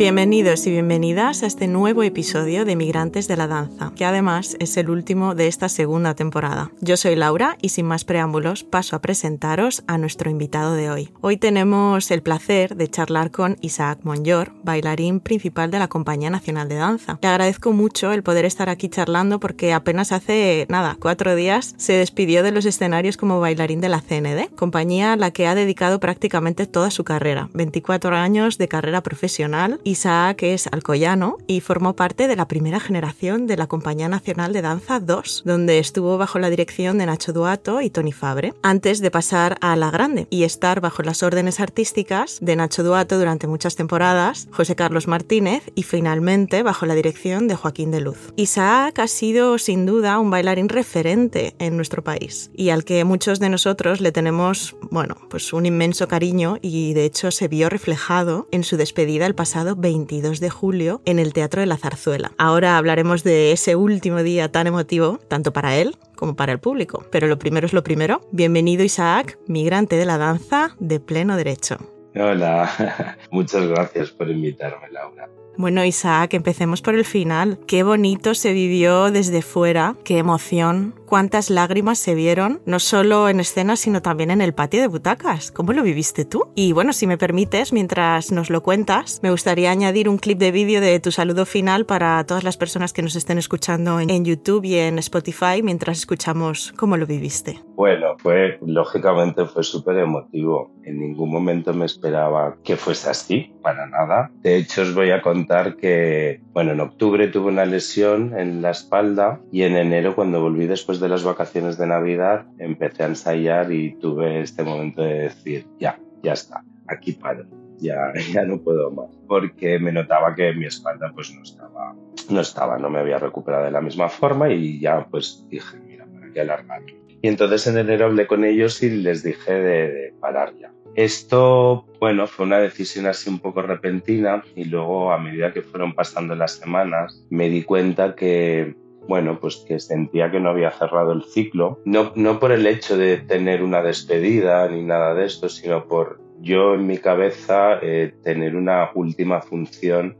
Bienvenidos 0.00 0.66
y 0.66 0.70
bienvenidas 0.70 1.42
a 1.42 1.46
este 1.46 1.68
nuevo 1.68 2.02
episodio 2.02 2.64
de 2.64 2.74
Migrantes 2.74 3.28
de 3.28 3.36
la 3.36 3.46
Danza, 3.46 3.92
que 3.94 4.06
además 4.06 4.56
es 4.58 4.78
el 4.78 4.88
último 4.88 5.34
de 5.34 5.46
esta 5.46 5.68
segunda 5.68 6.14
temporada. 6.14 6.72
Yo 6.80 6.96
soy 6.96 7.16
Laura 7.16 7.58
y 7.60 7.68
sin 7.68 7.84
más 7.84 8.06
preámbulos 8.06 8.64
paso 8.64 8.96
a 8.96 9.02
presentaros 9.02 9.82
a 9.88 9.98
nuestro 9.98 10.30
invitado 10.30 10.72
de 10.72 10.88
hoy. 10.88 11.12
Hoy 11.20 11.36
tenemos 11.36 12.10
el 12.10 12.22
placer 12.22 12.76
de 12.76 12.88
charlar 12.88 13.30
con 13.30 13.58
Isaac 13.60 13.98
Monyor, 14.02 14.54
bailarín 14.62 15.20
principal 15.20 15.70
de 15.70 15.78
la 15.78 15.88
Compañía 15.88 16.30
Nacional 16.30 16.70
de 16.70 16.76
Danza. 16.76 17.18
Le 17.20 17.28
agradezco 17.28 17.72
mucho 17.72 18.10
el 18.12 18.22
poder 18.22 18.46
estar 18.46 18.70
aquí 18.70 18.88
charlando 18.88 19.38
porque 19.38 19.74
apenas 19.74 20.12
hace, 20.12 20.64
nada, 20.70 20.96
cuatro 20.98 21.34
días 21.34 21.74
se 21.76 21.92
despidió 21.92 22.42
de 22.42 22.52
los 22.52 22.64
escenarios 22.64 23.18
como 23.18 23.38
bailarín 23.38 23.82
de 23.82 23.90
la 23.90 24.00
CND, 24.00 24.48
compañía 24.56 25.12
a 25.12 25.16
la 25.16 25.30
que 25.30 25.46
ha 25.46 25.54
dedicado 25.54 26.00
prácticamente 26.00 26.66
toda 26.66 26.90
su 26.90 27.04
carrera, 27.04 27.50
24 27.52 28.16
años 28.16 28.56
de 28.56 28.66
carrera 28.66 29.02
profesional 29.02 29.78
Isaac 29.90 30.44
es 30.44 30.68
alcoyano 30.68 31.38
y 31.48 31.60
formó 31.60 31.96
parte 31.96 32.28
de 32.28 32.36
la 32.36 32.46
primera 32.46 32.78
generación 32.78 33.48
de 33.48 33.56
la 33.56 33.66
Compañía 33.66 34.08
Nacional 34.08 34.52
de 34.52 34.62
Danza 34.62 35.00
2, 35.00 35.42
donde 35.44 35.80
estuvo 35.80 36.16
bajo 36.16 36.38
la 36.38 36.48
dirección 36.48 36.96
de 36.98 37.06
Nacho 37.06 37.32
Duato 37.32 37.80
y 37.80 37.90
Tony 37.90 38.12
Fabre, 38.12 38.54
antes 38.62 39.00
de 39.00 39.10
pasar 39.10 39.58
a 39.60 39.74
La 39.74 39.90
Grande 39.90 40.28
y 40.30 40.44
estar 40.44 40.80
bajo 40.80 41.02
las 41.02 41.24
órdenes 41.24 41.58
artísticas 41.58 42.38
de 42.40 42.54
Nacho 42.54 42.84
Duato 42.84 43.18
durante 43.18 43.48
muchas 43.48 43.74
temporadas, 43.74 44.46
José 44.52 44.76
Carlos 44.76 45.08
Martínez 45.08 45.64
y 45.74 45.82
finalmente 45.82 46.62
bajo 46.62 46.86
la 46.86 46.94
dirección 46.94 47.48
de 47.48 47.56
Joaquín 47.56 47.90
de 47.90 48.00
Luz. 48.00 48.32
Isaac 48.36 49.00
ha 49.00 49.08
sido 49.08 49.58
sin 49.58 49.86
duda 49.86 50.20
un 50.20 50.30
bailarín 50.30 50.68
referente 50.68 51.56
en 51.58 51.74
nuestro 51.74 52.04
país 52.04 52.52
y 52.54 52.70
al 52.70 52.84
que 52.84 53.02
muchos 53.02 53.40
de 53.40 53.48
nosotros 53.48 54.00
le 54.00 54.12
tenemos, 54.12 54.76
bueno, 54.92 55.16
pues 55.28 55.52
un 55.52 55.66
inmenso 55.66 56.06
cariño 56.06 56.58
y 56.62 56.94
de 56.94 57.06
hecho 57.06 57.32
se 57.32 57.48
vio 57.48 57.68
reflejado 57.68 58.46
en 58.52 58.62
su 58.62 58.76
despedida 58.76 59.26
el 59.26 59.34
pasado 59.34 59.79
22 59.80 60.40
de 60.40 60.50
julio 60.50 61.02
en 61.04 61.18
el 61.18 61.32
Teatro 61.32 61.60
de 61.60 61.66
la 61.66 61.76
Zarzuela. 61.76 62.32
Ahora 62.38 62.76
hablaremos 62.76 63.24
de 63.24 63.52
ese 63.52 63.76
último 63.76 64.22
día 64.22 64.52
tan 64.52 64.66
emotivo, 64.66 65.18
tanto 65.28 65.52
para 65.52 65.76
él 65.76 65.96
como 66.16 66.36
para 66.36 66.52
el 66.52 66.60
público. 66.60 67.04
Pero 67.10 67.26
lo 67.26 67.38
primero 67.38 67.66
es 67.66 67.72
lo 67.72 67.82
primero. 67.82 68.20
Bienvenido 68.30 68.84
Isaac, 68.84 69.38
migrante 69.46 69.96
de 69.96 70.04
la 70.04 70.18
danza 70.18 70.76
de 70.78 71.00
pleno 71.00 71.36
derecho. 71.36 71.78
Hola, 72.14 73.16
muchas 73.30 73.66
gracias 73.66 74.10
por 74.10 74.30
invitarme, 74.30 74.90
Laura. 74.90 75.28
Bueno, 75.56 75.84
Isaac, 75.84 76.34
empecemos 76.34 76.80
por 76.80 76.94
el 76.94 77.04
final. 77.04 77.58
Qué 77.66 77.82
bonito 77.82 78.34
se 78.34 78.52
vivió 78.52 79.10
desde 79.10 79.42
fuera, 79.42 79.96
qué 80.04 80.18
emoción, 80.18 80.94
cuántas 81.06 81.50
lágrimas 81.50 81.98
se 81.98 82.14
vieron, 82.14 82.62
no 82.64 82.78
solo 82.78 83.28
en 83.28 83.40
escena, 83.40 83.76
sino 83.76 84.00
también 84.00 84.30
en 84.30 84.40
el 84.40 84.54
patio 84.54 84.80
de 84.80 84.86
butacas. 84.86 85.50
¿Cómo 85.50 85.72
lo 85.72 85.82
viviste 85.82 86.24
tú? 86.24 86.44
Y 86.54 86.72
bueno, 86.72 86.92
si 86.92 87.06
me 87.06 87.18
permites, 87.18 87.72
mientras 87.72 88.32
nos 88.32 88.48
lo 88.48 88.62
cuentas, 88.62 89.20
me 89.22 89.30
gustaría 89.30 89.70
añadir 89.70 90.08
un 90.08 90.18
clip 90.18 90.38
de 90.38 90.52
vídeo 90.52 90.80
de 90.80 90.98
tu 91.00 91.12
saludo 91.12 91.44
final 91.44 91.84
para 91.84 92.24
todas 92.24 92.44
las 92.44 92.56
personas 92.56 92.92
que 92.92 93.02
nos 93.02 93.16
estén 93.16 93.38
escuchando 93.38 94.00
en 94.00 94.24
YouTube 94.24 94.64
y 94.64 94.76
en 94.76 94.98
Spotify 94.98 95.62
mientras 95.62 95.98
escuchamos 95.98 96.72
cómo 96.76 96.96
lo 96.96 97.06
viviste. 97.06 97.60
Bueno, 97.80 98.14
fue, 98.18 98.58
lógicamente 98.60 99.46
fue 99.46 99.62
súper 99.62 99.96
emotivo. 99.96 100.70
En 100.82 101.00
ningún 101.00 101.30
momento 101.30 101.72
me 101.72 101.86
esperaba 101.86 102.58
que 102.62 102.76
fuese 102.76 103.08
así, 103.08 103.54
para 103.62 103.86
nada. 103.86 104.30
De 104.42 104.56
hecho, 104.56 104.82
os 104.82 104.94
voy 104.94 105.12
a 105.12 105.22
contar 105.22 105.76
que, 105.76 106.42
bueno, 106.52 106.72
en 106.72 106.80
octubre 106.80 107.28
tuve 107.28 107.48
una 107.48 107.64
lesión 107.64 108.38
en 108.38 108.60
la 108.60 108.72
espalda 108.72 109.40
y 109.50 109.62
en 109.62 109.76
enero, 109.76 110.14
cuando 110.14 110.42
volví 110.42 110.66
después 110.66 111.00
de 111.00 111.08
las 111.08 111.24
vacaciones 111.24 111.78
de 111.78 111.86
Navidad, 111.86 112.44
empecé 112.58 113.04
a 113.04 113.06
ensayar 113.06 113.72
y 113.72 113.94
tuve 113.94 114.42
este 114.42 114.62
momento 114.62 115.00
de 115.00 115.14
decir, 115.20 115.66
ya, 115.78 115.98
ya 116.22 116.34
está, 116.34 116.62
aquí 116.86 117.12
paro. 117.12 117.46
Ya, 117.78 118.12
ya 118.34 118.42
no 118.42 118.58
puedo 118.58 118.90
más 118.90 119.08
porque 119.26 119.78
me 119.78 119.90
notaba 119.90 120.34
que 120.34 120.52
mi 120.52 120.66
espalda 120.66 121.10
pues 121.14 121.32
no 121.34 121.42
estaba 121.42 121.94
no 122.28 122.40
estaba 122.42 122.76
no 122.76 122.90
me 122.90 122.98
había 122.98 123.18
recuperado 123.18 123.64
de 123.64 123.70
la 123.70 123.80
misma 123.80 124.10
forma 124.10 124.50
y 124.50 124.78
ya 124.78 125.06
pues 125.10 125.46
dije 125.48 125.78
mira 125.78 126.04
para 126.04 126.30
qué 126.30 126.42
alargarlo 126.42 126.99
y 127.22 127.28
entonces 127.28 127.66
en 127.66 127.78
enero 127.78 128.06
hablé 128.06 128.26
con 128.26 128.44
ellos 128.44 128.82
y 128.82 128.90
les 128.90 129.22
dije 129.22 129.52
de 129.52 130.14
parar 130.20 130.54
ya. 130.58 130.72
Esto, 130.94 131.86
bueno, 132.00 132.26
fue 132.26 132.46
una 132.46 132.58
decisión 132.58 133.06
así 133.06 133.30
un 133.30 133.38
poco 133.38 133.62
repentina 133.62 134.42
y 134.56 134.64
luego 134.64 135.12
a 135.12 135.18
medida 135.18 135.52
que 135.52 135.62
fueron 135.62 135.94
pasando 135.94 136.34
las 136.34 136.52
semanas 136.56 137.24
me 137.30 137.48
di 137.48 137.62
cuenta 137.62 138.16
que, 138.16 138.74
bueno, 139.06 139.38
pues 139.38 139.64
que 139.68 139.78
sentía 139.78 140.30
que 140.30 140.40
no 140.40 140.50
había 140.50 140.72
cerrado 140.72 141.12
el 141.12 141.22
ciclo, 141.22 141.80
no, 141.84 142.12
no 142.16 142.40
por 142.40 142.50
el 142.50 142.66
hecho 142.66 142.96
de 142.96 143.18
tener 143.18 143.62
una 143.62 143.82
despedida 143.82 144.68
ni 144.68 144.82
nada 144.82 145.14
de 145.14 145.26
esto, 145.26 145.48
sino 145.48 145.86
por 145.86 146.20
yo 146.40 146.74
en 146.74 146.86
mi 146.86 146.98
cabeza 146.98 147.78
eh, 147.82 148.12
tener 148.24 148.56
una 148.56 148.90
última 148.94 149.42
función 149.42 150.16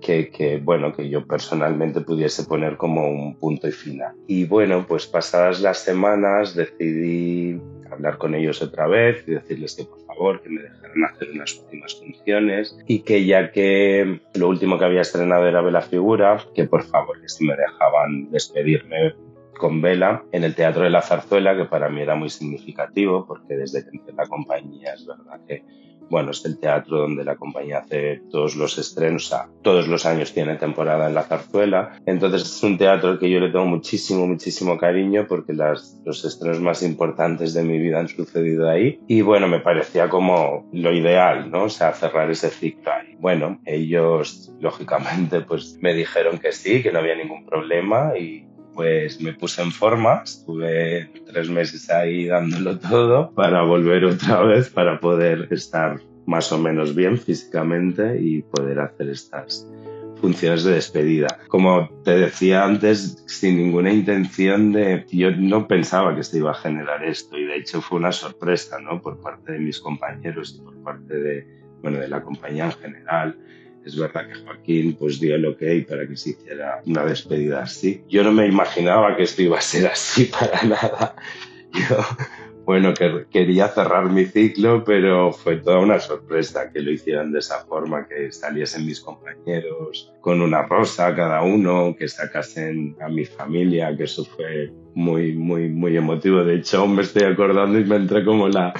que, 0.00 0.30
que, 0.30 0.58
bueno, 0.58 0.92
que 0.92 1.08
yo 1.08 1.26
personalmente 1.26 2.00
pudiese 2.00 2.44
poner 2.44 2.76
como 2.76 3.08
un 3.08 3.36
punto 3.36 3.68
y 3.68 3.72
final. 3.72 4.14
Y 4.26 4.44
bueno, 4.44 4.84
pues 4.86 5.06
pasadas 5.06 5.60
las 5.60 5.78
semanas 5.78 6.54
decidí 6.54 7.60
hablar 7.90 8.18
con 8.18 8.34
ellos 8.34 8.62
otra 8.62 8.86
vez 8.86 9.24
y 9.26 9.32
decirles 9.32 9.74
que 9.74 9.84
por 9.84 10.00
favor 10.06 10.42
que 10.42 10.50
me 10.50 10.62
dejaran 10.62 11.04
hacer 11.04 11.30
unas 11.30 11.58
últimas 11.58 11.94
funciones 11.94 12.78
y 12.86 13.00
que 13.00 13.24
ya 13.24 13.50
que 13.50 14.20
lo 14.34 14.48
último 14.48 14.78
que 14.78 14.84
había 14.84 15.00
estrenado 15.00 15.46
era 15.46 15.62
Vela 15.62 15.82
Figura, 15.82 16.38
que 16.54 16.64
por 16.64 16.84
favor 16.84 17.20
que 17.20 17.28
si 17.28 17.44
me 17.44 17.56
dejaban 17.56 18.30
despedirme 18.30 19.14
con 19.58 19.80
Vela 19.80 20.24
en 20.32 20.44
el 20.44 20.54
Teatro 20.54 20.84
de 20.84 20.90
la 20.90 21.02
Zarzuela, 21.02 21.56
que 21.56 21.64
para 21.64 21.88
mí 21.88 22.00
era 22.00 22.14
muy 22.14 22.30
significativo 22.30 23.26
porque 23.26 23.56
desde 23.56 23.82
que 23.82 23.96
entré 23.96 24.10
en 24.10 24.16
la 24.16 24.26
compañía 24.26 24.94
es 24.94 25.06
verdad 25.06 25.40
que 25.46 25.64
bueno, 26.10 26.30
es 26.30 26.44
el 26.44 26.58
teatro 26.58 26.98
donde 26.98 27.24
la 27.24 27.36
compañía 27.36 27.78
hace 27.78 28.22
todos 28.30 28.56
los 28.56 28.78
estrenos, 28.78 29.26
o 29.26 29.28
sea, 29.28 29.48
todos 29.62 29.88
los 29.88 30.06
años 30.06 30.32
tiene 30.32 30.56
temporada 30.56 31.08
en 31.08 31.14
la 31.14 31.22
zarzuela. 31.22 32.00
Entonces 32.06 32.42
es 32.42 32.62
un 32.62 32.78
teatro 32.78 33.10
al 33.10 33.18
que 33.18 33.30
yo 33.30 33.40
le 33.40 33.50
tengo 33.50 33.66
muchísimo, 33.66 34.26
muchísimo 34.26 34.78
cariño 34.78 35.26
porque 35.28 35.52
las, 35.52 36.00
los 36.04 36.24
estrenos 36.24 36.60
más 36.60 36.82
importantes 36.82 37.54
de 37.54 37.62
mi 37.62 37.78
vida 37.78 38.00
han 38.00 38.08
sucedido 38.08 38.68
ahí. 38.68 39.00
Y 39.06 39.22
bueno, 39.22 39.48
me 39.48 39.60
parecía 39.60 40.08
como 40.08 40.68
lo 40.72 40.92
ideal, 40.92 41.50
¿no? 41.50 41.64
O 41.64 41.70
sea, 41.70 41.92
cerrar 41.92 42.30
ese 42.30 42.50
ciclo 42.50 42.92
ahí. 42.92 43.16
Bueno, 43.18 43.60
ellos, 43.64 44.52
lógicamente, 44.60 45.40
pues 45.40 45.78
me 45.80 45.94
dijeron 45.94 46.38
que 46.38 46.52
sí, 46.52 46.82
que 46.82 46.92
no 46.92 47.00
había 47.00 47.16
ningún 47.16 47.44
problema 47.46 48.16
y 48.16 48.47
pues 48.78 49.20
me 49.20 49.32
puse 49.32 49.60
en 49.60 49.72
forma, 49.72 50.22
estuve 50.22 51.10
tres 51.26 51.50
meses 51.50 51.90
ahí 51.90 52.26
dándolo 52.26 52.78
todo 52.88 53.32
para 53.32 53.62
volver 53.62 54.04
otra 54.04 54.42
vez, 54.42 54.70
para 54.70 55.00
poder 55.00 55.48
estar 55.50 56.00
más 56.26 56.52
o 56.52 56.58
menos 56.58 56.94
bien 56.94 57.18
físicamente 57.18 58.20
y 58.20 58.42
poder 58.42 58.78
hacer 58.78 59.08
estas 59.08 59.68
funciones 60.20 60.62
de 60.62 60.74
despedida. 60.74 61.40
Como 61.48 61.88
te 62.04 62.18
decía 62.18 62.64
antes, 62.64 63.24
sin 63.26 63.56
ninguna 63.56 63.92
intención 63.92 64.70
de... 64.70 65.04
Yo 65.10 65.32
no 65.32 65.66
pensaba 65.66 66.14
que 66.14 66.20
esto 66.20 66.36
iba 66.36 66.52
a 66.52 66.54
generar 66.54 67.02
esto 67.02 67.36
y 67.36 67.46
de 67.46 67.56
hecho 67.56 67.80
fue 67.80 67.98
una 67.98 68.12
sorpresa, 68.12 68.78
¿no? 68.78 69.02
Por 69.02 69.20
parte 69.20 69.54
de 69.54 69.58
mis 69.58 69.80
compañeros 69.80 70.56
y 70.56 70.62
por 70.62 70.80
parte 70.84 71.14
de, 71.14 71.46
bueno, 71.82 71.98
de 71.98 72.06
la 72.06 72.22
compañía 72.22 72.66
en 72.66 72.72
general 72.72 73.36
es 73.88 73.96
verdad 73.96 74.28
que 74.28 74.34
Joaquín 74.34 74.96
pues 74.98 75.18
dio 75.18 75.34
el 75.34 75.46
ok 75.46 75.62
para 75.88 76.06
que 76.06 76.16
se 76.16 76.30
hiciera 76.30 76.82
una 76.84 77.04
despedida 77.04 77.62
así. 77.62 78.02
Yo 78.08 78.22
no 78.22 78.32
me 78.32 78.46
imaginaba 78.46 79.16
que 79.16 79.22
esto 79.22 79.42
iba 79.42 79.58
a 79.58 79.62
ser 79.62 79.86
así 79.86 80.26
para 80.26 80.62
nada. 80.64 81.16
Yo, 81.72 81.96
bueno, 82.68 82.92
que 82.92 83.24
quería 83.30 83.68
cerrar 83.68 84.10
mi 84.10 84.26
ciclo, 84.26 84.84
pero 84.84 85.32
fue 85.32 85.56
toda 85.56 85.78
una 85.78 85.98
sorpresa 85.98 86.70
que 86.70 86.82
lo 86.82 86.90
hicieran 86.90 87.32
de 87.32 87.38
esa 87.38 87.64
forma, 87.64 88.06
que 88.06 88.30
saliesen 88.30 88.84
mis 88.84 89.00
compañeros 89.00 90.12
con 90.20 90.42
una 90.42 90.64
rosa 90.64 91.16
cada 91.16 91.40
uno, 91.40 91.96
que 91.98 92.06
sacasen 92.08 92.94
a 93.00 93.08
mi 93.08 93.24
familia, 93.24 93.96
que 93.96 94.04
eso 94.04 94.22
fue 94.22 94.70
muy, 94.94 95.32
muy, 95.32 95.70
muy 95.70 95.96
emotivo. 95.96 96.44
De 96.44 96.56
hecho, 96.56 96.86
me 96.86 97.00
estoy 97.00 97.22
acordando 97.22 97.78
y 97.78 97.86
me 97.86 97.96
entré 97.96 98.22
como 98.22 98.50
la... 98.50 98.74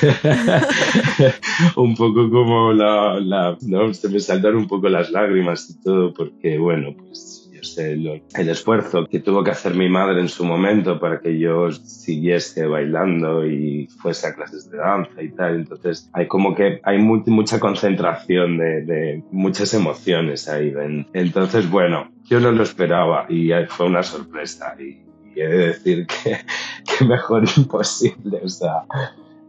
un 1.76 1.96
poco 1.96 2.30
como 2.30 2.72
la, 2.72 3.18
la... 3.18 3.58
¿no? 3.62 3.92
Se 3.94 4.08
me 4.10 4.20
saltaron 4.20 4.58
un 4.58 4.68
poco 4.68 4.88
las 4.88 5.10
lágrimas 5.10 5.68
y 5.70 5.82
todo, 5.82 6.14
porque, 6.14 6.56
bueno, 6.56 6.94
pues 6.96 7.43
el, 7.78 8.22
esfuerzo 8.48 9.06
que 9.06 9.20
tuvo 9.20 9.42
que 9.42 9.50
hacer 9.50 9.74
mi 9.74 9.88
madre 9.88 10.20
en 10.20 10.28
su 10.28 10.44
momento 10.44 10.98
para 11.00 11.20
que 11.20 11.38
yo 11.38 11.70
siguiese 11.72 12.66
bailando 12.66 13.46
y 13.46 13.88
fuese 14.00 14.28
a 14.28 14.34
clases 14.34 14.70
de 14.70 14.78
danza 14.78 15.22
y 15.22 15.30
tal. 15.30 15.56
Entonces 15.56 16.10
hay 16.12 16.26
como 16.28 16.54
que 16.54 16.80
hay 16.84 16.98
mucha 16.98 17.58
concentración 17.60 18.58
de, 18.58 19.22
muchas 19.30 19.74
emociones 19.74 20.48
ahí. 20.48 20.72
Entonces, 21.12 21.70
bueno, 21.70 22.10
yo 22.24 22.40
no 22.40 22.52
lo 22.52 22.62
esperaba 22.62 23.26
y 23.28 23.50
fue 23.68 23.86
una 23.86 24.02
sorpresa 24.02 24.76
y, 24.78 25.02
he 25.36 25.48
de 25.48 25.66
decir 25.66 26.06
que, 26.24 26.38
que 26.84 27.04
mejor 27.04 27.44
imposible. 27.56 28.40
O 28.42 28.48
sea, 28.48 28.84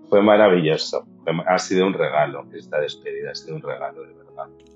fue 0.09 0.21
maravilloso. 0.21 1.05
ha 1.47 1.59
sido 1.59 1.87
un 1.87 1.93
regalo, 1.93 2.45
esta 2.53 2.79
despedida 2.79 3.31
ha 3.31 3.35
sido 3.35 3.55
un 3.55 3.61
regalo, 3.61 4.01
de 4.01 4.13
verdad. 4.13 4.24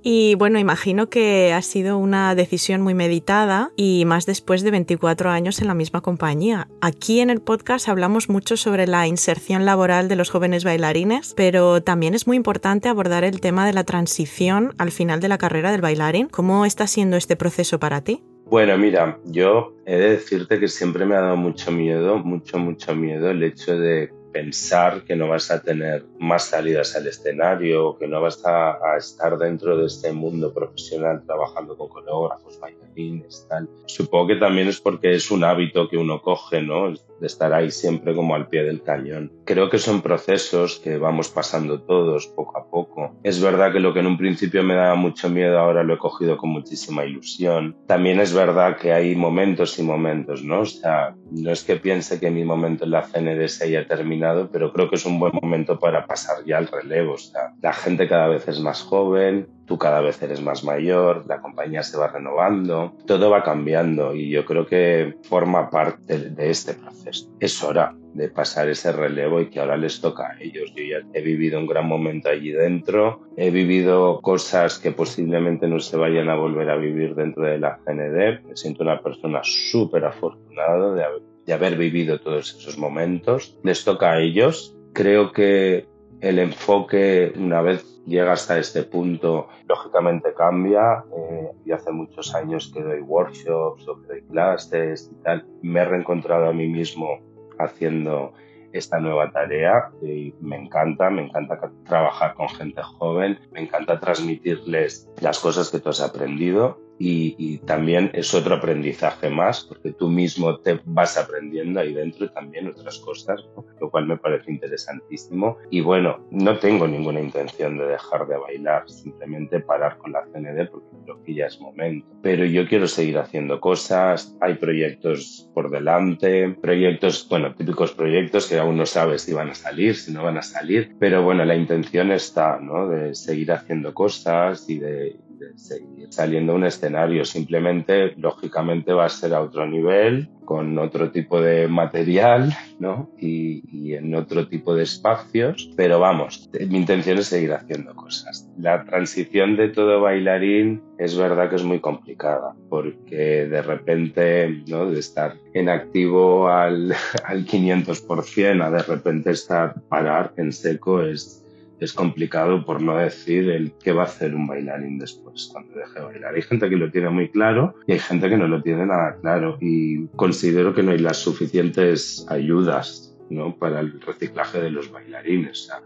Y 0.01 0.35
bueno, 0.35 0.59
imagino 0.59 1.09
que 1.09 1.51
ha 1.53 1.61
sido 1.61 1.97
una 1.97 2.33
decisión 2.33 2.81
muy 2.81 2.93
meditada 2.93 3.71
y 3.75 4.05
más 4.05 4.25
después 4.25 4.63
de 4.63 4.71
24 4.71 5.29
años 5.29 5.59
en 5.59 5.67
la 5.67 5.73
misma 5.73 6.01
compañía. 6.01 6.69
Aquí 6.79 7.19
en 7.19 7.29
el 7.29 7.41
podcast 7.41 7.89
hablamos 7.89 8.29
mucho 8.29 8.55
sobre 8.55 8.87
la 8.87 9.07
inserción 9.07 9.65
laboral 9.65 10.07
de 10.07 10.15
los 10.15 10.29
jóvenes 10.29 10.63
bailarines, 10.63 11.33
pero 11.35 11.83
también 11.83 12.15
es 12.15 12.27
muy 12.27 12.37
importante 12.37 12.87
abordar 12.87 13.25
el 13.25 13.41
tema 13.41 13.65
de 13.65 13.73
la 13.73 13.83
transición 13.83 14.73
al 14.77 14.91
final 14.91 15.19
de 15.19 15.27
la 15.27 15.37
carrera 15.37 15.71
del 15.71 15.81
bailarín. 15.81 16.29
¿Cómo 16.29 16.65
está 16.65 16.87
siendo 16.87 17.17
este 17.17 17.35
proceso 17.35 17.79
para 17.79 18.01
ti? 18.01 18.23
Bueno, 18.45 18.77
mira, 18.77 19.19
yo 19.25 19.75
he 19.85 19.95
de 19.95 20.09
decirte 20.11 20.59
que 20.59 20.67
siempre 20.67 21.05
me 21.05 21.15
ha 21.15 21.21
dado 21.21 21.35
mucho 21.35 21.71
miedo, 21.71 22.17
mucho, 22.17 22.57
mucho 22.57 22.95
miedo 22.95 23.29
el 23.29 23.43
hecho 23.43 23.77
de 23.77 24.11
pensar 24.31 25.03
que 25.03 25.15
no 25.15 25.27
vas 25.27 25.51
a 25.51 25.61
tener 25.61 26.05
más 26.19 26.45
salidas 26.45 26.95
al 26.95 27.07
escenario, 27.07 27.97
que 27.97 28.07
no 28.07 28.21
vas 28.21 28.41
a, 28.45 28.77
estar 28.97 29.37
dentro 29.37 29.77
de 29.77 29.85
este 29.85 30.11
mundo 30.11 30.53
profesional 30.53 31.23
trabajando 31.25 31.77
con 31.77 31.89
coreógrafos, 31.89 32.59
bailarines, 32.59 33.45
tal. 33.49 33.69
Supongo 33.85 34.27
que 34.27 34.35
también 34.35 34.67
es 34.67 34.79
porque 34.79 35.13
es 35.15 35.31
un 35.31 35.43
hábito 35.43 35.87
que 35.87 35.97
uno 35.97 36.21
coge, 36.21 36.61
¿no? 36.61 36.93
De 37.19 37.27
estar 37.27 37.53
ahí 37.53 37.71
siempre 37.71 38.15
como 38.15 38.35
al 38.35 38.47
pie 38.47 38.63
del 38.63 38.81
cañón. 38.81 39.31
Creo 39.45 39.69
que 39.69 39.77
son 39.77 40.01
procesos 40.01 40.79
que 40.79 40.97
vamos 40.97 41.29
pasando 41.29 41.81
todos 41.81 42.27
poco 42.27 42.57
a 42.57 42.69
poco. 42.69 43.15
Es 43.23 43.41
verdad 43.41 43.71
que 43.71 43.79
lo 43.79 43.93
que 43.93 43.99
en 43.99 44.07
un 44.07 44.17
principio 44.17 44.63
me 44.63 44.75
daba 44.75 44.95
mucho 44.95 45.29
miedo 45.29 45.59
ahora 45.59 45.83
lo 45.83 45.93
he 45.93 45.97
cogido 45.97 46.37
con 46.37 46.49
muchísima 46.49 47.05
ilusión. 47.05 47.75
También 47.87 48.19
es 48.19 48.33
verdad 48.33 48.77
que 48.77 48.93
hay 48.93 49.15
momentos 49.15 49.77
y 49.79 49.83
momentos, 49.83 50.43
¿no? 50.43 50.61
O 50.61 50.65
sea, 50.65 51.15
no 51.31 51.51
es 51.51 51.63
que 51.63 51.75
piense 51.75 52.19
que 52.19 52.31
mi 52.31 52.43
momento 52.43 52.85
en 52.85 52.91
la 52.91 53.03
CND 53.03 53.47
se 53.47 53.65
haya 53.65 53.87
terminado, 53.87 54.49
pero 54.51 54.71
creo 54.71 54.89
que 54.89 54.95
es 54.95 55.05
un 55.05 55.19
buen 55.19 55.33
momento 55.41 55.79
para 55.79 56.05
pasar 56.05 56.43
ya 56.45 56.57
al 56.57 56.67
relevo. 56.67 57.13
O 57.13 57.17
sea, 57.17 57.53
la 57.61 57.73
gente 57.73 58.07
cada 58.07 58.27
vez 58.27 58.47
es 58.47 58.59
más 58.59 58.81
joven, 58.81 59.47
tú 59.69 59.77
cada 59.77 60.01
vez 60.01 60.21
eres 60.21 60.41
más 60.41 60.63
mayor, 60.63 61.25
la 61.27 61.39
compañía 61.39 61.83
se 61.83 61.97
va 61.97 62.07
renovando, 62.07 62.95
todo 63.05 63.29
va 63.29 63.43
cambiando 63.43 64.15
y 64.15 64.29
yo 64.31 64.43
creo 64.43 64.65
que 64.65 65.15
forma 65.29 65.69
parte 65.69 66.17
de 66.31 66.49
este 66.49 66.73
proceso. 66.73 67.29
Es 67.39 67.63
hora 67.63 67.95
de 68.15 68.29
pasar 68.29 68.67
ese 68.67 68.91
relevo 68.91 69.39
y 69.39 69.51
que 69.51 69.59
ahora 69.59 69.77
les 69.77 70.01
toca 70.01 70.31
a 70.31 70.41
ellos. 70.41 70.73
Yo 70.75 70.83
ya 70.83 71.07
he 71.13 71.21
vivido 71.21 71.59
un 71.59 71.67
gran 71.67 71.87
momento 71.87 72.29
allí 72.29 72.51
dentro, 72.51 73.21
he 73.37 73.51
vivido 73.51 74.19
cosas 74.21 74.79
que 74.79 74.91
posiblemente 74.91 75.67
no 75.67 75.79
se 75.79 75.95
vayan 75.95 76.29
a 76.29 76.35
volver 76.35 76.71
a 76.71 76.75
vivir 76.75 77.13
dentro 77.13 77.43
de 77.43 77.59
la 77.59 77.77
CND. 77.85 78.41
Me 78.47 78.55
siento 78.55 78.83
una 78.83 78.99
persona 79.01 79.41
súper 79.43 80.03
afortunada 80.05 80.95
de 80.95 81.03
de 81.49 81.55
haber 81.55 81.77
vivido 81.77 82.19
todos 82.19 82.55
esos 82.55 82.77
momentos. 82.77 83.57
Les 83.63 83.83
toca 83.83 84.11
a 84.11 84.19
ellos. 84.19 84.75
Creo 84.93 85.31
que 85.31 85.87
el 86.21 86.37
enfoque, 86.37 87.33
una 87.35 87.63
vez 87.63 87.98
llega 88.09 88.33
hasta 88.33 88.57
este 88.57 88.83
punto, 88.83 89.47
lógicamente 89.67 90.33
cambia. 90.33 91.05
Eh, 91.15 91.51
y 91.65 91.71
hace 91.71 91.91
muchos 91.91 92.35
años 92.35 92.71
que 92.73 92.81
doy 92.81 93.01
workshops 93.01 93.87
o 93.87 94.01
que 94.01 94.07
doy 94.07 94.21
clases 94.23 95.09
y 95.11 95.23
tal. 95.23 95.45
Me 95.61 95.79
he 95.79 95.85
reencontrado 95.85 96.47
a 96.47 96.53
mí 96.53 96.67
mismo 96.67 97.19
haciendo 97.59 98.33
esta 98.71 98.99
nueva 98.99 99.31
tarea 99.31 99.91
y 100.01 100.33
me 100.41 100.55
encanta, 100.57 101.09
me 101.09 101.23
encanta 101.23 101.59
trabajar 101.85 102.35
con 102.35 102.49
gente 102.49 102.81
joven, 102.83 103.39
me 103.51 103.61
encanta 103.61 103.99
transmitirles 103.99 105.09
las 105.21 105.39
cosas 105.39 105.71
que 105.71 105.79
tú 105.79 105.89
has 105.89 106.01
aprendido 106.01 106.79
y, 106.99 107.57
también 107.59 108.11
es 108.13 108.33
otro 108.33 108.55
aprendizaje 108.55 109.29
más, 109.29 109.63
porque 109.63 109.93
tú 109.93 110.09
mismo 110.09 110.57
te 110.59 110.79
vas 110.85 111.17
aprendiendo 111.17 111.79
ahí 111.79 111.93
dentro 111.93 112.29
también 112.31 112.67
otras 112.67 112.99
cosas, 112.99 113.47
lo 113.79 113.89
cual 113.89 114.07
me 114.07 114.17
parece 114.17 114.51
interesantísimo. 114.51 115.57
Y 115.69 115.81
bueno, 115.81 116.25
no 116.31 116.57
tengo 116.57 116.87
ninguna 116.87 117.21
intención 117.21 117.77
de 117.77 117.87
dejar 117.87 118.27
de 118.27 118.37
bailar, 118.37 118.89
simplemente 118.89 119.59
parar 119.61 119.97
con 119.97 120.11
la 120.11 120.25
CND 120.25 120.69
porque 120.69 120.87
creo 121.05 121.23
que 121.23 121.33
ya 121.33 121.45
es 121.47 121.59
momento. 121.59 122.07
Pero 122.21 122.45
yo 122.45 122.67
quiero 122.67 122.87
seguir 122.87 123.17
haciendo 123.17 123.59
cosas, 123.59 124.35
hay 124.41 124.55
proyectos 124.55 125.49
por 125.53 125.69
delante, 125.69 126.49
proyectos, 126.61 127.27
bueno, 127.29 127.55
típicos 127.55 127.93
proyectos 127.93 128.47
que 128.47 128.57
aún 128.57 128.77
no 128.77 128.85
sabes 128.85 129.21
si 129.21 129.33
van 129.33 129.49
a 129.49 129.55
salir, 129.55 129.95
si 129.95 130.11
no 130.11 130.23
van 130.23 130.37
a 130.37 130.41
salir, 130.41 130.95
pero 130.99 131.23
bueno, 131.23 131.45
la 131.45 131.55
intención 131.55 132.11
está, 132.11 132.59
¿no? 132.59 132.87
De 132.87 133.15
seguir 133.15 133.51
haciendo 133.51 133.93
cosas 133.93 134.69
y 134.69 134.79
de 134.79 135.17
seguir 135.55 136.07
saliendo 136.11 136.53
a 136.53 136.55
un 136.55 136.65
escenario. 136.65 137.25
Simplemente, 137.25 138.13
lógicamente, 138.17 138.93
va 138.93 139.05
a 139.05 139.09
ser 139.09 139.33
a 139.33 139.41
otro 139.41 139.65
nivel, 139.67 140.29
con 140.45 140.77
otro 140.79 141.11
tipo 141.11 141.39
de 141.41 141.67
material, 141.67 142.55
¿no? 142.79 143.09
Y, 143.19 143.93
en 143.93 144.13
otro 144.15 144.47
tipo 144.47 144.75
de 144.75 144.83
espacios. 144.83 145.71
Pero 145.75 145.99
vamos, 145.99 146.49
mi 146.53 146.77
intención 146.77 147.17
es 147.17 147.27
seguir 147.27 147.53
haciendo 147.53 147.95
cosas. 147.95 148.49
La 148.57 148.83
transición 148.85 149.55
de 149.55 149.69
todo 149.69 150.01
bailarín 150.01 150.81
es 150.97 151.17
verdad 151.17 151.49
que 151.49 151.55
es 151.55 151.63
muy 151.63 151.79
complicada, 151.79 152.55
porque 152.69 153.47
de 153.47 153.61
repente, 153.61 154.63
¿no? 154.67 154.89
De 154.89 154.99
estar 154.99 155.35
en 155.53 155.69
activo 155.69 156.49
al, 156.49 156.93
al 157.25 157.45
500% 157.45 158.63
a 158.63 158.71
de 158.71 158.83
repente 158.83 159.31
estar 159.31 159.75
parar 159.89 160.33
en 160.37 160.51
seco 160.51 161.01
es 161.01 161.43
es 161.79 161.93
complicado 161.93 162.65
por 162.65 162.81
no 162.81 162.97
decir 162.97 163.49
el 163.49 163.73
qué 163.73 163.91
va 163.91 164.03
a 164.03 164.05
hacer 164.05 164.35
un 164.35 164.47
bailarín 164.47 164.99
después 164.99 165.49
cuando 165.51 165.75
deje 165.75 165.99
de 165.99 166.05
bailar. 166.05 166.35
Hay 166.35 166.41
gente 166.41 166.69
que 166.69 166.75
lo 166.75 166.91
tiene 166.91 167.09
muy 167.09 167.29
claro 167.29 167.75
y 167.87 167.93
hay 167.93 167.99
gente 167.99 168.29
que 168.29 168.37
no 168.37 168.47
lo 168.47 168.61
tiene 168.61 168.85
nada 168.85 169.17
claro 169.21 169.57
y 169.61 170.07
considero 170.09 170.73
que 170.73 170.83
no 170.83 170.91
hay 170.91 170.99
las 170.99 171.17
suficientes 171.17 172.25
ayudas 172.29 173.17
¿no? 173.29 173.55
para 173.57 173.79
el 173.79 173.99
reciclaje 174.01 174.61
de 174.61 174.71
los 174.71 174.91
bailarines. 174.91 175.51
O 175.51 175.67
sea, 175.67 175.83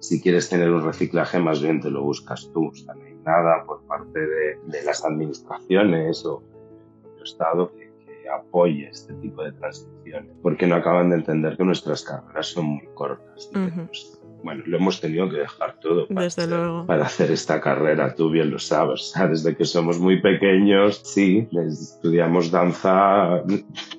si 0.00 0.20
quieres 0.20 0.48
tener 0.48 0.70
un 0.70 0.84
reciclaje, 0.84 1.38
más 1.38 1.62
bien 1.62 1.80
te 1.80 1.90
lo 1.90 2.02
buscas 2.02 2.50
tú. 2.52 2.68
O 2.68 2.74
sea, 2.74 2.94
no 2.94 3.04
hay 3.04 3.14
nada 3.24 3.64
por 3.64 3.86
parte 3.86 4.18
de, 4.18 4.58
de 4.66 4.84
las 4.84 5.04
administraciones 5.04 6.24
o 6.24 6.42
del 7.02 7.22
Estado 7.22 7.72
que, 7.72 7.88
apoye 8.28 8.88
este 8.88 9.14
tipo 9.14 9.42
de 9.42 9.52
transiciones, 9.52 10.30
porque 10.42 10.66
no 10.66 10.74
acaban 10.74 11.08
de 11.08 11.16
entender 11.16 11.56
que 11.56 11.64
nuestras 11.64 12.04
carreras 12.04 12.48
son 12.48 12.66
muy 12.66 12.86
cortas 12.94 13.50
bueno, 14.42 14.62
lo 14.66 14.76
hemos 14.76 15.00
tenido 15.00 15.28
que 15.28 15.38
dejar 15.38 15.78
todo 15.80 16.06
para, 16.08 16.22
Desde 16.22 16.42
hacer, 16.42 16.56
luego. 16.56 16.86
para 16.86 17.04
hacer 17.04 17.30
esta 17.30 17.60
carrera, 17.60 18.14
tú 18.14 18.30
bien 18.30 18.50
lo 18.50 18.58
sabes, 18.58 19.12
desde 19.28 19.56
que 19.56 19.64
somos 19.64 19.98
muy 19.98 20.20
pequeños, 20.20 21.00
sí, 21.04 21.48
estudiamos 21.52 22.50
danza, 22.50 23.42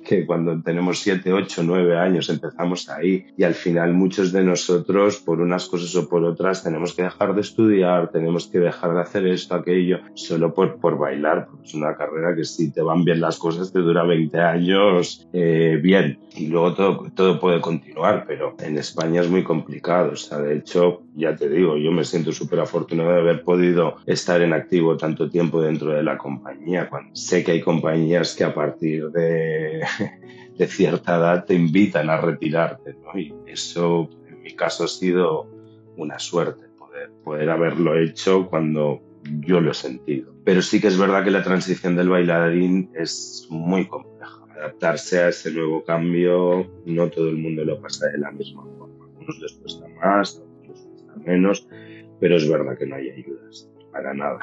que 0.04 0.26
cuando 0.26 0.60
tenemos 0.62 0.98
7, 1.00 1.32
8, 1.32 1.62
9 1.64 1.98
años 1.98 2.28
empezamos 2.28 2.88
ahí. 2.88 3.26
Y 3.36 3.44
al 3.44 3.54
final 3.54 3.94
muchos 3.94 4.32
de 4.32 4.42
nosotros, 4.42 5.18
por 5.18 5.40
unas 5.40 5.66
cosas 5.66 5.94
o 5.96 6.08
por 6.08 6.24
otras, 6.24 6.62
tenemos 6.62 6.94
que 6.94 7.02
dejar 7.02 7.34
de 7.34 7.40
estudiar, 7.40 8.10
tenemos 8.10 8.46
que 8.46 8.58
dejar 8.58 8.94
de 8.94 9.00
hacer 9.00 9.26
esto, 9.26 9.54
aquello, 9.54 9.98
solo 10.14 10.52
por, 10.54 10.80
por 10.80 10.98
bailar, 10.98 11.46
porque 11.46 11.66
es 11.66 11.74
una 11.74 11.96
carrera 11.96 12.34
que 12.34 12.44
si 12.44 12.72
te 12.72 12.82
van 12.82 13.04
bien 13.04 13.20
las 13.20 13.38
cosas 13.38 13.72
te 13.72 13.80
dura 13.80 14.04
20 14.04 14.38
años 14.40 15.28
eh, 15.32 15.78
bien. 15.82 16.18
Y 16.36 16.46
luego 16.46 16.74
todo, 16.74 17.06
todo 17.14 17.40
puede 17.40 17.60
continuar, 17.60 18.24
pero 18.26 18.54
en 18.60 18.78
España 18.78 19.20
es 19.20 19.28
muy 19.28 19.42
complicado 19.42 20.12
de 20.38 20.56
hecho, 20.56 21.02
ya 21.14 21.34
te 21.34 21.48
digo, 21.48 21.76
yo 21.76 21.90
me 21.90 22.04
siento 22.04 22.32
súper 22.32 22.60
afortunado 22.60 23.12
de 23.12 23.20
haber 23.20 23.42
podido 23.42 23.96
estar 24.06 24.40
en 24.42 24.52
activo 24.52 24.96
tanto 24.96 25.28
tiempo 25.28 25.60
dentro 25.60 25.92
de 25.92 26.02
la 26.02 26.16
compañía. 26.16 26.88
Cuando 26.88 27.14
sé 27.14 27.42
que 27.42 27.52
hay 27.52 27.60
compañías 27.60 28.34
que 28.34 28.44
a 28.44 28.54
partir 28.54 29.10
de, 29.10 29.86
cierta 30.68 31.16
edad 31.16 31.44
te 31.44 31.54
invitan 31.54 32.10
a 32.10 32.20
retirarte, 32.20 32.94
¿no? 32.94 33.18
Y 33.18 33.34
eso, 33.46 34.08
en 34.28 34.42
mi 34.42 34.54
caso, 34.54 34.84
ha 34.84 34.88
sido 34.88 35.48
una 35.96 36.18
suerte 36.18 36.66
poder, 36.78 37.10
poder 37.24 37.50
haberlo 37.50 37.98
hecho 37.98 38.46
cuando 38.48 39.00
yo 39.40 39.60
lo 39.60 39.72
he 39.72 39.74
sentido. 39.74 40.32
Pero 40.44 40.62
sí 40.62 40.80
que 40.80 40.88
es 40.88 40.98
verdad 40.98 41.24
que 41.24 41.30
la 41.30 41.42
transición 41.42 41.96
del 41.96 42.08
bailarín 42.08 42.90
es 42.94 43.46
muy 43.50 43.86
compleja. 43.86 44.38
Adaptarse 44.54 45.20
a 45.20 45.28
ese 45.28 45.50
nuevo 45.52 45.82
cambio, 45.84 46.70
no 46.84 47.08
todo 47.08 47.30
el 47.30 47.36
mundo 47.36 47.64
lo 47.64 47.80
pasa 47.80 48.08
de 48.08 48.18
la 48.18 48.30
misma 48.30 48.62
forma 48.62 48.80
les 49.38 49.52
cuesta 49.54 49.86
más, 49.88 50.36
otros 50.36 50.68
les 50.68 50.80
cuesta 50.80 51.14
menos, 51.24 51.68
pero 52.20 52.36
es 52.36 52.48
verdad 52.48 52.76
que 52.76 52.86
no 52.86 52.96
hay 52.96 53.10
ayudas 53.10 53.70
para 53.92 54.14
nada. 54.14 54.38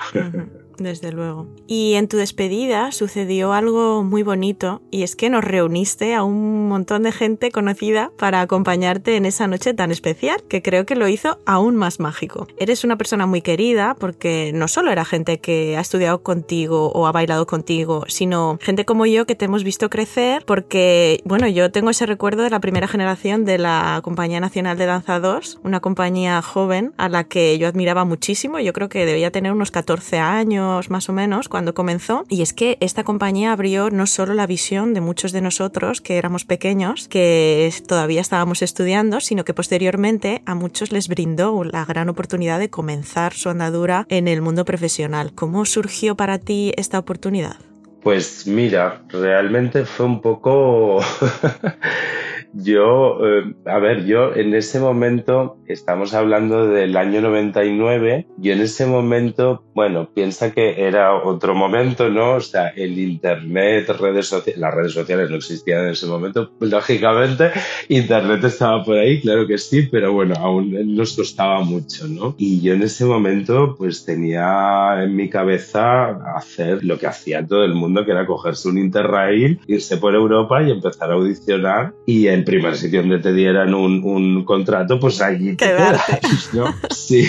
Desde 0.77 1.11
luego. 1.11 1.47
Y 1.65 1.95
en 1.95 2.07
tu 2.07 2.17
despedida 2.17 2.91
sucedió 2.91 3.53
algo 3.53 4.03
muy 4.03 4.21
bonito 4.21 4.81
y 4.91 5.03
es 5.03 5.15
que 5.15 5.29
nos 5.29 5.43
reuniste 5.43 6.13
a 6.13 6.23
un 6.23 6.67
montón 6.67 7.03
de 7.03 7.11
gente 7.11 7.51
conocida 7.51 8.11
para 8.17 8.41
acompañarte 8.41 9.15
en 9.15 9.25
esa 9.25 9.47
noche 9.47 9.73
tan 9.73 9.91
especial 9.91 10.43
que 10.47 10.61
creo 10.61 10.85
que 10.85 10.95
lo 10.95 11.07
hizo 11.07 11.39
aún 11.45 11.75
más 11.75 11.99
mágico. 11.99 12.47
Eres 12.57 12.83
una 12.83 12.97
persona 12.97 13.25
muy 13.25 13.41
querida 13.41 13.95
porque 13.99 14.51
no 14.53 14.67
solo 14.67 14.91
era 14.91 15.03
gente 15.03 15.39
que 15.39 15.77
ha 15.77 15.81
estudiado 15.81 16.21
contigo 16.21 16.91
o 16.93 17.07
ha 17.07 17.11
bailado 17.11 17.47
contigo, 17.47 18.05
sino 18.07 18.59
gente 18.61 18.85
como 18.85 19.05
yo 19.05 19.25
que 19.25 19.35
te 19.35 19.45
hemos 19.45 19.63
visto 19.63 19.89
crecer 19.89 20.45
porque, 20.45 21.21
bueno, 21.25 21.47
yo 21.47 21.71
tengo 21.71 21.89
ese 21.89 22.05
recuerdo 22.05 22.43
de 22.43 22.49
la 22.51 22.59
primera 22.59 22.87
generación 22.87 23.45
de 23.45 23.57
la 23.57 24.01
Compañía 24.03 24.39
Nacional 24.39 24.77
de 24.77 24.85
Danza 24.85 25.19
2, 25.19 25.59
una 25.63 25.79
compañía 25.79 26.41
joven 26.41 26.93
a 26.97 27.09
la 27.09 27.23
que 27.23 27.57
yo 27.57 27.67
admiraba 27.67 28.05
muchísimo, 28.05 28.59
yo 28.59 28.73
creo 28.73 28.89
que 28.89 29.05
debía 29.05 29.31
tener 29.31 29.51
unos 29.51 29.71
14 29.71 30.19
años 30.19 30.66
más 30.89 31.09
o 31.09 31.13
menos 31.13 31.49
cuando 31.49 31.73
comenzó. 31.73 32.25
Y 32.29 32.41
es 32.41 32.53
que 32.53 32.77
esta 32.79 33.03
compañía 33.03 33.51
abrió 33.51 33.89
no 33.89 34.07
solo 34.07 34.33
la 34.33 34.47
visión 34.47 34.93
de 34.93 35.01
muchos 35.01 35.31
de 35.31 35.41
nosotros 35.41 36.01
que 36.01 36.17
éramos 36.17 36.45
pequeños, 36.45 37.07
que 37.07 37.71
todavía 37.87 38.21
estábamos 38.21 38.61
estudiando, 38.61 39.19
sino 39.19 39.45
que 39.45 39.53
posteriormente 39.53 40.41
a 40.45 40.55
muchos 40.55 40.91
les 40.91 41.07
brindó 41.07 41.63
la 41.63 41.85
gran 41.85 42.09
oportunidad 42.09 42.59
de 42.59 42.69
comenzar 42.69 43.33
su 43.33 43.49
andadura 43.49 44.05
en 44.09 44.27
el 44.27 44.41
mundo 44.41 44.65
profesional. 44.65 45.33
¿Cómo 45.33 45.65
surgió 45.65 46.15
para 46.15 46.37
ti 46.37 46.73
esta 46.77 46.99
oportunidad? 46.99 47.57
Pues 48.01 48.47
mira, 48.47 49.01
realmente 49.09 49.85
fue 49.85 50.05
un 50.05 50.21
poco 50.21 50.99
Yo, 52.59 53.19
eh, 53.23 53.53
a 53.65 53.77
ver, 53.77 54.05
yo 54.05 54.33
en 54.33 54.55
ese 54.55 54.79
momento, 54.79 55.57
estamos 55.67 56.15
hablando 56.15 56.67
del 56.67 56.97
año 56.97 57.21
99, 57.21 58.27
yo 58.37 58.53
en 58.53 58.61
ese 58.61 58.87
momento, 58.87 59.63
bueno, 59.75 60.09
piensa 60.11 60.51
que 60.51 60.81
era 60.87 61.13
otro 61.23 61.53
momento, 61.53 62.09
¿no? 62.09 62.35
O 62.35 62.41
sea, 62.41 62.69
el 62.69 62.97
Internet, 62.97 63.89
redes 63.99 64.25
sociales, 64.25 64.59
las 64.59 64.73
redes 64.73 64.93
sociales 64.93 65.29
no 65.29 65.35
existían 65.35 65.85
en 65.85 65.91
ese 65.91 66.07
momento, 66.07 66.51
lógicamente, 66.59 67.51
Internet 67.89 68.43
estaba 68.45 68.83
por 68.83 68.97
ahí, 68.97 69.21
claro 69.21 69.45
que 69.45 69.59
sí, 69.59 69.83
pero 69.91 70.13
bueno, 70.13 70.33
aún 70.39 70.95
nos 70.95 71.15
costaba 71.15 71.61
mucho, 71.61 72.07
¿no? 72.07 72.33
Y 72.39 72.61
yo 72.61 72.73
en 72.73 72.81
ese 72.81 73.05
momento, 73.05 73.75
pues 73.77 74.03
tenía 74.03 75.03
en 75.03 75.15
mi 75.15 75.29
cabeza 75.29 76.09
hacer 76.35 76.83
lo 76.83 76.97
que 76.97 77.05
hacía 77.05 77.45
todo 77.45 77.63
el 77.63 77.75
mundo, 77.75 78.03
que 78.03 78.13
era 78.13 78.25
cogerse 78.25 78.67
un 78.67 78.79
Interrail, 78.79 79.59
irse 79.67 79.97
por 79.97 80.15
Europa 80.15 80.63
y 80.63 80.71
empezar 80.71 81.11
a 81.11 81.13
audicionar 81.13 81.93
y 82.07 82.27
primer 82.47 82.75
sitio 82.75 83.01
donde 83.01 83.19
te 83.19 83.33
dieran 83.33 83.73
un, 83.73 84.03
un 84.03 84.45
contrato, 84.45 84.99
pues 84.99 85.21
allí 85.21 85.55
te 85.55 85.67
quedas, 85.67 86.01
¿no? 86.53 86.73
Sí. 86.89 87.25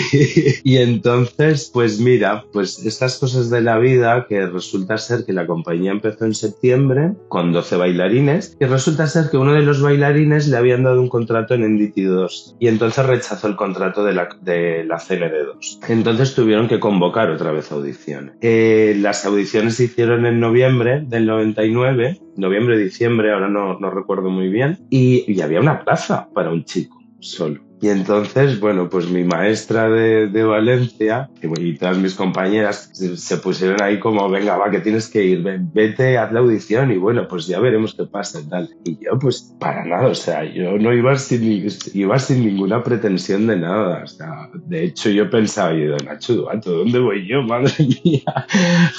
Y 0.63 0.77
entonces, 0.77 1.69
pues 1.73 1.99
mira, 1.99 2.45
pues 2.51 2.85
estas 2.85 3.17
cosas 3.17 3.49
de 3.49 3.61
la 3.61 3.77
vida 3.77 4.25
que 4.27 4.45
resulta 4.47 4.97
ser 4.97 5.25
que 5.25 5.33
la 5.33 5.45
compañía 5.45 5.91
empezó 5.91 6.25
en 6.25 6.33
septiembre 6.33 7.13
con 7.27 7.51
12 7.51 7.75
bailarines 7.75 8.57
y 8.59 8.65
resulta 8.65 9.07
ser 9.07 9.29
que 9.29 9.37
uno 9.37 9.53
de 9.53 9.61
los 9.61 9.81
bailarines 9.81 10.47
le 10.47 10.57
habían 10.57 10.83
dado 10.83 11.01
un 11.01 11.09
contrato 11.09 11.53
en 11.53 11.77
NDT2 11.77 12.55
y 12.59 12.67
entonces 12.67 13.05
rechazó 13.05 13.47
el 13.47 13.55
contrato 13.55 14.03
de 14.03 14.13
la, 14.13 14.29
de 14.41 14.83
la 14.85 14.97
CND2. 14.97 15.79
Entonces 15.89 16.33
tuvieron 16.33 16.67
que 16.67 16.79
convocar 16.79 17.29
otra 17.29 17.51
vez 17.51 17.71
audiciones. 17.71 18.35
Eh, 18.41 18.97
las 18.99 19.25
audiciones 19.25 19.75
se 19.75 19.85
hicieron 19.85 20.25
en 20.25 20.39
noviembre 20.39 21.03
del 21.05 21.25
99 21.25 22.19
noviembre, 22.39 22.77
diciembre, 22.77 23.31
ahora 23.33 23.49
no, 23.49 23.79
no 23.79 23.91
recuerdo 23.91 24.29
muy 24.29 24.49
bien, 24.49 24.79
y, 24.89 24.98
y, 24.99 25.41
había 25.41 25.59
una 25.59 25.83
plaza 25.83 26.29
para 26.33 26.51
un 26.51 26.63
chico 26.63 27.01
solo. 27.19 27.61
Y 27.81 27.87
entonces, 27.87 28.59
bueno, 28.59 28.89
pues 28.89 29.09
mi 29.09 29.23
maestra 29.23 29.89
de, 29.89 30.27
de 30.27 30.43
Valencia 30.43 31.29
y, 31.41 31.75
todas 31.75 31.97
mis 31.97 32.13
compañeras 32.13 32.91
se, 32.93 33.37
pusieron 33.37 33.81
ahí 33.81 33.99
como, 33.99 34.29
venga, 34.29 34.57
va, 34.57 34.69
que 34.69 34.81
tienes 34.81 35.07
que 35.07 35.23
ir, 35.23 35.41
vete, 35.73 36.17
haz 36.17 36.33
la 36.33 36.41
audición 36.41 36.91
y 36.91 36.97
bueno, 36.97 37.25
pues 37.29 37.47
ya 37.47 37.57
veremos 37.61 37.95
qué 37.95 38.03
pasa 38.03 38.41
y 38.41 38.49
tal. 38.49 38.69
Y 38.83 38.97
yo, 39.01 39.17
pues 39.17 39.55
para 39.61 39.85
nada, 39.85 40.07
o 40.07 40.15
sea, 40.15 40.43
yo 40.43 40.77
no 40.77 40.93
iba 40.93 41.15
sin, 41.17 41.69
iba 41.93 42.19
sin 42.19 42.45
ninguna 42.45 42.83
pretensión 42.83 43.47
de 43.47 43.57
nada. 43.57 44.03
O 44.03 44.07
sea, 44.07 44.49
de 44.53 44.83
hecho 44.83 45.09
yo 45.09 45.29
pensaba, 45.29 45.73
y 45.73 45.87
Nacho 46.03 46.35
Duato, 46.35 46.79
¿dónde 46.79 46.99
voy 46.99 47.25
yo? 47.27 47.41
Madre 47.49 47.71
mía, 48.03 48.45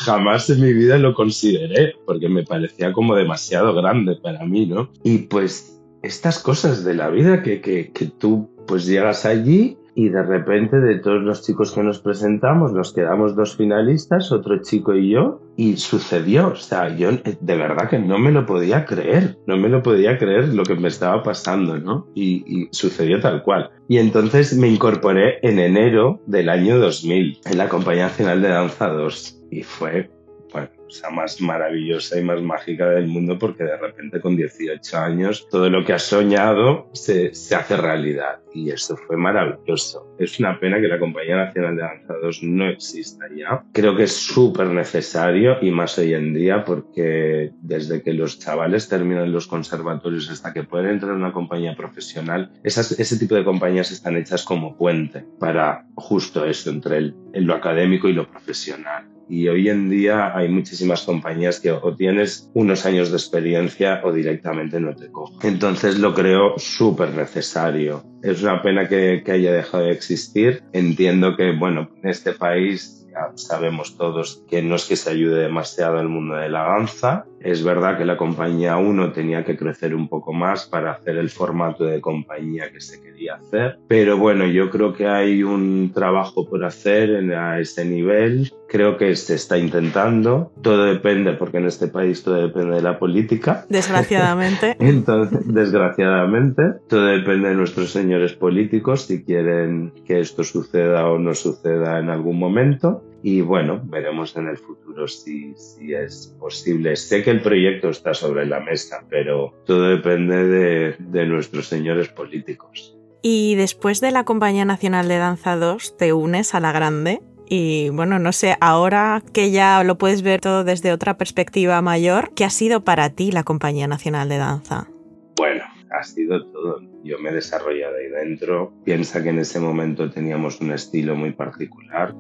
jamás 0.05 0.49
en 0.49 0.63
mi 0.63 0.73
vida 0.73 0.97
lo 0.97 1.13
consideré 1.13 1.95
porque 2.07 2.31
me 2.31 2.45
parecía 2.45 2.95
como 2.95 3.15
demasiado 3.15 3.75
grande 3.75 4.17
para 4.17 4.47
mí, 4.47 4.65
¿no? 4.65 4.91
Y 5.05 5.19
pues 5.19 5.80
estas 6.03 6.39
cosas 6.39 6.85
de 6.85 6.95
la 6.95 7.11
vida 7.11 7.43
que, 7.43 7.61
que, 7.61 7.93
que 7.93 8.07
tú 8.07 8.51
pues 8.67 8.87
llegas 8.87 9.27
allí 9.27 9.77
y 9.95 10.09
de 10.09 10.23
repente 10.23 10.81
de 10.81 10.99
todos 10.99 11.23
los 11.23 11.43
chicos 11.43 11.73
que 11.73 11.83
nos 11.83 11.99
presentamos 11.99 12.73
nos 12.73 12.93
quedamos 12.93 13.35
dos 13.35 13.57
finalistas, 13.57 14.33
otro 14.33 14.63
chico 14.63 14.95
y 14.95 15.11
yo, 15.11 15.43
y 15.57 15.77
sucedió. 15.77 16.49
O 16.49 16.57
sea, 16.57 16.97
yo 16.97 17.11
eh, 17.11 17.37
de 17.41 17.57
verdad 17.57 17.89
que 17.89 17.99
no 17.99 18.19
me 18.19 18.33
lo 18.33 18.47
podía 18.47 18.87
creer, 18.87 19.37
no 19.47 19.57
me 19.57 19.69
lo 19.69 19.83
podía 19.83 20.17
creer 20.17 20.55
lo 20.55 20.63
que 20.63 20.75
me 20.75 20.89
estaba 20.89 21.23
pasando, 21.23 21.79
¿no? 21.79 22.07
Y, 22.15 22.69
sucedió 22.73 23.21
tal 23.21 23.43
cual. 23.43 23.71
Y 23.89 23.99
entonces 23.99 24.57
me 24.57 24.69
incorporé 24.69 25.39
en 25.43 25.59
enero 25.59 26.21
del 26.27 26.49
año 26.49 26.79
2000 26.79 27.41
en 27.45 27.59
la 27.59 27.69
Compañía 27.69 28.05
Nacional 28.05 28.41
de 28.41 28.49
Danza 28.49 28.89
2 28.89 29.43
y 29.51 29.63
fue 29.63 30.11
bueno, 30.53 30.71
sea, 30.91 31.11
más 31.11 31.41
maravillosa 31.41 32.19
y 32.19 32.25
más 32.25 32.41
mágica 32.43 32.89
del 32.91 33.07
mundo 33.07 33.39
porque 33.39 33.65
de 33.65 33.77
repente 33.77 34.21
con 34.21 34.37
18 34.37 34.99
años 34.99 35.49
todo 35.51 35.71
lo 35.71 35.85
que 35.85 35.93
has 35.93 36.03
soñado 36.03 36.89
se, 36.93 37.35
se 37.35 37.55
hace 37.55 37.77
realidad 37.77 38.41
y 38.53 38.71
eso 38.71 38.97
fue 38.97 39.17
maravilloso. 39.17 40.17
Es 40.19 40.41
una 40.41 40.59
pena 40.59 40.81
que 40.81 40.89
la 40.89 40.99
Compañía 40.99 41.37
Nacional 41.37 41.77
de 41.77 41.83
Danzados 41.83 42.43
no 42.43 42.69
exista 42.69 43.27
ya. 43.35 43.65
Creo 43.73 43.95
que 43.97 44.05
es 44.05 44.17
súper 44.17 44.67
necesario 44.67 45.57
y 45.61 45.71
más 45.71 45.97
hoy 45.99 46.15
en 46.15 46.35
día 46.35 46.65
porque 46.65 47.53
desde 47.63 48.03
que 48.03 48.13
los 48.13 48.39
chavales 48.39 48.89
terminan 48.89 49.33
los 49.33 49.47
conservatorios 49.47 50.31
hasta 50.31 50.53
que 50.53 50.65
pueden 50.65 50.91
entrar 50.91 51.13
en 51.13 51.19
una 51.19 51.33
compañía 51.33 51.77
profesional, 51.77 52.51
esas, 52.65 52.99
ese 52.99 53.19
tipo 53.19 53.37
de 53.37 53.45
compañías 53.45 53.93
están 53.93 54.17
hechas 54.17 54.45
como 54.45 54.77
puente 54.77 55.25
para 55.39 55.87
justo 55.95 56.45
eso 56.45 56.71
entre 56.71 56.99
el, 56.99 57.15
lo 57.35 57.55
académico 57.55 58.09
y 58.09 58.13
lo 58.13 58.29
profesional 58.29 59.10
y 59.31 59.49
hoy 59.49 59.69
en 59.69 59.89
día 59.89 60.37
hay 60.37 60.49
muchísimas 60.49 61.03
compañías 61.03 61.61
que 61.61 61.71
o 61.71 61.95
tienes 61.95 62.51
unos 62.53 62.85
años 62.85 63.11
de 63.11 63.17
experiencia 63.17 64.01
o 64.05 64.13
directamente 64.13 64.81
no 64.81 64.95
te 64.95 65.11
cogen. 65.11 65.39
Entonces 65.43 65.99
lo 65.99 66.13
creo 66.15 66.59
súper 66.59 67.15
necesario. 67.15 68.03
Es 68.23 68.43
una 68.43 68.61
pena 68.61 68.89
que, 68.89 69.23
que 69.25 69.33
haya 69.33 69.53
dejado 69.53 69.85
de 69.85 69.93
existir. 69.93 70.63
Entiendo 70.73 71.37
que, 71.37 71.53
bueno, 71.53 71.89
en 72.03 72.11
este 72.11 72.33
país 72.33 73.07
ya 73.11 73.33
sabemos 73.37 73.97
todos 73.97 74.45
que 74.49 74.63
no 74.63 74.75
es 74.75 74.85
que 74.85 74.97
se 74.97 75.11
ayude 75.11 75.43
demasiado 75.43 75.99
al 75.99 76.09
mundo 76.09 76.35
de 76.35 76.49
la 76.49 76.65
danza. 76.65 77.25
Es 77.41 77.65
verdad 77.65 77.97
que 77.97 78.05
la 78.05 78.17
compañía 78.17 78.77
1 78.77 79.13
tenía 79.13 79.45
que 79.45 79.57
crecer 79.57 79.95
un 79.95 80.09
poco 80.09 80.33
más 80.33 80.67
para 80.67 80.93
hacer 80.93 81.17
el 81.17 81.31
formato 81.31 81.85
de 81.85 82.01
compañía 82.01 82.71
que 82.71 82.81
se 82.81 83.01
quería 83.01 83.37
hacer. 83.37 83.79
Pero 83.89 84.19
bueno, 84.19 84.47
yo 84.47 84.69
creo 84.71 84.93
que 84.93 85.07
hay 85.09 85.43
un 85.43 85.91
trabajo 85.95 86.47
por 86.49 86.65
hacer 86.65 87.33
a 87.33 87.59
ese 87.59 87.85
nivel. 87.85 88.53
Creo 88.69 88.97
que 88.97 89.17
se 89.17 89.35
está 89.35 89.59
intentando. 89.59 90.53
Todo 90.63 90.85
depende, 90.85 91.33
porque 91.33 91.59
en 91.59 91.67
este 91.67 91.89
país 91.89 92.23
todo 92.23 92.35
depende 92.35 92.77
de 92.77 92.83
la 92.83 92.99
política. 92.99 93.65
Desgraciadamente. 93.71 94.77
Entonces, 94.79 95.41
desgraciadamente, 95.47 96.63
todo 96.89 97.07
depende 97.07 97.49
de 97.49 97.55
nuestros 97.55 97.91
señores 97.91 98.35
políticos 98.35 99.07
si 99.07 99.25
quieren 99.25 99.93
que 100.07 100.21
esto 100.21 100.45
suceda 100.45 101.09
o 101.09 101.19
no 101.19 101.35
suceda 101.35 101.99
en 101.99 102.11
algún 102.11 102.39
momento. 102.39 103.03
Y 103.23 103.43
bueno, 103.43 103.81
veremos 103.85 104.37
en 104.37 104.49
el 104.49 104.57
futuro 104.57 105.07
si, 105.07 105.55
si 105.55 105.93
es 105.93 106.35
posible. 106.39 106.97
Sé 106.97 107.23
que 107.23 107.31
el 107.31 107.43
proyecto 107.43 107.91
está 107.91 108.15
sobre 108.15 108.47
la 108.47 108.61
mesa, 108.61 109.05
pero 109.09 109.55
todo 109.67 109.89
depende 109.89 110.47
de, 110.47 110.97
de 110.99 111.27
nuestros 111.27 111.67
señores 111.67 112.09
políticos. 112.09 112.97
Y 113.23 113.55
después 113.57 114.01
de 114.01 114.11
la 114.11 114.25
Compañía 114.25 114.65
Nacional 114.65 115.09
de 115.09 115.19
Danza 115.19 115.57
2, 115.57 115.97
te 115.99 116.13
unes 116.13 116.55
a 116.55 116.61
la 116.61 116.73
grande. 116.73 117.21
Y 117.47 117.91
bueno, 117.91 118.19
no 118.19 118.33
sé, 118.33 118.57
ahora 118.61 119.23
que 119.35 119.51
ya 119.51 119.83
lo 119.85 119.99
puedes 119.99 120.23
ver 120.23 120.41
todo 120.41 120.65
desde 120.65 120.93
otra 120.93 121.19
perspectiva 121.19 121.83
mayor, 121.83 122.33
¿qué 122.35 122.45
ha 122.45 122.51
sido 122.51 122.85
para 122.85 123.11
ti 123.11 123.33
la 123.33 123.43
Compañía 123.43 123.89
Nacional 123.89 124.29
de 124.29 124.39
Danza? 124.39 124.89
Bueno, 125.37 125.65
ha 125.91 126.03
sido 126.05 126.47
todo. 126.47 126.81
Yo 127.03 127.19
me 127.19 127.31
he 127.31 127.33
desarrollado 127.33 127.97
ahí 127.97 128.09
dentro. 128.09 128.73
Piensa 128.85 129.23
que 129.23 129.31
en 129.31 129.41
ese 129.41 129.59
momento 129.59 130.11
teníamos 130.11 130.61
un 130.61 130.73
estilo 130.73 131.17
muy 131.17 131.33
particular 131.33 132.15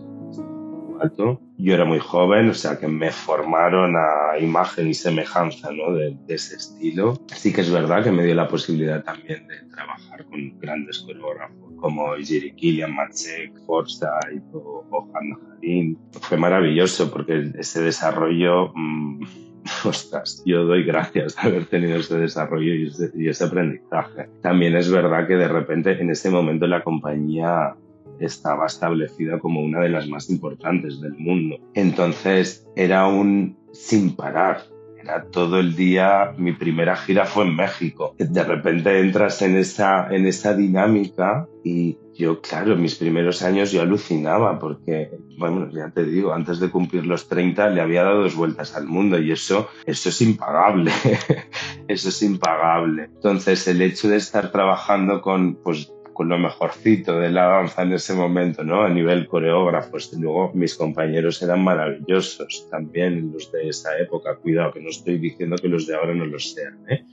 Yo 1.58 1.74
era 1.74 1.84
muy 1.84 1.98
joven, 1.98 2.50
o 2.50 2.54
sea 2.54 2.78
que 2.78 2.88
me 2.88 3.10
formaron 3.10 3.94
a 3.96 4.38
imagen 4.38 4.88
y 4.88 4.94
semejanza 4.94 5.70
¿no? 5.72 5.92
de, 5.92 6.16
de, 6.26 6.34
ese 6.34 6.56
estilo. 6.56 7.18
Sí 7.34 7.52
que 7.52 7.60
es 7.60 7.70
verdad 7.70 8.02
que 8.02 8.12
me 8.12 8.24
dio 8.24 8.34
la 8.34 8.48
posibilidad 8.48 9.02
también 9.02 9.46
de 9.46 9.56
trabajar 9.74 10.24
con 10.26 10.58
grandes 10.58 10.98
coreógrafos 11.00 11.72
como 11.76 12.14
Jerry 12.16 12.54
Killian, 12.54 12.94
Maciek, 12.94 13.58
Forsyth 13.66 14.04
o, 14.52 14.86
o 14.90 15.10
Hannah 15.14 15.38
Harim. 15.56 15.96
Fue 16.20 16.36
maravilloso 16.36 17.10
porque 17.10 17.52
ese 17.58 17.82
desarrollo... 17.82 18.72
Mmm, 18.74 19.24
ostras, 19.84 20.42
yo 20.44 20.64
doy 20.64 20.84
gracias 20.84 21.36
de 21.36 21.48
haber 21.48 21.66
tenido 21.66 21.96
ese 21.96 22.18
desarrollo 22.18 22.74
y 22.74 22.86
ese, 22.86 23.10
y 23.14 23.28
ese, 23.28 23.44
aprendizaje. 23.44 24.28
También 24.42 24.76
es 24.76 24.90
verdad 24.90 25.26
que 25.26 25.36
de 25.36 25.48
repente 25.48 26.00
en 26.00 26.10
ese 26.10 26.30
momento 26.30 26.66
la 26.66 26.82
compañía 26.82 27.74
estaba 28.20 28.66
establecida 28.66 29.38
como 29.38 29.60
una 29.60 29.80
de 29.80 29.88
las 29.88 30.08
más 30.08 30.30
importantes 30.30 31.00
del 31.00 31.14
mundo. 31.18 31.56
Entonces 31.74 32.66
era 32.76 33.06
un 33.06 33.56
sin 33.72 34.16
parar. 34.16 34.62
Era 35.02 35.24
todo 35.30 35.58
el 35.60 35.74
día, 35.76 36.34
mi 36.36 36.52
primera 36.52 36.94
gira 36.94 37.24
fue 37.24 37.44
en 37.44 37.56
México. 37.56 38.14
De 38.18 38.44
repente 38.44 39.00
entras 39.00 39.40
en 39.40 39.56
esa, 39.56 40.14
en 40.14 40.26
esa 40.26 40.54
dinámica 40.54 41.48
y 41.64 41.96
yo, 42.14 42.42
claro, 42.42 42.76
mis 42.76 42.96
primeros 42.96 43.40
años 43.42 43.72
yo 43.72 43.80
alucinaba 43.80 44.58
porque, 44.58 45.10
bueno, 45.38 45.70
ya 45.70 45.90
te 45.90 46.04
digo, 46.04 46.34
antes 46.34 46.60
de 46.60 46.70
cumplir 46.70 47.06
los 47.06 47.28
30 47.28 47.70
le 47.70 47.80
había 47.80 48.02
dado 48.02 48.24
dos 48.24 48.36
vueltas 48.36 48.76
al 48.76 48.86
mundo 48.86 49.18
y 49.18 49.32
eso, 49.32 49.68
eso 49.86 50.10
es 50.10 50.20
impagable. 50.20 50.92
eso 51.88 52.10
es 52.10 52.22
impagable. 52.22 53.04
Entonces, 53.04 53.66
el 53.68 53.80
hecho 53.80 54.08
de 54.08 54.16
estar 54.16 54.52
trabajando 54.52 55.22
con, 55.22 55.54
pues, 55.54 55.90
con 56.12 56.28
lo 56.28 56.38
mejorcito 56.38 57.18
de 57.18 57.30
la 57.30 57.46
danza 57.46 57.82
en 57.82 57.92
ese 57.92 58.14
momento, 58.14 58.64
¿no? 58.64 58.82
A 58.82 58.88
nivel 58.88 59.26
coreógrafos. 59.26 60.12
Y 60.12 60.20
luego 60.20 60.50
mis 60.54 60.74
compañeros 60.74 61.42
eran 61.42 61.62
maravillosos 61.62 62.66
también, 62.70 63.32
los 63.32 63.50
de 63.52 63.68
esa 63.68 63.98
época. 63.98 64.36
Cuidado, 64.36 64.72
que 64.72 64.80
no 64.80 64.90
estoy 64.90 65.18
diciendo 65.18 65.56
que 65.56 65.68
los 65.68 65.86
de 65.86 65.94
ahora 65.94 66.14
no 66.14 66.26
lo 66.26 66.38
sean, 66.38 66.78
¿eh? 66.88 67.04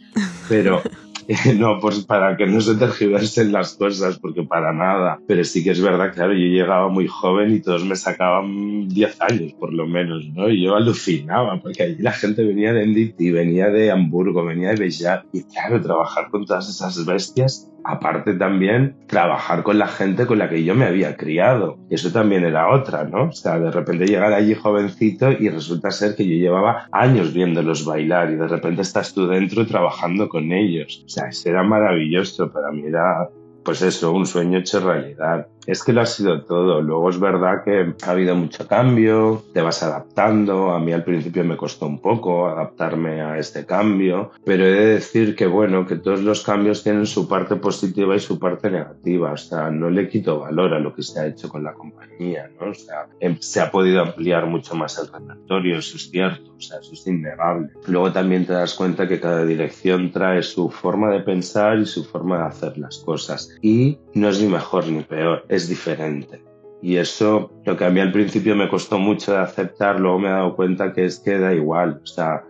Pero 0.47 0.81
no, 1.57 1.79
pues 1.79 2.05
para 2.05 2.37
que 2.37 2.45
no 2.45 2.61
se 2.61 2.75
tergiversen 2.75 3.51
las 3.51 3.75
cosas, 3.75 4.17
porque 4.19 4.43
para 4.43 4.71
nada. 4.71 5.19
Pero 5.27 5.43
sí 5.43 5.63
que 5.63 5.71
es 5.71 5.81
verdad, 5.81 6.13
claro, 6.13 6.33
yo 6.33 6.47
llegaba 6.47 6.87
muy 6.89 7.07
joven 7.07 7.53
y 7.53 7.61
todos 7.61 7.83
me 7.83 7.95
sacaban 7.95 8.87
10 8.87 9.21
años 9.21 9.53
por 9.53 9.73
lo 9.73 9.87
menos, 9.87 10.25
¿no? 10.33 10.49
Y 10.49 10.63
yo 10.63 10.75
alucinaba, 10.75 11.59
porque 11.61 11.83
allí 11.83 11.97
la 11.99 12.13
gente 12.13 12.43
venía 12.43 12.73
de 12.73 12.85
NDT, 12.85 13.33
venía 13.33 13.67
de 13.69 13.91
Hamburgo, 13.91 14.45
venía 14.45 14.69
de 14.69 14.75
Bellat. 14.77 15.25
Y 15.33 15.43
claro, 15.43 15.81
trabajar 15.81 16.29
con 16.29 16.45
todas 16.45 16.69
esas 16.69 17.05
bestias 17.05 17.69
aparte 17.87 18.33
también 18.33 18.95
trabajar 19.07 19.63
con 19.63 19.79
la 19.79 19.87
gente 19.87 20.25
con 20.25 20.37
la 20.37 20.49
que 20.49 20.63
yo 20.63 20.75
me 20.75 20.85
había 20.85 21.15
criado. 21.15 21.77
Eso 21.89 22.11
también 22.11 22.43
era 22.43 22.69
otra, 22.69 23.05
¿no? 23.05 23.29
O 23.29 23.31
sea, 23.31 23.57
de 23.59 23.71
repente 23.71 24.05
llegar 24.05 24.33
allí 24.33 24.53
jovencito 24.53 25.31
y 25.31 25.47
resulta 25.49 25.89
ser 25.91 26.15
que 26.15 26.27
yo 26.27 26.35
llevaba 26.35 26.87
años 26.91 27.33
viéndolos 27.33 27.85
bailar 27.85 28.29
y 28.31 28.35
de 28.35 28.47
repente 28.47 28.81
estás 28.81 29.13
tú 29.13 29.25
dentro 29.27 29.65
trabajando 29.65 30.27
con 30.27 30.36
ellos. 30.51 31.03
O 31.05 31.09
sea, 31.09 31.29
era 31.45 31.63
maravilloso, 31.63 32.51
para 32.51 32.71
mí 32.71 32.83
era 32.85 33.29
pues 33.63 33.81
eso, 33.81 34.13
un 34.13 34.25
sueño 34.25 34.59
hecho 34.59 34.79
realidad. 34.79 35.47
Es 35.67 35.83
que 35.83 35.91
lo 35.91 36.01
ha 36.01 36.05
sido 36.05 36.43
todo. 36.43 36.81
Luego 36.81 37.09
es 37.09 37.19
verdad 37.19 37.63
que 37.65 37.93
ha 38.05 38.11
habido 38.11 38.35
mucho 38.35 38.65
cambio, 38.67 39.43
te 39.53 39.61
vas 39.61 39.83
adaptando. 39.83 40.71
A 40.71 40.79
mí 40.79 40.93
al 40.93 41.03
principio 41.03 41.43
me 41.43 41.57
costó 41.57 41.87
un 41.87 41.99
poco 41.99 42.47
adaptarme 42.47 43.21
a 43.21 43.37
este 43.37 43.65
cambio, 43.65 44.31
pero 44.45 44.65
he 44.65 44.71
de 44.71 44.85
decir 44.93 45.35
que 45.35 45.45
bueno, 45.45 45.85
que 45.85 45.97
todos 45.97 46.21
los 46.21 46.41
cambios 46.43 46.83
tienen 46.83 47.05
su 47.05 47.27
parte 47.27 47.57
positiva 47.57 48.15
y 48.15 48.19
su 48.19 48.39
parte 48.39 48.71
negativa. 48.71 49.33
O 49.33 49.37
sea, 49.37 49.69
no 49.69 49.89
le 49.89 50.07
quito 50.07 50.39
valor 50.39 50.73
a 50.73 50.79
lo 50.79 50.95
que 50.95 51.03
se 51.03 51.19
ha 51.19 51.27
hecho 51.27 51.49
con 51.49 51.65
la 51.65 51.73
compañía, 51.73 52.49
¿no? 52.59 52.71
O 52.71 52.73
sea, 52.73 53.07
em, 53.19 53.37
se 53.41 53.59
ha 53.59 53.69
podido 53.69 54.01
ampliar 54.01 54.45
mucho 54.45 54.73
más 54.73 54.97
el 54.97 55.11
repertorio, 55.11 55.79
eso 55.79 55.97
es 55.97 56.09
cierto, 56.09 56.53
o 56.55 56.61
sea, 56.61 56.79
eso 56.79 56.93
es 56.93 57.05
innegable. 57.05 57.69
Luego 57.87 58.13
también 58.13 58.45
te 58.45 58.53
das 58.53 58.73
cuenta 58.73 59.05
que 59.07 59.19
cada 59.19 59.43
dirección 59.43 60.11
trae 60.11 60.41
su 60.43 60.69
forma 60.69 61.11
de 61.11 61.19
pensar 61.19 61.77
y 61.77 61.85
su 61.85 62.05
forma 62.05 62.37
de 62.37 62.45
hacer 62.45 62.77
las 62.77 62.99
cosas. 62.99 63.53
Y 63.61 63.97
no 64.13 64.29
es 64.29 64.41
ni 64.41 64.47
mejor 64.47 64.87
ni 64.87 65.03
peor 65.03 65.45
es 65.57 65.67
diferente. 65.67 66.43
Y 66.81 66.97
eso, 66.97 67.51
lo 67.65 67.75
que 67.75 67.85
a 67.85 67.89
mí 67.89 67.99
al 67.99 68.11
principio 68.11 68.55
me 68.55 68.69
costó 68.69 68.99
mucho 68.99 69.33
de 69.33 69.39
aceptar, 69.39 69.99
luego 69.99 70.19
me 70.19 70.29
he 70.29 70.31
dado 70.31 70.55
cuenta 70.55 70.93
que 70.93 71.05
es 71.05 71.19
que 71.19 71.37
da 71.39 71.53
igual, 71.53 72.01
o 72.03 72.05
sea, 72.05 72.43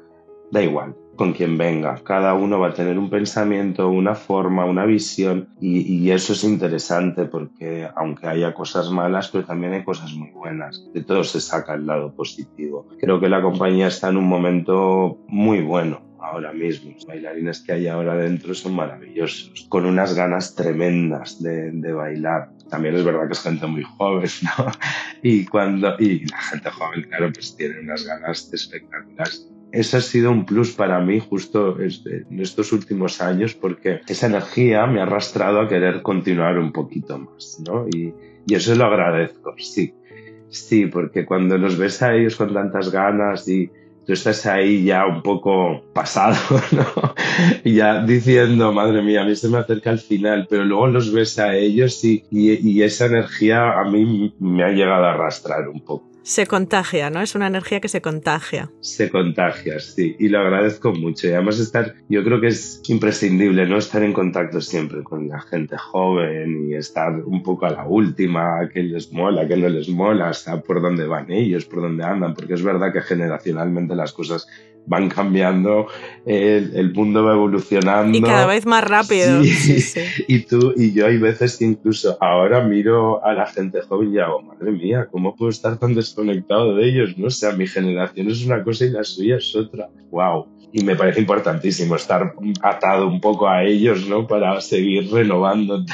da 0.51 0.61
igual 0.61 0.95
con 1.15 1.33
quien 1.33 1.57
venga. 1.57 1.95
Cada 2.03 2.35
uno 2.35 2.59
va 2.59 2.67
a 2.67 2.73
tener 2.73 2.99
un 2.99 3.09
pensamiento, 3.09 3.89
una 3.89 4.13
forma, 4.13 4.65
una 4.65 4.85
visión 4.85 5.49
y, 5.59 5.79
y, 5.81 6.11
eso 6.11 6.33
es 6.33 6.43
interesante 6.43 7.25
porque 7.25 7.89
aunque 7.95 8.27
haya 8.27 8.53
cosas 8.53 8.91
malas, 8.91 9.29
pero 9.29 9.43
también 9.43 9.73
hay 9.73 9.83
cosas 9.83 10.13
muy 10.13 10.29
buenas. 10.29 10.87
De 10.93 11.03
todo 11.03 11.23
se 11.23 11.41
saca 11.41 11.73
el 11.73 11.87
lado 11.87 12.13
positivo. 12.13 12.87
Creo 12.99 13.19
que 13.19 13.29
la 13.29 13.41
compañía 13.41 13.87
está 13.87 14.09
en 14.09 14.17
un 14.17 14.27
momento 14.27 15.17
muy 15.27 15.61
bueno 15.61 16.06
ahora 16.31 16.53
mismo. 16.53 16.91
Los 16.93 17.05
bailarines 17.05 17.61
que 17.61 17.73
hay 17.73 17.87
ahora 17.87 18.15
dentro 18.15 18.53
son 18.53 18.75
maravillosos, 18.75 19.67
con 19.69 19.85
unas 19.85 20.15
ganas 20.15 20.55
tremendas 20.55 21.41
de, 21.41 21.93
bailar. 21.93 22.49
También 22.69 22.95
es 22.95 23.03
verdad 23.03 23.27
que 23.27 23.33
es 23.33 23.41
gente 23.41 23.65
muy 23.67 23.83
joven, 23.83 24.29
¿no? 24.43 24.71
Y 25.23 25.45
cuando, 25.45 25.95
y 25.99 26.25
la 26.25 26.41
gente 26.41 26.69
joven, 26.69 27.03
claro, 27.03 27.31
pues 27.33 27.55
tiene 27.55 27.79
unas 27.79 28.05
ganas 28.05 28.53
espectaculares. 28.53 29.49
Eso 29.71 29.97
ha 29.97 30.01
sido 30.01 30.31
un 30.31 30.45
plus 30.45 30.71
para 30.71 30.99
mí 30.99 31.19
justo 31.19 31.77
en 31.79 32.39
estos 32.39 32.71
últimos 32.71 33.19
años 33.19 33.53
porque 33.53 34.01
esa 34.07 34.27
energía 34.27 34.85
me 34.85 35.01
ha 35.01 35.03
arrastrado 35.03 35.59
a 35.59 35.67
querer 35.67 36.01
continuar 36.03 36.57
un 36.57 36.71
poquito 36.71 37.17
más, 37.17 37.59
¿no? 37.67 37.85
Y, 37.89 38.13
y 38.45 38.55
eso 38.55 38.75
lo 38.75 38.85
agradezco, 38.85 39.55
sí. 39.57 39.93
Sí, 40.49 40.85
porque 40.85 41.25
cuando 41.25 41.57
los 41.57 41.77
ves 41.77 42.01
a 42.01 42.15
ellos 42.15 42.37
con 42.37 42.53
tantas 42.53 42.91
ganas 42.91 43.47
y, 43.49 43.69
tú 44.07 44.13
estás 44.13 44.45
ahí 44.45 44.85
ya 44.85 45.05
un 45.05 45.21
poco 45.21 45.83
pasado, 45.93 46.37
¿no? 46.71 47.13
Y 47.65 47.75
ya 47.75 48.03
diciendo, 48.03 48.71
madre 48.71 49.01
mía, 49.01 49.21
a 49.21 49.25
mí 49.25 49.35
se 49.35 49.49
me 49.49 49.57
acerca 49.57 49.91
el 49.91 49.99
final, 49.99 50.47
pero 50.49 50.63
luego 50.63 50.87
los 50.87 51.11
ves 51.11 51.37
a 51.39 51.53
ellos 51.55 52.03
y, 52.05 52.23
y, 52.31 52.81
esa 52.81 53.07
energía 53.07 53.79
a 53.79 53.83
mí 53.83 54.33
me 54.39 54.63
ha 54.63 54.69
llegado 54.69 55.05
a 55.05 55.13
arrastrar 55.13 55.67
un 55.67 55.81
poco. 55.81 56.07
Se 56.27 56.45
contagia, 56.45 57.09
¿no? 57.09 57.21
Es 57.21 57.35
una 57.35 57.47
energía 57.47 57.79
que 57.79 57.87
se 57.87 58.01
contagia. 58.01 58.69
Se 58.81 59.09
contagia, 59.09 59.79
sí. 59.79 60.13
Y 60.19 60.27
lo 60.27 60.39
agradezco 60.39 60.91
mucho. 60.91 61.25
Y 61.25 61.31
además 61.31 61.57
estar, 61.57 61.95
yo 62.09 62.21
creo 62.25 62.41
que 62.41 62.47
es 62.47 62.81
imprescindible, 62.89 63.65
¿no? 63.65 63.77
Estar 63.77 64.03
en 64.03 64.11
contacto 64.11 64.59
siempre 64.59 65.03
con 65.03 65.29
la 65.29 65.39
gente 65.39 65.77
joven 65.77 66.69
y 66.69 66.75
estar 66.75 67.15
un 67.23 67.41
poco 67.43 67.65
a 67.65 67.69
la 67.69 67.87
última, 67.87 68.67
que 68.73 68.83
les 68.83 69.09
mola, 69.13 69.47
que 69.47 69.55
no 69.55 69.69
les 69.69 69.87
mola, 69.87 70.27
hasta 70.27 70.61
por 70.61 70.81
dónde 70.81 71.07
van 71.07 71.31
ellos, 71.31 71.63
por 71.63 71.81
dónde 71.81 72.03
andan, 72.03 72.33
porque 72.33 72.55
es 72.55 72.61
verdad 72.61 72.91
que 72.91 72.99
generacionalmente 72.99 73.95
las 73.95 74.11
cosas 74.11 74.47
van 74.87 75.09
cambiando, 75.09 75.87
el, 76.25 76.75
el, 76.75 76.93
mundo 76.93 77.23
va 77.23 77.33
evolucionando. 77.33 78.17
Y 78.17 78.21
cada 78.21 78.47
vez 78.47 78.65
más 78.65 78.83
rápido. 78.83 79.43
Sí. 79.43 79.81
Sí, 79.81 79.99
Y 80.27 80.39
tú 80.39 80.73
y 80.75 80.93
yo 80.93 81.05
hay 81.05 81.17
veces 81.17 81.57
que 81.57 81.65
incluso 81.65 82.17
ahora 82.21 82.63
miro 82.63 83.23
a 83.23 83.33
la 83.33 83.45
gente 83.45 83.81
joven 83.81 84.13
y 84.13 84.19
hago, 84.19 84.41
madre 84.41 84.71
mía, 84.71 85.07
¿cómo 85.11 85.35
puedo 85.35 85.49
estar 85.49 85.77
tan 85.77 85.93
desconectado 85.93 86.75
de 86.75 86.87
ellos? 86.87 87.17
No 87.17 87.27
o 87.27 87.29
sea, 87.29 87.51
mi 87.51 87.67
generación 87.67 88.29
es 88.29 88.45
una 88.45 88.63
cosa 88.63 88.85
y 88.85 88.89
la 88.89 89.03
suya 89.03 89.37
es 89.37 89.55
otra. 89.55 89.89
¡Wow! 90.09 90.47
Y 90.71 90.83
me 90.83 90.95
parece 90.95 91.19
importantísimo 91.19 91.95
estar 91.95 92.33
atado 92.61 93.07
un 93.07 93.19
poco 93.19 93.47
a 93.47 93.63
ellos, 93.63 94.07
¿no? 94.07 94.25
Para 94.27 94.59
seguir 94.61 95.11
renovándote. 95.11 95.93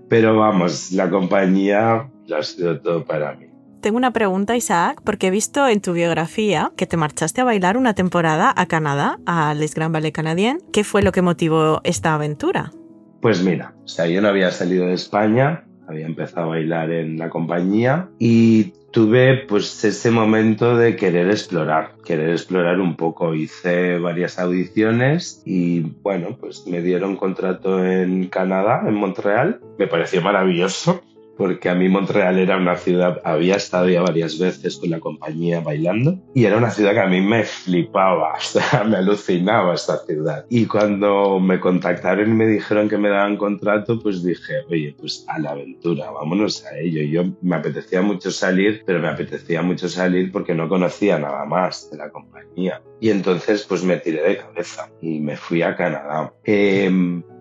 Pero 0.08 0.36
vamos, 0.36 0.92
la 0.92 1.08
compañía 1.08 2.10
lo 2.26 2.36
ha 2.36 2.42
sido 2.42 2.80
todo 2.80 3.04
para 3.04 3.34
mí. 3.34 3.53
Tengo 3.84 3.98
una 3.98 4.12
pregunta, 4.12 4.56
Isaac, 4.56 5.02
porque 5.04 5.26
he 5.26 5.30
visto 5.30 5.68
en 5.68 5.82
tu 5.82 5.92
biografía 5.92 6.72
que 6.74 6.86
te 6.86 6.96
marchaste 6.96 7.42
a 7.42 7.44
bailar 7.44 7.76
una 7.76 7.92
temporada 7.92 8.50
a 8.56 8.64
Canadá, 8.64 9.18
a 9.26 9.52
Les 9.52 9.74
Grand 9.74 9.92
Ballet 9.92 10.10
Canadien. 10.10 10.58
¿Qué 10.72 10.84
fue 10.84 11.02
lo 11.02 11.12
que 11.12 11.20
motivó 11.20 11.82
esta 11.84 12.14
aventura? 12.14 12.72
Pues 13.20 13.42
mira, 13.42 13.74
o 13.84 13.86
sea, 13.86 14.06
yo 14.06 14.22
no 14.22 14.28
había 14.28 14.50
salido 14.52 14.86
de 14.86 14.94
España, 14.94 15.66
había 15.86 16.06
empezado 16.06 16.46
a 16.46 16.48
bailar 16.56 16.90
en 16.92 17.18
la 17.18 17.28
compañía 17.28 18.08
y 18.18 18.72
tuve 18.90 19.44
pues 19.46 19.84
ese 19.84 20.10
momento 20.10 20.78
de 20.78 20.96
querer 20.96 21.28
explorar, 21.28 21.92
querer 22.06 22.30
explorar 22.30 22.80
un 22.80 22.96
poco. 22.96 23.34
Hice 23.34 23.98
varias 23.98 24.38
audiciones 24.38 25.42
y 25.44 25.80
bueno, 26.02 26.38
pues 26.40 26.66
me 26.66 26.80
dieron 26.80 27.16
contrato 27.16 27.84
en 27.84 28.28
Canadá, 28.28 28.82
en 28.86 28.94
Montreal. 28.94 29.60
Me 29.78 29.86
pareció 29.88 30.22
maravilloso 30.22 31.02
porque 31.36 31.68
a 31.68 31.74
mí 31.74 31.88
Montreal 31.88 32.38
era 32.38 32.56
una 32.56 32.76
ciudad, 32.76 33.20
había 33.24 33.56
estado 33.56 33.88
ya 33.88 34.02
varias 34.02 34.38
veces 34.38 34.76
con 34.76 34.90
la 34.90 35.00
compañía 35.00 35.60
bailando 35.60 36.18
y 36.34 36.44
era 36.44 36.56
una 36.56 36.70
ciudad 36.70 36.92
que 36.92 37.00
a 37.00 37.06
mí 37.06 37.20
me 37.20 37.44
flipaba, 37.44 38.34
o 38.38 38.40
sea, 38.40 38.84
me 38.84 38.98
alucinaba 38.98 39.74
esta 39.74 39.98
ciudad. 40.04 40.46
Y 40.48 40.66
cuando 40.66 41.40
me 41.40 41.60
contactaron 41.60 42.30
y 42.30 42.34
me 42.34 42.46
dijeron 42.46 42.88
que 42.88 42.98
me 42.98 43.08
daban 43.08 43.36
contrato, 43.36 43.98
pues 44.00 44.22
dije, 44.22 44.54
oye, 44.70 44.94
pues 44.98 45.24
a 45.28 45.38
la 45.38 45.50
aventura, 45.50 46.10
vámonos 46.10 46.64
a 46.66 46.78
ello. 46.78 47.02
Yo 47.02 47.32
me 47.42 47.56
apetecía 47.56 48.02
mucho 48.02 48.30
salir, 48.30 48.82
pero 48.86 49.00
me 49.00 49.08
apetecía 49.08 49.62
mucho 49.62 49.88
salir 49.88 50.30
porque 50.32 50.54
no 50.54 50.68
conocía 50.68 51.18
nada 51.18 51.44
más 51.44 51.90
de 51.90 51.98
la 51.98 52.10
compañía. 52.10 52.82
Y 53.00 53.10
entonces 53.10 53.64
pues 53.68 53.82
me 53.82 53.96
tiré 53.96 54.22
de 54.22 54.36
cabeza 54.38 54.90
y 55.00 55.20
me 55.20 55.36
fui 55.36 55.62
a 55.62 55.76
Canadá. 55.76 56.32
Eh, 56.44 56.90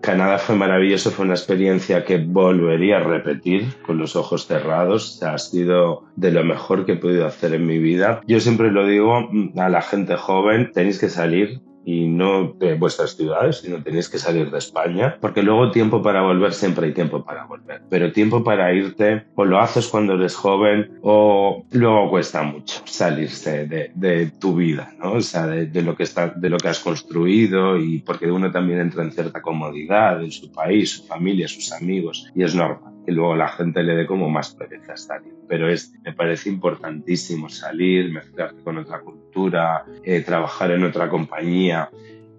Canadá 0.04 0.38
fue 0.38 0.58
maravilloso, 0.58 1.12
fue 1.12 1.24
una 1.24 1.34
experiencia 1.34 2.04
que 2.04 2.18
volvería 2.18 2.98
a 2.98 3.04
repetir 3.04 3.74
con 3.86 3.98
los 3.98 4.18
ojos 4.18 4.46
cerrados. 4.46 5.24
ha 5.24 5.38
sido 5.38 6.04
de 6.18 6.30
lo 6.34 6.44
mejor 6.44 6.86
que 6.86 6.92
he 6.92 6.98
podido 6.98 7.26
hacer 7.26 7.54
en 7.54 7.66
mi 7.66 7.80
vida. 7.80 8.20
Yo 8.28 8.42
siempre 8.42 8.70
lo 8.70 8.86
digo 8.86 9.30
a 9.56 9.70
la 9.70 9.82
gente 9.82 10.18
joven, 10.18 10.72
tenéis 10.74 11.00
que 11.00 11.08
salir 11.08 11.62
y 11.86 12.08
no 12.08 12.54
de 12.54 12.76
vuestras 12.76 13.16
ciudades, 13.16 13.58
sino 13.58 13.82
tenéis 13.84 14.10
que 14.10 14.18
salir 14.18 14.50
de 14.52 14.58
España, 14.58 15.18
porque 15.20 15.44
luego 15.44 15.72
tiempo 15.72 16.02
para 16.02 16.22
volver 16.22 16.54
siempre 16.54 16.88
hay 16.88 16.94
tiempo 16.94 17.24
para 17.24 17.46
volver, 17.46 17.82
pero 17.90 18.12
tiempo 18.12 18.44
para 18.44 18.74
irte 18.74 19.26
o 19.36 19.46
lo 19.46 19.60
haces 19.60 19.88
cuando 19.88 20.14
eres 20.14 20.36
joven 20.36 21.00
o 21.02 21.66
luego 21.72 22.10
cuesta 22.10 22.44
mucho 22.44 22.82
salirse 22.86 23.68
de, 23.68 24.32
tu 24.40 24.56
vida, 24.56 24.94
¿no? 25.00 25.14
O 25.14 25.22
sea, 25.22 25.48
de, 25.48 25.66
de, 25.68 25.82
lo 25.82 25.96
que 25.96 26.04
está, 26.04 26.30
de 26.30 26.50
lo 26.50 26.58
que 26.58 26.68
has 26.68 26.80
construido 26.80 27.78
y 27.78 28.00
porque 28.00 28.32
uno 28.32 28.52
también 28.52 28.80
entra 28.80 29.04
en 29.04 29.12
cierta 29.12 29.42
comodidad 29.42 30.24
en 30.24 30.32
su 30.32 30.52
país, 30.52 30.92
su 30.92 31.04
familia, 31.06 31.48
sus 31.48 31.72
amigos 31.72 32.30
y 32.36 32.44
es 32.44 32.56
normal 32.56 32.93
que 33.06 33.12
luego 33.12 33.36
la 33.36 33.50
gente 33.50 33.84
le 33.84 33.96
dé 33.96 34.06
como 34.06 34.30
más 34.30 34.54
pereza 34.56 34.96
salir. 34.96 35.34
Pero 35.48 35.70
es, 35.70 35.94
me 36.04 36.14
parece 36.14 36.50
importantísimo 36.50 37.50
salir, 37.50 38.12
mezclarte 38.12 38.64
con 38.64 38.78
otra 38.78 39.02
cultura, 39.02 39.86
eh, 40.04 40.22
trabajar 40.22 40.72
en 40.72 40.84
otra 40.84 41.10
compañía. 41.10 41.90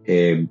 Eh, 0.04 0.46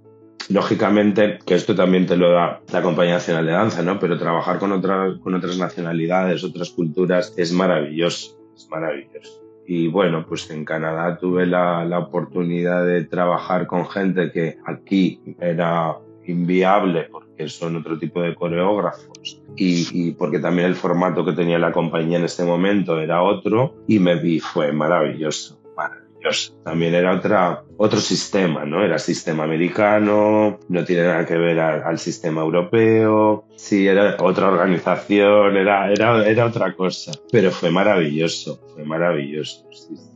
lógicamente, 0.49 1.39
que 1.45 1.55
esto 1.55 1.75
también 1.75 2.05
te 2.05 2.17
lo 2.17 2.31
da 2.31 2.61
la 2.71 2.81
Compañía 2.81 3.15
Nacional 3.15 3.45
de 3.45 3.51
Danza, 3.51 3.81
¿no? 3.81 3.99
Pero 3.99 4.17
trabajar 4.17 4.59
con, 4.59 4.71
otra, 4.71 5.17
con 5.21 5.33
otras 5.33 5.57
nacionalidades, 5.57 6.43
otras 6.43 6.69
culturas, 6.69 7.33
es 7.37 7.51
maravilloso, 7.51 8.37
es 8.55 8.67
maravilloso. 8.69 9.41
Y 9.65 9.87
bueno, 9.87 10.25
pues 10.27 10.49
en 10.51 10.65
Canadá 10.65 11.17
tuve 11.17 11.45
la, 11.45 11.85
la 11.85 11.99
oportunidad 11.99 12.85
de 12.85 13.05
trabajar 13.05 13.65
con 13.65 13.87
gente 13.89 14.31
que 14.31 14.57
aquí 14.65 15.21
era 15.39 15.95
inviable 16.27 17.07
porque 17.11 17.47
son 17.47 17.75
otro 17.75 17.97
tipo 17.97 18.21
de 18.21 18.35
coreógrafos 18.35 19.41
y, 19.55 20.11
porque 20.13 20.39
también 20.39 20.67
el 20.67 20.75
formato 20.75 21.23
que 21.25 21.33
tenía 21.33 21.59
la 21.59 21.71
compañía 21.71 22.17
en 22.17 22.25
ese 22.25 22.43
momento 22.43 22.99
era 22.99 23.21
otro 23.21 23.75
y 23.87 23.99
me 23.99 24.15
vi, 24.15 24.39
fue 24.39 24.71
maravilloso, 24.71 25.59
maravilloso. 25.75 26.55
También 26.63 26.95
era 26.95 27.13
otra, 27.13 27.63
otro 27.77 27.99
sistema, 27.99 28.65
¿no? 28.65 28.83
Era 28.83 28.97
sistema 28.97 29.43
americano, 29.43 30.59
no 30.69 30.85
tiene 30.85 31.03
nada 31.03 31.25
que 31.25 31.37
ver 31.37 31.59
al, 31.59 31.99
sistema 31.99 32.41
europeo, 32.41 33.45
sí, 33.57 33.87
era 33.87 34.15
otra 34.19 34.47
organización, 34.47 35.57
era, 35.57 35.91
era, 35.91 36.25
era 36.25 36.45
otra 36.45 36.73
cosa, 36.73 37.11
pero 37.31 37.51
fue 37.51 37.71
maravilloso, 37.71 38.59
fue 38.73 38.85
maravilloso. 38.85 39.67
Sí 39.71 40.12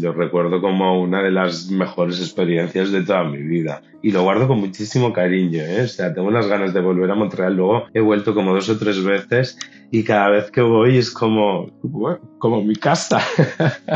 lo 0.00 0.12
recuerdo 0.12 0.60
como 0.60 1.00
una 1.00 1.22
de 1.22 1.30
las 1.30 1.70
mejores 1.70 2.20
experiencias 2.20 2.90
de 2.92 3.02
toda 3.02 3.24
mi 3.24 3.38
vida. 3.38 3.82
Y 4.02 4.12
lo 4.12 4.22
guardo 4.22 4.46
con 4.48 4.60
muchísimo 4.60 5.12
cariño, 5.12 5.62
¿eh? 5.62 5.82
O 5.82 5.88
sea, 5.88 6.14
tengo 6.14 6.28
unas 6.28 6.46
ganas 6.46 6.72
de 6.72 6.80
volver 6.80 7.10
a 7.10 7.14
Montreal. 7.14 7.56
Luego 7.56 7.86
he 7.92 8.00
vuelto 8.00 8.34
como 8.34 8.54
dos 8.54 8.68
o 8.68 8.78
tres 8.78 9.02
veces 9.02 9.58
y 9.90 10.04
cada 10.04 10.30
vez 10.30 10.50
que 10.50 10.60
voy 10.60 10.98
es 10.98 11.10
como, 11.10 11.70
como 12.38 12.62
mi 12.62 12.76
casa. 12.76 13.20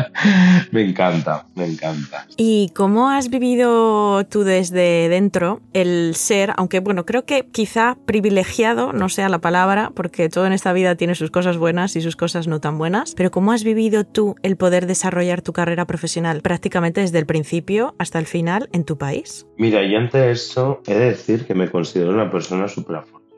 me 0.71 0.83
encanta, 0.83 1.45
me 1.55 1.65
encanta. 1.65 2.25
¿Y 2.37 2.71
cómo 2.75 3.09
has 3.09 3.29
vivido 3.29 4.25
tú 4.25 4.43
desde 4.43 5.09
dentro 5.09 5.61
el 5.73 6.15
ser, 6.15 6.53
aunque 6.57 6.79
bueno, 6.79 7.05
creo 7.05 7.25
que 7.25 7.47
quizá 7.51 7.97
privilegiado 8.05 8.93
no 8.93 9.09
sea 9.09 9.29
la 9.29 9.39
palabra, 9.39 9.91
porque 9.95 10.29
todo 10.29 10.45
en 10.45 10.53
esta 10.53 10.73
vida 10.73 10.95
tiene 10.95 11.15
sus 11.15 11.31
cosas 11.31 11.57
buenas 11.57 11.95
y 11.95 12.01
sus 12.01 12.15
cosas 12.15 12.47
no 12.47 12.59
tan 12.59 12.77
buenas, 12.77 13.13
pero 13.15 13.31
cómo 13.31 13.51
has 13.51 13.63
vivido 13.63 14.05
tú 14.05 14.35
el 14.43 14.57
poder 14.57 14.87
desarrollar 14.87 15.41
tu 15.41 15.53
carrera 15.53 15.85
profesional 15.85 16.41
prácticamente 16.41 17.01
desde 17.01 17.19
el 17.19 17.25
principio 17.25 17.95
hasta 17.97 18.19
el 18.19 18.25
final 18.25 18.69
en 18.71 18.85
tu 18.85 18.97
país? 18.97 19.47
Mira, 19.57 19.83
y 19.83 19.95
ante 19.95 20.31
eso 20.31 20.81
he 20.87 20.93
de 20.93 21.05
decir 21.11 21.45
que 21.45 21.53
me 21.53 21.69
considero 21.69 22.11
una 22.11 22.29
persona 22.29 22.67
súper 22.67 22.97
afortunada. 22.97 23.30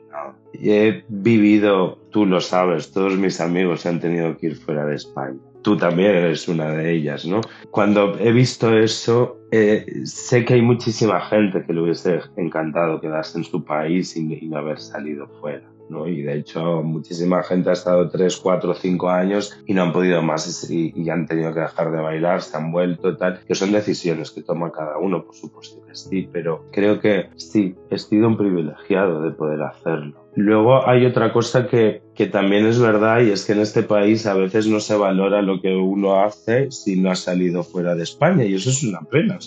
He 0.52 1.04
vivido, 1.08 1.98
tú 2.10 2.26
lo 2.26 2.40
sabes, 2.40 2.92
todos 2.92 3.16
mis 3.16 3.40
amigos 3.40 3.86
han 3.86 4.00
tenido 4.00 4.36
que 4.36 4.48
ir 4.48 4.56
fuera 4.56 4.84
de 4.86 4.96
España. 4.96 5.38
Tú 5.62 5.76
también 5.76 6.10
eres 6.10 6.46
una 6.46 6.70
de 6.70 6.92
ellas, 6.92 7.24
¿no? 7.24 7.40
Cuando 7.70 8.18
he 8.18 8.32
visto 8.32 8.76
eso, 8.76 9.38
eh, 9.50 9.86
sé 10.04 10.44
que 10.44 10.54
hay 10.54 10.62
muchísima 10.62 11.20
gente 11.22 11.64
que 11.64 11.72
le 11.72 11.80
hubiese 11.80 12.20
encantado 12.36 13.00
quedarse 13.00 13.38
en 13.38 13.44
su 13.44 13.64
país 13.64 14.14
y 14.16 14.22
no 14.46 14.58
haber 14.58 14.78
salido 14.78 15.26
fuera. 15.40 15.73
¿No? 15.88 16.08
Y 16.08 16.22
de 16.22 16.38
hecho, 16.38 16.82
muchísima 16.82 17.42
gente 17.42 17.70
ha 17.70 17.74
estado 17.74 18.08
3, 18.08 18.36
4, 18.36 18.74
5 18.74 19.08
años 19.10 19.58
y 19.66 19.74
no 19.74 19.82
han 19.82 19.92
podido 19.92 20.22
más 20.22 20.70
y, 20.70 20.92
han 21.10 21.26
tenido 21.26 21.52
que 21.54 21.60
dejar 21.60 21.92
de 21.92 22.00
bailar, 22.00 22.42
se 22.42 22.56
han 22.56 22.72
vuelto 22.72 23.16
tal, 23.16 23.40
que 23.46 23.54
son 23.54 23.72
decisiones 23.72 24.30
que 24.30 24.42
toma 24.42 24.72
cada 24.72 24.98
uno, 24.98 25.24
por 25.24 25.34
supuesto 25.34 25.84
que 25.86 25.94
sí, 25.94 26.28
pero 26.32 26.66
creo 26.72 26.98
que 26.98 27.28
sí, 27.36 27.76
he 27.90 27.98
sido 27.98 28.26
un 28.26 28.36
privilegiado 28.36 29.22
de 29.22 29.30
poder 29.30 29.62
hacerlo. 29.62 30.24
Luego 30.36 30.88
hay 30.88 31.06
otra 31.06 31.32
cosa 31.32 31.68
que, 31.68 32.02
que, 32.14 32.26
también 32.26 32.66
es 32.66 32.80
verdad 32.80 33.20
y 33.20 33.30
es 33.30 33.44
que 33.44 33.52
en 33.52 33.60
este 33.60 33.84
país 33.84 34.26
a 34.26 34.34
veces 34.34 34.66
no 34.66 34.80
se 34.80 34.96
valora 34.96 35.42
lo 35.42 35.60
que 35.60 35.76
uno 35.76 36.22
hace 36.22 36.72
si 36.72 37.00
no 37.00 37.12
ha 37.12 37.14
salido 37.14 37.62
fuera 37.62 37.94
de 37.94 38.02
España 38.02 38.44
y 38.44 38.54
eso 38.54 38.70
es 38.70 38.82
una 38.82 39.02
pena. 39.02 39.38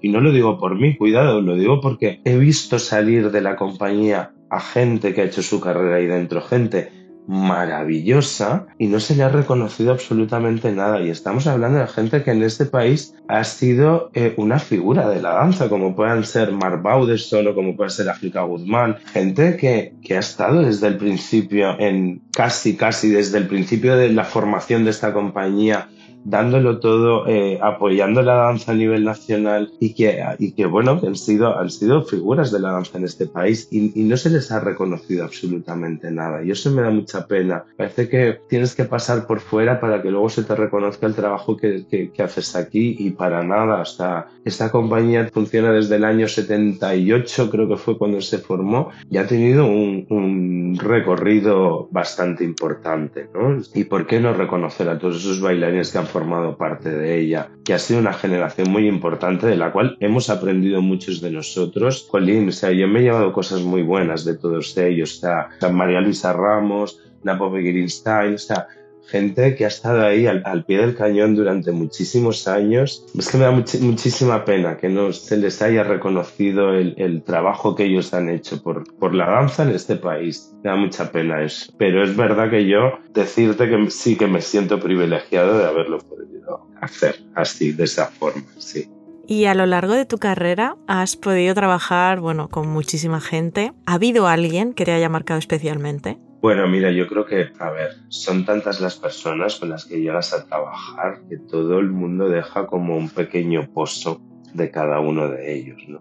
Y 0.00 0.10
no 0.10 0.20
lo 0.20 0.30
digo 0.30 0.58
por 0.58 0.76
mí, 0.76 0.96
cuidado, 0.96 1.40
lo 1.40 1.56
digo 1.56 1.80
porque 1.80 2.20
he 2.24 2.36
visto 2.36 2.78
salir 2.78 3.32
de 3.32 3.40
la 3.40 3.56
compañía 3.56 4.32
a 4.50 4.60
gente 4.60 5.14
que 5.14 5.22
ha 5.22 5.24
hecho 5.24 5.42
su 5.42 5.60
carrera 5.60 5.96
ahí 5.96 6.06
dentro, 6.06 6.40
gente 6.40 6.98
maravillosa 7.28 8.66
y 8.78 8.86
no 8.86 9.00
se 9.00 9.14
le 9.14 9.22
ha 9.22 9.28
reconocido 9.28 9.92
absolutamente 9.92 10.72
nada. 10.72 11.02
Y 11.02 11.10
estamos 11.10 11.46
hablando 11.46 11.78
de 11.78 11.86
gente 11.86 12.22
que 12.22 12.30
en 12.30 12.42
este 12.42 12.64
país 12.64 13.14
ha 13.28 13.44
sido 13.44 14.10
eh, 14.14 14.32
una 14.38 14.58
figura 14.58 15.08
de 15.10 15.20
la 15.20 15.34
danza, 15.34 15.68
como 15.68 15.94
puedan 15.94 16.24
ser 16.24 16.52
Mark 16.52 16.82
Bauderson 16.82 17.46
o 17.46 17.54
como 17.54 17.76
puede 17.76 17.90
ser 17.90 18.08
África 18.08 18.42
Guzmán. 18.42 18.96
Gente 19.12 19.58
que, 19.58 19.92
que 20.02 20.16
ha 20.16 20.20
estado 20.20 20.62
desde 20.62 20.86
el 20.86 20.96
principio, 20.96 21.78
en 21.78 22.22
casi, 22.32 22.76
casi 22.76 23.10
desde 23.10 23.36
el 23.36 23.46
principio 23.46 23.96
de 23.96 24.10
la 24.10 24.24
formación 24.24 24.84
de 24.84 24.90
esta 24.90 25.12
compañía 25.12 25.88
dándolo 26.24 26.80
todo, 26.80 27.26
eh, 27.26 27.58
apoyando 27.62 28.22
la 28.22 28.34
danza 28.34 28.72
a 28.72 28.74
nivel 28.74 29.04
nacional 29.04 29.72
y 29.80 29.94
que, 29.94 30.22
y 30.38 30.52
que 30.52 30.66
bueno, 30.66 31.00
han 31.06 31.16
sido, 31.16 31.58
han 31.58 31.70
sido 31.70 32.02
figuras 32.02 32.52
de 32.52 32.60
la 32.60 32.72
danza 32.72 32.98
en 32.98 33.04
este 33.04 33.26
país 33.26 33.68
y, 33.70 33.98
y, 33.98 34.04
no 34.04 34.16
se 34.16 34.30
les 34.30 34.50
ha 34.50 34.60
reconocido 34.60 35.24
absolutamente 35.24 36.10
nada. 36.10 36.42
Y 36.42 36.50
eso 36.50 36.70
me 36.70 36.82
da 36.82 36.90
mucha 36.90 37.26
pena. 37.26 37.64
Parece 37.76 38.08
que 38.08 38.40
tienes 38.48 38.74
que 38.74 38.84
pasar 38.84 39.26
por 39.26 39.40
fuera 39.40 39.80
para 39.80 40.02
que 40.02 40.10
luego 40.10 40.28
se 40.28 40.44
te 40.44 40.54
reconozca 40.54 41.06
el 41.06 41.14
trabajo 41.14 41.56
que, 41.56 41.86
que, 41.90 42.10
que 42.10 42.22
haces 42.22 42.56
aquí 42.56 42.96
y 42.98 43.10
para 43.10 43.42
nada. 43.42 43.82
O 43.82 43.84
sea, 43.84 44.28
esta 44.44 44.70
compañía 44.70 45.28
funciona 45.32 45.72
desde 45.72 45.96
el 45.96 46.04
año 46.04 46.28
78, 46.28 47.50
creo 47.50 47.68
que 47.68 47.76
fue 47.76 47.98
cuando 47.98 48.20
se 48.20 48.38
formó, 48.38 48.90
y 49.10 49.18
ha 49.18 49.26
tenido 49.26 49.66
un, 49.66 50.06
un 50.08 50.78
recorrido 50.78 51.88
bastante 51.90 52.44
importante, 52.44 53.28
¿no? 53.34 53.60
¿Y 53.74 53.84
por 53.84 54.06
qué 54.06 54.20
no 54.20 54.32
reconocer 54.32 54.88
a 54.88 54.98
todos 54.98 55.16
esos 55.16 55.40
bailarines 55.40 55.92
que 55.92 55.98
han 55.98 56.06
formado 56.08 56.56
parte 56.56 56.90
de 56.90 57.18
ella, 57.18 57.50
que 57.64 57.74
ha 57.74 57.78
sido 57.78 58.00
una 58.00 58.12
generación 58.12 58.70
muy 58.70 58.88
importante 58.88 59.46
de 59.46 59.56
la 59.56 59.72
cual 59.72 59.96
hemos 60.00 60.30
aprendido 60.30 60.82
muchos 60.82 61.20
de 61.20 61.30
nosotros. 61.30 62.08
Colín, 62.10 62.48
o 62.48 62.52
sea, 62.52 62.72
yo 62.72 62.88
me 62.88 63.00
he 63.00 63.02
llevado 63.04 63.32
cosas 63.32 63.62
muy 63.62 63.82
buenas 63.82 64.24
de 64.24 64.36
todos 64.36 64.76
ellos, 64.76 65.22
o 65.62 65.70
María 65.70 66.00
Luisa 66.00 66.32
Ramos, 66.32 67.00
Napo 67.22 67.50
Begirinstein, 67.50 68.34
o 68.34 68.38
sea, 68.38 68.66
gente 69.08 69.54
que 69.54 69.64
ha 69.64 69.68
estado 69.68 70.02
ahí 70.02 70.26
al, 70.26 70.64
pie 70.64 70.78
del 70.78 70.94
cañón 70.94 71.34
durante 71.34 71.72
muchísimos 71.72 72.46
años. 72.46 73.04
Es 73.18 73.28
que 73.28 73.38
me 73.38 73.44
da 73.44 73.50
muchísima 73.50 74.44
pena 74.44 74.76
que 74.76 74.88
no 74.88 75.12
se 75.12 75.36
les 75.36 75.60
haya 75.62 75.82
reconocido 75.82 76.74
el, 76.74 77.22
trabajo 77.24 77.74
que 77.74 77.84
ellos 77.84 78.14
han 78.14 78.28
hecho 78.28 78.62
por, 78.62 79.14
la 79.14 79.26
danza 79.26 79.64
en 79.64 79.70
este 79.70 79.96
país. 79.96 80.54
Me 80.62 80.70
da 80.70 80.76
mucha 80.76 81.10
pena 81.10 81.42
eso. 81.42 81.72
Pero 81.78 82.04
es 82.04 82.16
verdad 82.16 82.50
que 82.50 82.66
yo 82.66 82.98
decirte 83.12 83.68
que 83.68 83.90
sí 83.90 84.16
que 84.16 84.26
me 84.26 84.40
siento 84.40 84.78
privilegiado 84.78 85.58
de 85.58 85.64
haberlo 85.64 85.98
podido 85.98 86.66
hacer 86.80 87.16
así, 87.34 87.72
de 87.72 87.84
esa 87.84 88.06
forma, 88.06 88.44
sí. 88.58 88.88
Y 89.26 89.44
a 89.44 89.54
lo 89.54 89.66
largo 89.66 89.92
de 89.92 90.06
tu 90.06 90.16
carrera 90.16 90.76
has 90.86 91.16
podido 91.16 91.54
trabajar, 91.54 92.20
bueno, 92.20 92.48
con 92.48 92.66
muchísima 92.68 93.20
gente. 93.20 93.72
¿Ha 93.84 93.94
habido 93.94 94.26
alguien 94.26 94.72
que 94.72 94.86
te 94.86 94.92
haya 94.92 95.10
marcado 95.10 95.38
especialmente? 95.38 96.18
Bueno, 96.40 96.68
mira, 96.68 96.92
yo 96.92 97.08
creo 97.08 97.24
que, 97.24 97.50
a 97.58 97.70
ver, 97.70 97.90
son 98.08 98.44
tantas 98.44 98.80
las 98.80 98.96
personas 98.96 99.56
con 99.56 99.70
las 99.70 99.84
que 99.84 100.00
llegas 100.00 100.32
a 100.32 100.46
trabajar 100.46 101.22
que 101.28 101.36
todo 101.36 101.80
el 101.80 101.90
mundo 101.90 102.28
deja 102.28 102.66
como 102.66 102.96
un 102.96 103.10
pequeño 103.10 103.68
pozo 103.72 104.20
de 104.54 104.70
cada 104.70 105.00
uno 105.00 105.28
de 105.28 105.52
ellos, 105.52 105.82
¿no? 105.88 106.00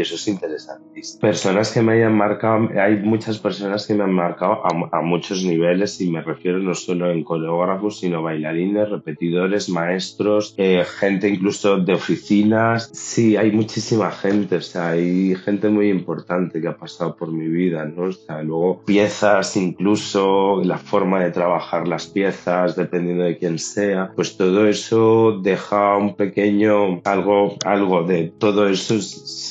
Y 0.00 0.02
eso 0.02 0.14
es 0.14 0.28
interesantísimo. 0.28 1.20
Personas 1.20 1.72
que 1.72 1.82
me 1.82 1.92
hayan 1.92 2.16
marcado, 2.16 2.70
hay 2.80 2.96
muchas 3.02 3.38
personas 3.38 3.86
que 3.86 3.92
me 3.92 4.04
han 4.04 4.14
marcado 4.14 4.62
a, 4.64 5.02
muchos 5.02 5.44
niveles 5.44 6.00
y 6.00 6.10
me 6.10 6.22
refiero 6.22 6.58
no 6.58 6.74
solo 6.74 7.10
en 7.10 7.22
coreógrafos, 7.22 8.00
sino 8.00 8.22
bailarines, 8.22 8.88
repetidores, 8.88 9.68
maestros, 9.68 10.54
eh, 10.56 10.84
gente 10.98 11.28
incluso 11.28 11.76
de 11.76 11.92
oficinas. 11.92 12.88
Sí, 12.94 13.36
hay 13.36 13.52
muchísima 13.52 14.10
gente, 14.10 14.56
o 14.56 14.62
sea, 14.62 14.90
hay 14.90 15.34
gente 15.34 15.68
muy 15.68 15.90
importante 15.90 16.62
que 16.62 16.68
ha 16.68 16.78
pasado 16.78 17.14
por 17.14 17.30
mi 17.30 17.48
vida, 17.48 17.84
¿no? 17.84 18.04
O 18.04 18.12
sea, 18.12 18.42
luego 18.42 18.82
piezas 18.86 19.54
incluso, 19.58 20.62
la 20.64 20.78
forma 20.78 21.22
de 21.22 21.30
trabajar 21.30 21.86
las 21.86 22.06
piezas, 22.06 22.74
dependiendo 22.74 23.24
de 23.24 23.36
quién 23.36 23.58
sea, 23.58 24.12
pues 24.16 24.38
todo 24.38 24.66
eso 24.66 25.40
deja 25.42 25.98
un 25.98 26.16
pequeño, 26.16 27.02
algo, 27.04 27.56
algo 27.66 28.04
de 28.04 28.32
todo 28.38 28.66
eso 28.66 28.98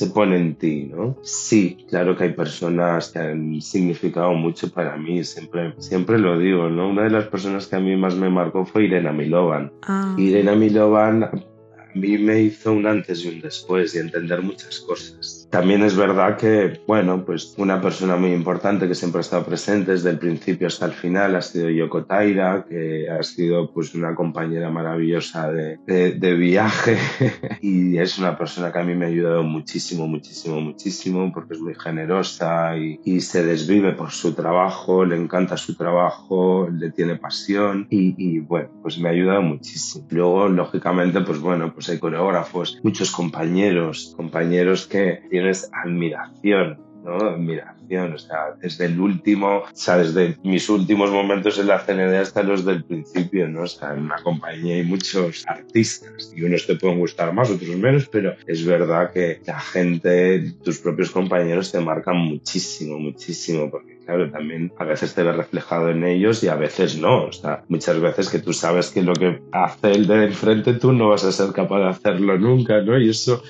se 0.00 0.06
pone 0.08 0.39
en 0.40 0.54
ti, 0.54 0.90
¿no? 0.92 1.16
Sí, 1.22 1.86
claro 1.88 2.16
que 2.16 2.24
hay 2.24 2.32
personas 2.32 3.10
que 3.10 3.18
han 3.18 3.60
significado 3.60 4.32
mucho 4.32 4.70
para 4.72 4.96
mí, 4.96 5.22
siempre, 5.24 5.74
siempre 5.78 6.18
lo 6.18 6.38
digo, 6.38 6.68
¿no? 6.68 6.88
Una 6.88 7.04
de 7.04 7.10
las 7.10 7.26
personas 7.26 7.66
que 7.66 7.76
a 7.76 7.80
mí 7.80 7.96
más 7.96 8.16
me 8.16 8.30
marcó 8.30 8.64
fue 8.64 8.84
Irena 8.84 9.12
Milovan. 9.12 9.72
Ah. 9.82 10.14
Irena 10.18 10.54
Milovan 10.54 11.24
a 11.24 11.98
mí 11.98 12.18
me 12.18 12.40
hizo 12.40 12.72
un 12.72 12.86
antes 12.86 13.24
y 13.24 13.28
un 13.28 13.40
después 13.40 13.94
y 13.94 13.98
entender 13.98 14.42
muchas 14.42 14.80
cosas 14.80 15.39
también 15.50 15.82
es 15.82 15.96
verdad 15.96 16.36
que, 16.36 16.80
bueno, 16.86 17.24
pues 17.24 17.54
una 17.58 17.80
persona 17.80 18.16
muy 18.16 18.32
importante 18.32 18.86
que 18.86 18.94
siempre 18.94 19.18
ha 19.18 19.22
estado 19.22 19.44
presente 19.44 19.92
desde 19.92 20.10
el 20.10 20.18
principio 20.18 20.68
hasta 20.68 20.86
el 20.86 20.92
final 20.92 21.34
ha 21.34 21.42
sido 21.42 21.68
Yoko 21.68 22.04
Taira, 22.04 22.64
que 22.68 23.10
ha 23.10 23.22
sido 23.22 23.72
pues 23.72 23.94
una 23.94 24.14
compañera 24.14 24.70
maravillosa 24.70 25.50
de, 25.50 25.78
de, 25.86 26.34
viaje 26.34 26.96
y 27.60 27.98
es 27.98 28.18
una 28.18 28.38
persona 28.38 28.70
que 28.72 28.78
a 28.78 28.84
mí 28.84 28.94
me 28.94 29.06
ha 29.06 29.08
ayudado 29.08 29.42
muchísimo, 29.42 30.06
muchísimo, 30.06 30.60
muchísimo 30.60 31.32
porque 31.32 31.54
es 31.54 31.60
muy 31.60 31.74
generosa 31.74 32.76
y, 32.76 33.00
y 33.04 33.20
se 33.20 33.44
desvive 33.44 33.92
por 33.92 34.12
su 34.12 34.34
trabajo, 34.34 35.04
le 35.04 35.16
encanta 35.16 35.56
su 35.56 35.74
trabajo, 35.74 36.68
le 36.70 36.92
tiene 36.92 37.16
pasión 37.16 37.88
y, 37.90 38.14
y 38.16 38.38
bueno, 38.38 38.68
pues 38.82 38.98
me 38.98 39.08
ha 39.08 39.12
ayudado 39.12 39.42
muchísimo. 39.42 40.06
Luego, 40.10 40.48
lógicamente, 40.48 41.20
pues 41.22 41.40
bueno, 41.40 41.72
pues 41.74 41.88
hay 41.88 41.98
coreógrafos, 41.98 42.78
muchos 42.84 43.10
compañeros, 43.10 44.14
compañeros 44.16 44.86
que 44.86 45.22
tienes 45.40 45.70
admiración 45.84 46.90
¿no? 47.04 47.16
Admiración, 47.16 48.12
o 48.12 48.18
sea, 48.18 48.54
desde 48.60 48.86
el 48.86 49.00
último, 49.00 49.58
o 49.58 49.68
sea, 49.72 49.98
desde 49.98 50.36
mis 50.42 50.68
últimos 50.68 51.10
momentos 51.10 51.58
en 51.58 51.68
la 51.68 51.78
CND 51.78 52.14
hasta 52.16 52.42
los 52.42 52.64
del 52.64 52.84
principio, 52.84 53.48
¿no? 53.48 53.62
O 53.62 53.66
sea, 53.66 53.94
en 53.94 54.02
una 54.02 54.16
compañía 54.16 54.76
hay 54.76 54.82
muchos 54.82 55.44
artistas 55.46 56.32
y 56.36 56.42
unos 56.42 56.66
te 56.66 56.76
pueden 56.76 56.98
gustar 56.98 57.32
más, 57.32 57.50
otros 57.50 57.76
menos, 57.76 58.08
pero 58.08 58.34
es 58.46 58.64
verdad 58.64 59.12
que 59.12 59.40
la 59.46 59.60
gente, 59.60 60.52
tus 60.62 60.78
propios 60.78 61.10
compañeros 61.10 61.72
te 61.72 61.80
marcan 61.80 62.16
muchísimo, 62.16 62.98
muchísimo, 62.98 63.70
porque 63.70 63.98
claro, 64.04 64.30
también 64.30 64.72
a 64.78 64.84
veces 64.84 65.14
te 65.14 65.22
ves 65.22 65.36
reflejado 65.36 65.90
en 65.90 66.04
ellos 66.04 66.42
y 66.42 66.48
a 66.48 66.56
veces 66.56 66.98
no. 66.98 67.26
O 67.26 67.32
sea, 67.32 67.64
muchas 67.68 68.00
veces 68.00 68.28
que 68.28 68.40
tú 68.40 68.52
sabes 68.52 68.90
que 68.90 69.02
lo 69.02 69.14
que 69.14 69.40
hace 69.52 69.92
el 69.92 70.06
de 70.06 70.24
enfrente 70.24 70.74
tú 70.74 70.92
no 70.92 71.08
vas 71.08 71.24
a 71.24 71.32
ser 71.32 71.52
capaz 71.52 71.78
de 71.78 71.88
hacerlo 71.88 72.38
nunca, 72.38 72.80
¿no? 72.82 72.98
Y 72.98 73.10
eso 73.10 73.42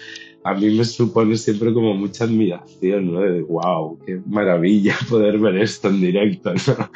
a 0.42 0.55
mí 0.55 0.76
me 0.76 0.85
supone 0.85 1.37
siempre 1.37 1.72
como 1.72 1.94
mucha 1.94 2.24
admiración, 2.24 3.12
¿no? 3.12 3.20
De 3.20 3.42
wow, 3.42 3.98
qué 4.07 4.20
maravilla 4.26 4.96
poder 5.09 5.38
ver 5.38 5.59
esto 5.59 5.88
en 5.88 6.00
directo, 6.00 6.53
¿no? 6.55 6.90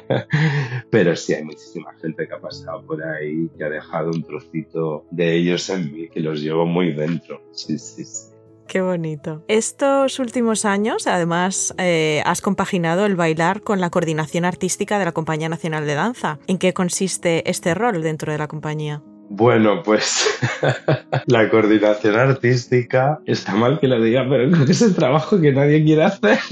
Pero 0.90 1.16
sí, 1.16 1.34
hay 1.34 1.44
muchísima 1.44 1.92
gente 2.00 2.26
que 2.26 2.34
ha 2.34 2.40
pasado 2.40 2.84
por 2.86 3.02
ahí, 3.02 3.48
que 3.56 3.64
ha 3.64 3.70
dejado 3.70 4.10
un 4.10 4.22
trocito 4.22 5.04
de 5.10 5.36
ellos 5.36 5.68
en 5.70 5.92
mí, 5.92 6.08
que 6.08 6.20
los 6.20 6.40
llevo 6.40 6.66
muy 6.66 6.92
dentro. 6.92 7.40
Sí, 7.52 7.78
sí, 7.78 8.04
sí. 8.04 8.32
Qué 8.68 8.80
bonito. 8.80 9.44
Estos 9.46 10.18
últimos 10.18 10.64
años, 10.64 11.06
además, 11.06 11.72
eh, 11.78 12.20
has 12.26 12.40
compaginado 12.40 13.06
el 13.06 13.14
bailar 13.14 13.62
con 13.62 13.80
la 13.80 13.90
coordinación 13.90 14.44
artística 14.44 14.98
de 14.98 15.04
la 15.04 15.12
Compañía 15.12 15.48
Nacional 15.48 15.86
de 15.86 15.94
Danza. 15.94 16.40
¿En 16.48 16.58
qué 16.58 16.74
consiste 16.74 17.48
este 17.48 17.74
rol 17.74 18.02
dentro 18.02 18.32
de 18.32 18.38
la 18.38 18.48
compañía? 18.48 19.02
Bueno, 19.28 19.82
pues 19.82 20.38
la 21.26 21.50
coordinación 21.50 22.16
artística 22.16 23.18
está 23.26 23.54
mal 23.54 23.80
que 23.80 23.88
lo 23.88 24.00
diga, 24.00 24.26
pero 24.28 24.64
es 24.64 24.82
el 24.82 24.94
trabajo 24.94 25.40
que 25.40 25.52
nadie 25.52 25.84
quiere 25.84 26.04
hacer. 26.04 26.38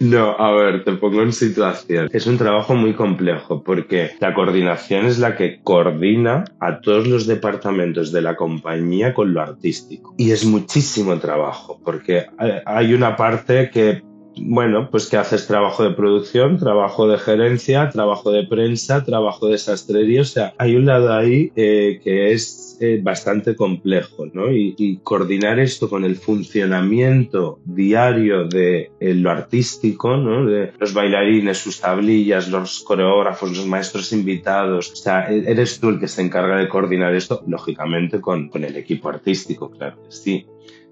No, 0.00 0.36
a 0.38 0.52
ver, 0.52 0.84
te 0.84 0.92
pongo 0.92 1.22
en 1.22 1.32
situación. 1.32 2.08
Es 2.12 2.26
un 2.26 2.38
trabajo 2.38 2.74
muy 2.74 2.94
complejo 2.94 3.62
porque 3.62 4.12
la 4.18 4.34
coordinación 4.34 5.06
es 5.06 5.18
la 5.18 5.36
que 5.36 5.60
coordina 5.62 6.44
a 6.60 6.80
todos 6.80 7.06
los 7.06 7.26
departamentos 7.26 8.10
de 8.10 8.22
la 8.22 8.36
compañía 8.36 9.12
con 9.12 9.34
lo 9.34 9.42
artístico. 9.42 10.14
Y 10.16 10.30
es 10.30 10.44
muchísimo 10.44 11.18
trabajo 11.18 11.80
porque 11.84 12.26
hay 12.64 12.94
una 12.94 13.16
parte 13.16 13.70
que 13.70 14.02
bueno, 14.36 14.90
pues 14.90 15.08
que 15.08 15.16
haces 15.16 15.46
trabajo 15.46 15.82
de 15.82 15.90
producción, 15.90 16.58
trabajo 16.58 17.08
de 17.08 17.18
gerencia, 17.18 17.90
trabajo 17.90 18.30
de 18.30 18.46
prensa, 18.46 19.04
trabajo 19.04 19.48
de 19.48 19.58
sastrería. 19.58 20.22
O 20.22 20.24
sea, 20.24 20.54
hay 20.58 20.76
un 20.76 20.86
lado 20.86 21.12
ahí 21.12 21.52
eh, 21.56 22.00
que 22.02 22.32
es 22.32 22.78
eh, 22.80 23.00
bastante 23.02 23.56
complejo, 23.56 24.26
¿no? 24.32 24.50
Y, 24.50 25.00
coordinar 25.02 25.58
esto 25.58 25.88
con 25.88 26.04
el 26.04 26.16
funcionamiento 26.16 27.60
diario 27.64 28.46
de 28.46 28.90
eh, 29.00 29.14
lo 29.14 29.30
artístico, 29.30 30.16
¿no? 30.16 30.46
De 30.46 30.72
los 30.78 30.94
bailarines, 30.94 31.58
sus 31.58 31.80
tablillas, 31.80 32.48
los 32.48 32.80
coreógrafos, 32.80 33.56
los 33.56 33.66
maestros 33.66 34.12
invitados. 34.12 34.92
O 34.92 34.96
sea, 34.96 35.30
e-, 35.30 35.50
eres 35.50 35.80
tú 35.80 35.90
el 35.90 36.00
que 36.00 36.08
se 36.08 36.22
encarga 36.22 36.56
de 36.56 36.68
coordinar 36.68 37.14
esto, 37.14 37.42
lógicamente, 37.46 38.20
con, 38.20 38.48
con 38.48 38.64
el 38.64 38.76
equipo 38.76 39.08
artístico, 39.08 39.70
claro 39.70 39.96
que 40.02 40.12
sí. 40.12 40.46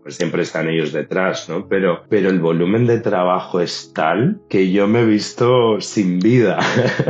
Pues 0.08 0.16
siempre 0.16 0.42
están 0.42 0.70
ellos 0.70 0.90
detrás, 0.90 1.50
¿no? 1.50 1.66
Pero, 1.68 2.04
pero 2.08 2.30
el 2.30 2.40
volumen 2.40 2.86
de 2.86 2.98
trabajo 2.98 3.60
es 3.60 3.92
tal 3.92 4.40
que 4.48 4.72
yo 4.72 4.88
me 4.88 5.02
he 5.02 5.04
visto 5.04 5.82
sin 5.82 6.18
vida. 6.18 6.58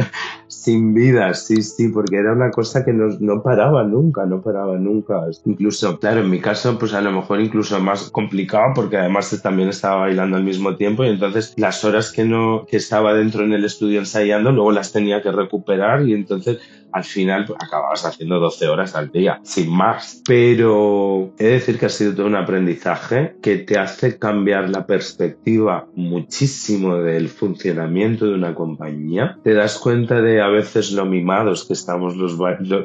sin 0.49 0.95
vida, 0.95 1.33
sí, 1.35 1.63
sí, 1.63 1.91
porque 1.91 2.17
era 2.17 2.33
una 2.33 2.51
cosa 2.51 2.85
que 2.85 2.93
no, 2.93 3.07
no, 3.21 3.41
paraba 3.41 3.85
nunca, 3.85 4.27
no 4.27 4.43
paraba 4.43 4.77
nunca. 4.79 5.21
Incluso, 5.45 6.01
claro, 6.01 6.23
en 6.23 6.31
mi 6.31 6.41
caso, 6.41 6.77
pues 6.77 6.93
a 6.93 7.01
lo 7.01 7.13
mejor 7.13 7.41
incluso 7.41 7.79
más 7.79 8.11
complicado 8.11 8.73
porque 8.75 8.97
además 8.97 9.41
también 9.43 9.69
estaba 9.69 10.01
bailando 10.01 10.37
al 10.37 10.43
mismo 10.43 10.75
tiempo 10.75 11.05
y 11.05 11.09
entonces 11.11 11.55
las 11.57 11.85
horas 11.85 12.11
que 12.11 12.25
no, 12.25 12.67
que 12.69 12.79
estaba 12.79 13.15
dentro 13.15 13.45
en 13.45 13.53
el 13.53 13.65
estudio 13.65 14.01
ensayando, 14.01 14.51
luego 14.51 14.73
las 14.73 14.91
tenía 14.91 15.23
que 15.23 15.31
recuperar 15.31 16.03
y 16.09 16.15
entonces 16.15 16.59
al 16.92 17.05
final 17.05 17.44
pues, 17.46 17.59
acababas 17.62 18.05
haciendo 18.05 18.38
12 18.38 18.68
horas 18.68 18.94
al 18.94 19.11
día, 19.11 19.40
sin 19.42 19.70
más. 19.70 20.22
Pero 20.27 21.33
he 21.38 21.44
de 21.44 21.51
decir 21.53 21.79
que 21.79 21.87
ha 21.87 21.90
sido 21.90 22.14
todo 22.14 22.27
un 22.27 22.37
aprendizaje 22.37 23.37
que 23.42 23.59
te 23.59 23.79
hace 23.79 24.18
cambiar 24.18 24.70
la 24.70 24.87
perspectiva 24.87 25.88
muchísimo 25.94 26.96
del 26.96 27.29
funcionamiento 27.29 28.27
de 28.27 28.35
una 28.35 28.55
compañía. 28.55 29.38
Te 29.42 29.55
das 29.55 29.79
cuenta 29.79 30.20
de 30.20 30.40
a 30.40 30.48
veces 30.48 30.92
lo 30.92 31.05
mimados 31.05 31.66
que 31.66 31.74
estamos 31.74 32.16
los, 32.16 32.38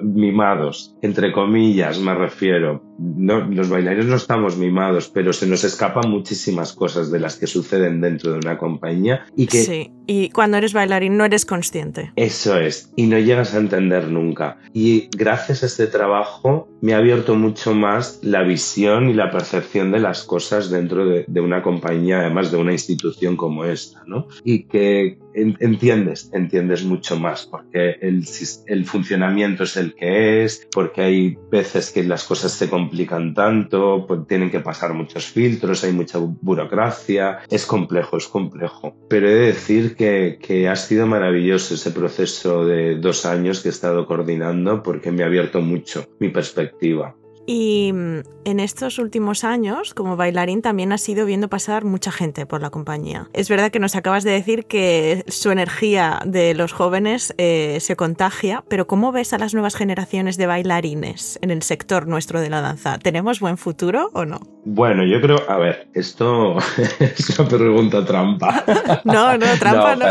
mimados, 0.04 0.96
entre 1.02 1.32
comillas 1.32 2.00
me 2.00 2.14
refiero. 2.14 2.82
No, 3.04 3.40
los 3.46 3.70
bailarines 3.70 4.06
no 4.06 4.16
estamos 4.16 4.58
mimados, 4.58 5.10
pero 5.10 5.34
se 5.34 5.48
nos 5.48 5.64
escapan 5.64 6.10
muchísimas 6.10 6.74
cosas 6.74 7.12
de 7.12 7.20
las 7.20 7.38
que 7.38 7.48
suceden 7.48 8.02
dentro 8.02 8.32
de 8.32 8.40
una 8.40 8.58
compañía 8.58 9.26
y 9.36 9.48
que... 9.48 9.64
Sí, 9.64 9.92
y 10.08 10.30
cuando 10.30 10.58
eres 10.58 10.74
bailarín 10.74 11.18
no 11.18 11.26
eres 11.26 11.46
consciente. 11.46 12.12
Eso 12.16 12.58
es, 12.58 12.92
y 12.96 13.08
no 13.08 13.18
llegas 13.20 13.54
a 13.54 13.58
entender 13.58 14.08
nunca. 14.08 14.58
Y 14.74 15.10
gracias 15.16 15.64
a 15.64 15.66
este 15.66 15.88
trabajo 15.88 16.68
me 16.82 16.94
ha 16.94 16.98
abierto 16.98 17.36
mucho 17.36 17.74
más 17.74 18.20
la 18.22 18.44
visión 18.44 19.10
y 19.10 19.14
la 19.14 19.32
percepción 19.32 19.92
de 19.92 20.00
las 20.00 20.24
cosas 20.24 20.70
dentro 20.70 21.06
de, 21.06 21.26
de 21.28 21.42
una 21.42 21.62
compañía, 21.62 22.20
además 22.20 22.52
de 22.52 22.58
una 22.58 22.74
institución 22.74 23.38
como 23.38 23.66
esta, 23.66 24.04
¿no? 24.06 24.28
Y 24.44 24.64
que 24.64 25.20
entiendes, 25.36 26.30
entiendes 26.34 26.84
mucho 26.84 27.18
más, 27.20 27.46
porque 27.46 27.98
el, 28.02 28.86
funcionamiento 28.86 29.64
es 29.64 29.78
el 29.78 29.96
que 29.96 30.44
es, 30.44 30.68
porque 30.72 31.02
hay 31.02 31.38
veces 31.52 31.92
que 31.92 32.04
las 32.04 32.24
cosas 32.24 32.52
se 32.52 32.70
complican 32.70 33.34
tanto, 33.34 34.06
pues 34.08 34.28
tienen 34.28 34.52
que 34.52 34.60
pasar 34.60 34.94
muchos 34.94 35.26
filtros, 35.26 35.84
hay 35.84 35.94
mucha 35.94 36.20
burocracia, 36.20 37.40
es 37.50 37.66
complejo, 37.66 38.18
es 38.18 38.28
complejo. 38.28 38.96
Pero 39.10 39.30
he 39.30 39.34
de 39.34 39.48
decir 39.48 39.96
que, 39.96 40.40
que 40.42 40.70
ha 40.70 40.76
sido 40.76 41.08
maravilloso 41.08 41.76
ese 41.76 41.92
proceso 41.92 42.66
de 42.66 42.96
dos 42.96 43.26
años 43.26 43.62
que 43.62 43.70
he 43.70 43.72
estado 43.72 44.06
coordinando 44.06 44.84
porque 44.84 45.12
me 45.12 45.24
ha 45.24 45.28
abierto 45.28 45.62
mucho 45.62 46.06
mi 46.20 46.30
perspectiva. 46.30 47.16
Y 47.46 47.92
mm, 47.94 48.20
en 48.46 48.60
estos 48.60 49.00
últimos 49.00 49.44
años, 49.44 49.94
como 49.94 50.16
bailarín, 50.16 50.62
también 50.62 50.92
has 50.94 51.08
ido 51.10 51.26
viendo 51.26 51.50
pasar 51.50 51.84
mucha 51.84 52.12
gente 52.12 52.46
por 52.46 52.62
la 52.62 52.70
compañía. 52.70 53.28
Es 53.34 53.50
verdad 53.50 53.72
que 53.72 53.80
nos 53.80 53.96
acabas 53.96 54.24
de 54.24 54.32
decir 54.32 54.66
que 54.66 55.24
su 55.28 55.52
energía 55.52 56.20
de 56.26 56.54
los 56.54 56.72
jóvenes 56.72 57.34
eh, 57.38 57.78
se 57.80 57.96
contagia, 57.96 58.64
pero 58.70 58.88
¿cómo 58.88 59.12
ves 59.12 59.34
a 59.34 59.38
las 59.38 59.54
nuevas 59.54 59.76
generaciones 59.76 60.38
de 60.38 60.48
bailarines 60.48 61.40
en 61.42 61.52
el 61.52 61.64
sector 61.64 62.08
nuestro 62.08 62.40
de 62.40 62.50
la 62.50 62.62
danza? 62.62 62.98
¿Tenemos 62.98 63.40
buen 63.40 63.58
futuro 63.58 64.10
o 64.14 64.26
no? 64.26 64.40
Bueno, 64.66 65.04
yo 65.06 65.20
creo, 65.20 65.38
a 65.50 65.58
ver, 65.58 65.90
esto 65.94 66.58
es 67.00 67.38
una 67.38 67.50
pregunta 67.50 68.06
trampa. 68.06 68.64
no, 69.04 69.38
no, 69.38 69.46
trampa 69.60 69.96
no. 69.96 70.06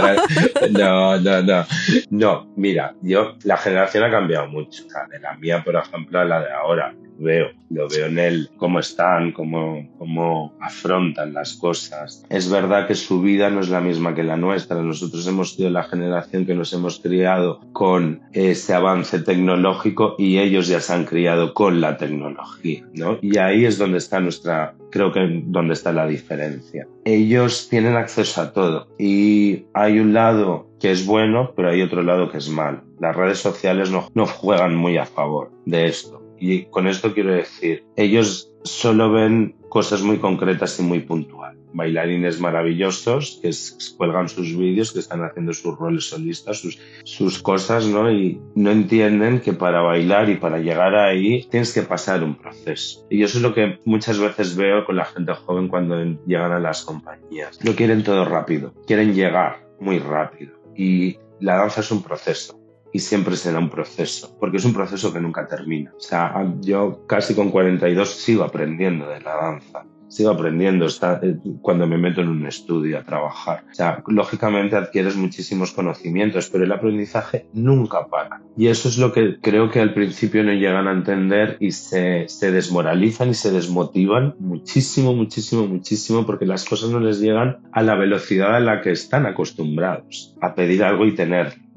No, 0.71 1.19
no, 1.19 1.43
no. 1.43 1.65
No, 2.11 2.53
mira, 2.57 2.95
yo, 3.01 3.37
la 3.45 3.57
generación 3.57 4.05
ha 4.05 4.11
cambiado 4.11 4.49
mucho. 4.49 4.85
O 4.87 4.91
sea, 4.91 5.07
de 5.11 5.19
la 5.21 5.35
mía, 5.37 5.63
por 5.65 5.77
ejemplo, 5.77 6.21
a 6.21 6.25
la 6.25 6.41
de 6.41 6.53
ahora 6.53 6.95
veo, 7.23 7.49
lo 7.71 7.89
veo 7.89 8.07
en 8.07 8.19
él, 8.19 8.51
cómo 8.57 8.79
están, 8.79 9.33
cómo, 9.33 9.89
cómo 9.99 10.53
afrontan 10.61 11.33
las 11.33 11.55
cosas. 11.55 12.25
Es 12.29 12.51
verdad 12.51 12.87
que 12.87 12.95
su 12.95 13.23
vida 13.23 13.51
no 13.51 13.61
es 13.61 13.69
la 13.69 13.81
misma 13.81 14.15
que 14.15 14.23
la 14.23 14.37
nuestra. 14.37 14.83
Nosotros 14.83 15.27
hemos 15.27 15.55
sido 15.55 15.71
la 15.71 15.85
generación 15.85 16.45
que 16.45 16.55
nos 16.55 16.73
hemos 16.73 16.99
criado 16.99 17.61
con 17.73 18.21
ese 18.33 18.75
avance 18.75 19.21
tecnológico 19.21 20.15
y 20.19 20.39
ellos 20.39 20.69
ya 20.69 20.81
se 20.81 20.93
han 20.93 21.05
criado 21.05 21.55
con 21.55 21.81
la 21.81 21.97
tecnología, 21.97 22.85
¿no? 22.95 23.19
Y 23.23 23.39
ahí 23.39 23.65
es 23.65 23.79
donde 23.79 23.99
está 23.99 24.21
nuestra, 24.21 24.75
creo 24.91 25.13
que 25.13 25.43
donde 25.45 25.75
está 25.75 25.93
la 25.93 26.07
diferencia. 26.07 26.87
Ellos 27.05 27.69
tienen 27.69 27.97
acceso 27.97 28.43
a 28.43 28.53
todo 28.53 28.89
y 28.99 29.65
hay 29.75 29.99
un 29.99 30.13
lado 30.13 30.67
que 30.81 30.91
es 30.91 31.07
bueno, 31.07 31.53
pero 31.55 31.71
hay 31.71 31.81
otro 31.81 32.03
lado 32.03 32.31
que 32.31 32.39
es 32.39 32.49
mal. 32.49 32.83
Las 33.01 33.15
redes 33.15 33.39
sociales 33.39 33.91
no, 33.91 34.09
no 34.15 34.27
juegan 34.27 34.75
muy 34.75 34.99
a 34.99 35.07
favor 35.07 35.51
de 35.65 35.87
esto. 35.87 36.22
Y 36.45 36.65
con 36.65 36.89
esto 36.89 37.15
quiero 37.15 37.33
decir, 37.33 37.85
ellos 37.95 38.53
solo 38.65 39.13
ven 39.13 39.55
cosas 39.69 40.03
muy 40.03 40.19
concretas 40.19 40.77
y 40.81 40.83
muy 40.83 40.99
puntuales. 40.99 41.63
Bailarines 41.73 42.41
maravillosos 42.41 43.39
que 43.41 43.51
cuelgan 43.97 44.29
sus 44.29 44.59
vídeos, 44.59 44.93
que 44.93 44.99
están 44.99 45.23
haciendo 45.23 45.53
sus 45.53 45.79
roles 45.79 46.09
solistas, 46.09 46.59
sus, 46.59 46.81
sus 47.05 47.41
cosas, 47.41 47.87
¿no? 47.87 48.11
Y 48.11 48.41
no 48.57 48.73
entienden 48.73 49.41
que 49.41 49.53
para 49.53 49.83
bailar 49.83 50.31
y 50.31 50.35
para 50.35 50.59
llegar 50.59 50.97
ahí 50.97 51.47
tienes 51.49 51.73
que 51.73 51.83
pasar 51.83 52.25
un 52.25 52.35
proceso. 52.35 53.07
Y 53.09 53.23
eso 53.23 53.39
es 53.39 53.43
lo 53.43 53.55
que 53.55 53.79
muchas 53.85 54.19
veces 54.19 54.57
veo 54.57 54.85
con 54.85 54.97
la 54.97 55.05
gente 55.05 55.33
joven 55.35 55.69
cuando 55.69 55.97
llegan 56.27 56.51
a 56.51 56.59
las 56.59 56.85
compañías. 56.85 57.65
No 57.65 57.77
quieren 57.77 58.03
todo 58.03 58.25
rápido, 58.25 58.75
quieren 58.85 59.15
llegar 59.15 59.65
muy 59.79 60.01
rápido. 60.01 60.55
Y 60.77 61.19
la 61.39 61.59
danza 61.59 61.83
es 61.83 61.91
un 61.93 62.03
proceso 62.03 62.62
y 62.93 62.99
siempre 62.99 63.37
será 63.37 63.59
un 63.59 63.71
proceso, 63.71 64.37
porque 64.39 64.59
es 64.59 64.65
un 64.65 64.75
proceso 64.75 65.13
que 65.13 65.21
nunca 65.21 65.47
termina. 65.47 65.93
O 65.97 66.01
sea, 66.01 66.35
yo 66.61 67.07
casi 67.07 67.35
con 67.35 67.51
42 67.51 68.09
sigo 68.11 68.45
aprendiendo 68.45 69.09
de 69.09 69.21
la 69.21 69.37
danza. 69.37 69.85
sigo 70.09 70.29
aprendiendo 70.29 70.85
está, 70.85 71.21
eh, 71.23 71.37
cuando 71.63 71.87
me 71.87 71.97
meto 71.97 72.21
en 72.21 72.29
un 72.29 72.47
estudio 72.47 72.99
a 72.99 73.03
trabajar. 73.03 73.65
O 73.71 73.75
sea, 73.75 74.03
lógicamente 74.07 74.77
adquieres 74.77 75.17
muchísimos 75.17 75.73
conocimientos, 75.73 76.51
pero 76.51 76.65
el 76.65 76.73
aprendizaje 76.73 77.47
nunca 77.55 78.07
para. 78.09 78.43
Y 78.55 78.67
eso 78.67 78.91
es 78.91 78.99
lo 78.99 79.11
que 79.11 79.41
creo 79.41 79.71
que 79.71 79.81
al 79.81 79.95
principio 79.95 80.45
no 80.45 80.53
llegan 80.53 80.87
a 80.87 80.93
entender 80.93 81.57
y 81.61 81.71
se, 81.71 82.29
se 82.29 82.53
desmoralizan 82.53 83.31
y 83.31 83.35
se 83.35 83.53
desmotivan 83.53 84.35
muchísimo, 84.39 85.15
muchísimo, 85.15 85.67
muchísimo 85.67 86.27
porque 86.27 86.45
las 86.45 86.67
cosas 86.67 86.91
no 86.91 87.01
les 87.01 87.19
llegan 87.19 87.61
a 87.73 87.81
la 87.81 87.95
velocidad 87.95 88.55
a 88.55 88.61
la 88.61 88.83
que 88.83 88.91
están 88.91 89.25
acostumbrados 89.25 90.37
a 90.43 90.55
pedir 90.55 90.85
algo 90.85 91.07
y 91.07 91.15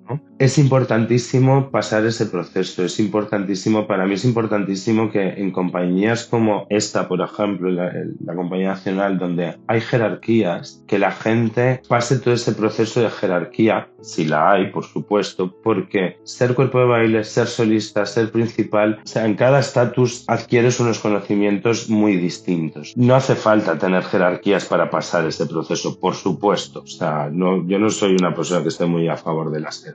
tenerlo. 0.07 0.35
Es 0.37 0.57
importantísimo 0.57 1.71
pasar 1.71 2.05
ese 2.05 2.25
proceso, 2.25 2.83
es 2.83 2.99
importantísimo, 2.99 3.87
para 3.87 4.05
mí 4.05 4.15
es 4.15 4.25
importantísimo 4.25 5.09
que 5.09 5.29
en 5.29 5.51
compañías 5.51 6.25
como 6.25 6.67
esta, 6.69 7.07
por 7.07 7.21
ejemplo, 7.21 7.69
la, 7.69 7.91
la, 8.23 8.35
compañía 8.35 8.67
nacional, 8.67 9.17
donde 9.17 9.55
hay 9.67 9.81
jerarquías, 9.81 10.83
que 10.87 10.99
la 10.99 11.11
gente 11.11 11.81
pase 11.87 12.19
todo 12.19 12.33
ese 12.33 12.51
proceso 12.51 13.01
de 13.01 13.09
jerarquía, 13.09 13.87
si 14.01 14.25
la 14.25 14.51
hay, 14.51 14.71
por 14.71 14.83
supuesto, 14.83 15.55
porque 15.63 16.17
ser 16.23 16.53
cuerpo 16.53 16.79
de 16.79 16.85
baile, 16.85 17.23
ser 17.23 17.47
solista, 17.47 18.05
ser 18.05 18.31
principal, 18.31 18.99
o 19.03 19.07
sea, 19.07 19.25
en 19.25 19.35
cada 19.35 19.59
estatus 19.59 20.25
adquieres 20.27 20.79
unos 20.81 20.99
conocimientos 20.99 21.89
muy 21.89 22.17
distintos. 22.17 22.93
No 22.97 23.15
hace 23.15 23.35
falta 23.35 23.79
tener 23.79 24.03
jerarquías 24.03 24.65
para 24.65 24.89
pasar 24.89 25.25
ese 25.25 25.45
proceso, 25.45 25.97
por 25.97 26.13
supuesto. 26.13 26.81
O 26.81 26.87
sea, 26.87 27.29
no, 27.31 27.65
yo 27.67 27.79
no 27.79 27.89
soy 27.89 28.15
una 28.15 28.35
persona 28.35 28.61
que 28.61 28.69
esté 28.69 28.85
muy 28.85 29.07
a 29.07 29.17
favor 29.17 29.49
de 29.49 29.61
las 29.61 29.81
jerarquías 29.81 29.94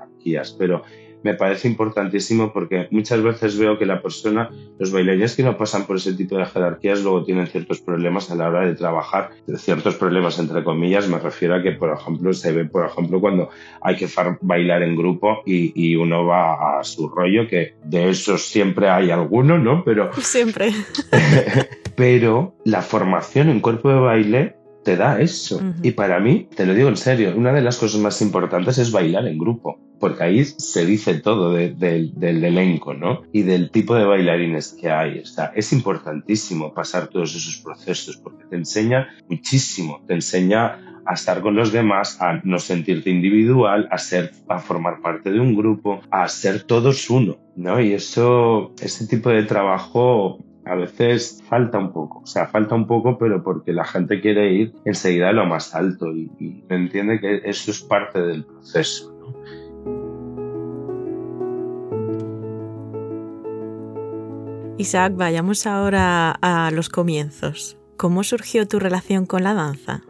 pero 0.59 0.83
me 1.23 1.35
parece 1.35 1.69
importantísimo 1.69 2.53
porque 2.53 2.89
muchas 2.91 3.23
veces 3.23 3.59
veo 3.59 3.79
que 3.79 3.87
la 3.87 4.03
persona, 4.03 4.51
los 4.79 4.93
bailarines 4.93 5.37
que 5.37 5.43
no 5.43 5.57
pasan 5.57 5.87
por 5.87 5.97
ese 5.97 6.15
tipo 6.15 6.37
de 6.37 6.47
jerarquías 6.47 7.03
luego 7.03 7.25
tienen 7.25 7.47
ciertos 7.47 7.81
problemas 7.81 8.31
a 8.31 8.37
la 8.37 8.49
hora 8.49 8.67
de 8.67 8.75
trabajar, 8.75 9.31
ciertos 9.57 9.97
problemas 9.97 10.39
entre 10.39 10.65
comillas, 10.65 11.09
me 11.09 11.19
refiero 11.19 11.57
a 11.57 11.63
que 11.63 11.73
por 11.73 11.93
ejemplo 11.93 12.33
se 12.33 12.53
ve 12.53 12.65
por 12.65 12.87
ejemplo 12.87 13.21
cuando 13.21 13.51
hay 13.83 13.97
que 13.97 14.09
bailar 14.41 14.83
en 14.83 14.97
grupo 14.97 15.43
y, 15.45 15.73
y 15.75 15.97
uno 15.97 16.25
va 16.25 16.79
a 16.79 16.85
su 16.85 17.09
rollo, 17.09 17.47
que 17.49 17.75
de 17.85 18.11
esos 18.11 18.47
siempre 18.47 18.89
hay 18.89 19.11
alguno, 19.11 19.59
¿no? 19.59 19.85
Pero... 19.85 20.11
Siempre. 20.21 20.71
pero 21.97 22.55
la 22.65 22.83
formación 22.83 23.49
en 23.49 23.61
cuerpo 23.61 23.91
de 23.91 24.01
baile 24.01 24.57
te 24.85 24.97
da 24.97 25.21
eso. 25.21 25.61
Y 25.83 25.91
para 25.91 26.21
mí, 26.21 26.49
te 26.55 26.65
lo 26.65 26.75
digo 26.75 26.89
en 26.89 26.97
serio, 26.97 27.35
una 27.37 27.53
de 27.53 27.61
las 27.61 27.77
cosas 27.79 28.01
más 28.01 28.23
importantes 28.23 28.79
es 28.79 28.91
bailar 28.91 29.27
en 29.27 29.39
grupo 29.39 29.79
porque 30.01 30.25
ahí 30.25 30.45
se 30.45 30.87
dice 30.87 31.21
todo 31.21 31.53
del 31.53 32.45
elenco, 32.45 32.95
¿no? 32.95 33.23
Y 33.33 33.43
del 33.43 33.71
tipo 33.71 33.95
de 33.95 34.05
bailarines 34.05 34.73
que 34.81 34.91
hay. 34.91 35.21
O 35.21 35.27
sea, 35.27 35.53
es 35.55 35.73
importantísimo 35.73 36.73
pasar 36.73 37.09
todos 37.09 37.37
esos 37.37 37.59
procesos 37.59 38.17
porque 38.17 38.45
te 38.47 38.57
enseña 38.57 39.09
muchísimo, 39.29 40.03
te 40.07 40.15
enseña 40.15 41.03
a 41.05 41.15
estar 41.15 41.41
con 41.43 41.55
los 41.55 41.71
demás, 41.73 42.21
a 42.21 42.41
no 42.45 42.59
sentirte 42.59 43.11
individual, 43.11 43.89
a 43.91 43.99
ser, 43.99 44.33
a 44.49 44.59
formar 44.59 45.01
parte 45.03 45.31
de 45.31 45.41
un 45.41 45.55
grupo, 45.55 46.01
a 46.11 46.27
ser 46.29 46.63
todos 46.63 47.11
uno, 47.11 47.37
¿no? 47.57 47.81
Y 47.81 47.93
eso, 47.93 48.73
ese 48.81 49.07
tipo 49.07 49.29
de 49.29 49.43
trabajo 49.43 50.39
a 50.65 50.75
veces 50.77 51.43
falta 51.49 51.79
un 51.79 51.93
poco, 51.93 52.21
o 52.21 52.27
sea, 52.27 52.47
falta 52.47 52.75
un 52.75 52.87
poco, 52.87 53.19
pero 53.19 53.43
porque 53.43 53.73
la 53.73 53.85
gente 53.85 54.21
quiere 54.21 54.53
ir 54.53 54.73
enseguida 54.85 55.31
a 55.31 55.33
lo 55.33 55.47
más 55.47 55.75
alto 55.75 56.13
y, 56.13 56.31
y 56.39 56.65
entiende 56.69 57.19
que 57.19 57.41
eso 57.45 57.71
es 57.71 57.83
parte 57.83 58.21
del 58.21 58.45
proceso. 58.45 59.13
¿no? 59.19 59.60
Isaac, 64.81 65.13
vayamos 65.15 65.67
ahora 65.67 66.31
a 66.31 66.71
los 66.71 66.89
comienzos. 66.89 67.77
¿Cómo 67.99 68.25
surgió 68.25 68.67
tu 68.67 68.79
relación 68.79 69.27
con 69.27 69.43
la 69.43 69.53
danza? 69.53 70.01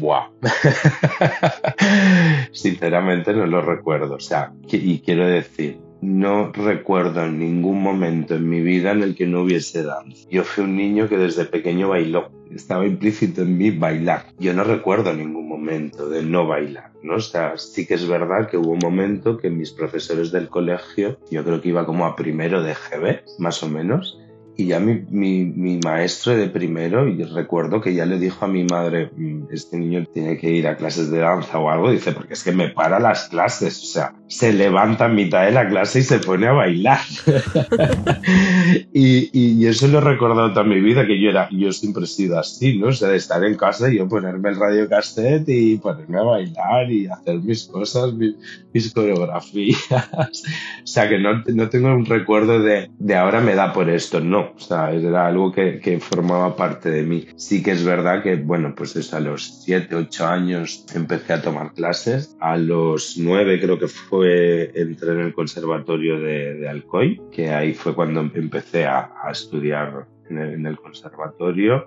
Buah. 0.00 0.30
Sinceramente 2.52 3.34
no 3.34 3.44
lo 3.44 3.60
recuerdo. 3.60 4.14
O 4.14 4.20
sea, 4.20 4.54
y 4.66 5.00
quiero 5.00 5.26
decir, 5.26 5.78
no 6.00 6.50
recuerdo 6.52 7.26
en 7.26 7.38
ningún 7.38 7.82
momento 7.82 8.34
en 8.34 8.48
mi 8.48 8.62
vida 8.62 8.92
en 8.92 9.02
el 9.02 9.14
que 9.14 9.26
no 9.26 9.42
hubiese 9.42 9.82
danza. 9.82 10.26
Yo 10.30 10.42
fui 10.42 10.64
un 10.64 10.74
niño 10.74 11.06
que 11.06 11.18
desde 11.18 11.44
pequeño 11.44 11.90
bailó. 11.90 12.30
Estaba 12.54 12.86
implícito 12.86 13.42
en 13.42 13.58
mí 13.58 13.70
bailar. 13.70 14.26
Yo 14.38 14.54
no 14.54 14.64
recuerdo 14.64 15.12
ningún 15.12 15.48
momento 15.48 16.08
de 16.08 16.22
no 16.22 16.46
bailar, 16.46 16.92
¿no? 17.02 17.16
O 17.16 17.20
sea, 17.20 17.56
sí 17.56 17.86
que 17.86 17.94
es 17.94 18.06
verdad 18.06 18.48
que 18.48 18.56
hubo 18.56 18.72
un 18.72 18.80
momento 18.82 19.38
que 19.38 19.50
mis 19.50 19.72
profesores 19.72 20.30
del 20.30 20.48
colegio, 20.48 21.18
yo 21.30 21.44
creo 21.44 21.60
que 21.60 21.70
iba 21.70 21.86
como 21.86 22.06
a 22.06 22.16
primero 22.16 22.62
de 22.62 22.74
GB, 22.74 23.22
más 23.38 23.62
o 23.62 23.68
menos, 23.68 24.20
y 24.56 24.66
ya 24.66 24.78
mi, 24.78 25.04
mi, 25.10 25.44
mi, 25.44 25.78
maestro 25.78 26.36
de 26.36 26.48
primero, 26.48 27.08
y 27.08 27.22
recuerdo 27.24 27.80
que 27.80 27.92
ya 27.92 28.06
le 28.06 28.20
dijo 28.20 28.44
a 28.44 28.48
mi 28.48 28.62
madre, 28.62 29.10
mm, 29.16 29.46
este 29.50 29.76
niño 29.76 30.04
tiene 30.12 30.38
que 30.38 30.48
ir 30.50 30.68
a 30.68 30.76
clases 30.76 31.10
de 31.10 31.18
danza 31.18 31.58
o 31.58 31.70
algo, 31.70 31.90
dice, 31.90 32.12
porque 32.12 32.34
es 32.34 32.44
que 32.44 32.52
me 32.52 32.68
para 32.68 33.00
las 33.00 33.28
clases, 33.28 33.82
o 33.82 33.86
sea, 33.86 34.14
se 34.28 34.52
levanta 34.52 35.06
en 35.06 35.16
mitad 35.16 35.44
de 35.44 35.50
la 35.50 35.68
clase 35.68 36.00
y 36.00 36.02
se 36.02 36.20
pone 36.20 36.46
a 36.46 36.52
bailar. 36.52 37.00
y, 38.92 39.28
y, 39.32 39.66
eso 39.66 39.88
lo 39.88 39.98
he 39.98 40.02
recordado 40.02 40.50
toda 40.50 40.64
mi 40.64 40.80
vida, 40.80 41.04
que 41.04 41.20
yo 41.20 41.30
era, 41.30 41.48
yo 41.50 41.72
siempre 41.72 42.04
he 42.04 42.06
sido 42.06 42.38
así, 42.38 42.78
¿no? 42.78 42.88
O 42.88 42.92
sea, 42.92 43.08
de 43.08 43.16
estar 43.16 43.42
en 43.44 43.56
casa 43.56 43.92
y 43.92 43.98
yo 43.98 44.08
ponerme 44.08 44.50
el 44.50 44.56
radio 44.56 44.88
cassette 44.88 45.48
y 45.48 45.78
ponerme 45.78 46.18
a 46.18 46.22
bailar 46.22 46.92
y 46.92 47.08
hacer 47.08 47.40
mis 47.40 47.64
cosas, 47.64 48.12
mis, 48.14 48.34
mis 48.72 48.92
coreografías. 48.92 49.80
o 49.90 50.86
sea, 50.86 51.08
que 51.08 51.18
no, 51.18 51.42
no 51.44 51.68
tengo 51.68 51.92
un 51.92 52.06
recuerdo 52.06 52.60
de, 52.60 52.88
de 53.00 53.16
ahora 53.16 53.40
me 53.40 53.56
da 53.56 53.72
por 53.72 53.90
esto, 53.90 54.20
no 54.20 54.43
o 54.56 54.58
sea, 54.58 54.92
era 54.92 55.26
algo 55.26 55.52
que, 55.52 55.98
formaba 56.00 56.56
parte 56.56 56.90
de 56.90 57.02
mí. 57.02 57.26
Sí 57.36 57.62
que 57.62 57.72
es 57.72 57.84
verdad 57.84 58.22
que, 58.22 58.36
bueno, 58.36 58.74
pues 58.74 58.96
es 58.96 59.14
a 59.14 59.20
los 59.20 59.62
7, 59.64 59.94
8 59.94 60.26
años 60.26 60.86
empecé 60.94 61.34
a 61.34 61.42
tomar 61.42 61.72
clases, 61.72 62.36
a 62.40 62.56
los 62.56 63.16
9 63.18 63.60
creo 63.60 63.78
que 63.78 63.88
fue, 63.88 64.70
entré 64.74 65.12
en 65.12 65.20
el 65.20 65.34
conservatorio 65.34 66.20
de, 66.20 66.68
Alcoy, 66.68 67.20
que 67.30 67.50
ahí 67.50 67.74
fue 67.74 67.94
cuando 67.94 68.20
empecé 68.20 68.86
a, 68.86 69.12
estudiar 69.30 70.06
en 70.28 70.66
el 70.66 70.76
conservatorio 70.76 71.86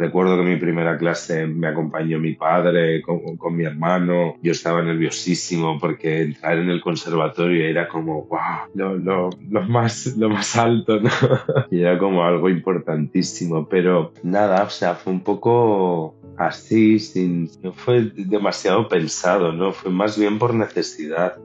Recuerdo 0.00 0.38
que 0.38 0.44
mi 0.44 0.56
primera 0.56 0.96
clase 0.96 1.46
me 1.46 1.68
acompañó 1.68 2.18
mi 2.18 2.32
padre 2.32 3.02
con, 3.02 3.36
con, 3.36 3.54
mi 3.54 3.64
hermano. 3.64 4.36
Yo 4.42 4.52
estaba 4.52 4.80
nerviosísimo 4.80 5.78
porque 5.78 6.22
entrar 6.22 6.56
en 6.56 6.70
el 6.70 6.80
conservatorio 6.80 7.66
era 7.66 7.86
como, 7.86 8.24
wow, 8.24 8.70
lo, 8.72 8.96
lo, 8.96 9.28
lo 9.50 9.62
más, 9.64 10.16
lo 10.16 10.30
más 10.30 10.56
alto, 10.56 11.00
¿no? 11.00 11.10
y 11.70 11.82
era 11.82 11.98
como 11.98 12.24
algo 12.24 12.48
importantísimo. 12.48 13.68
Pero 13.68 14.14
nada, 14.22 14.62
o 14.62 14.70
sea, 14.70 14.94
fue 14.94 15.12
un 15.12 15.20
poco 15.20 16.14
así, 16.38 16.98
sin, 16.98 17.50
no 17.62 17.74
fue 17.74 18.10
demasiado 18.16 18.88
pensado, 18.88 19.52
¿no? 19.52 19.74
Fue 19.74 19.90
más 19.90 20.18
bien 20.18 20.38
por 20.38 20.54
necesidad. 20.54 21.36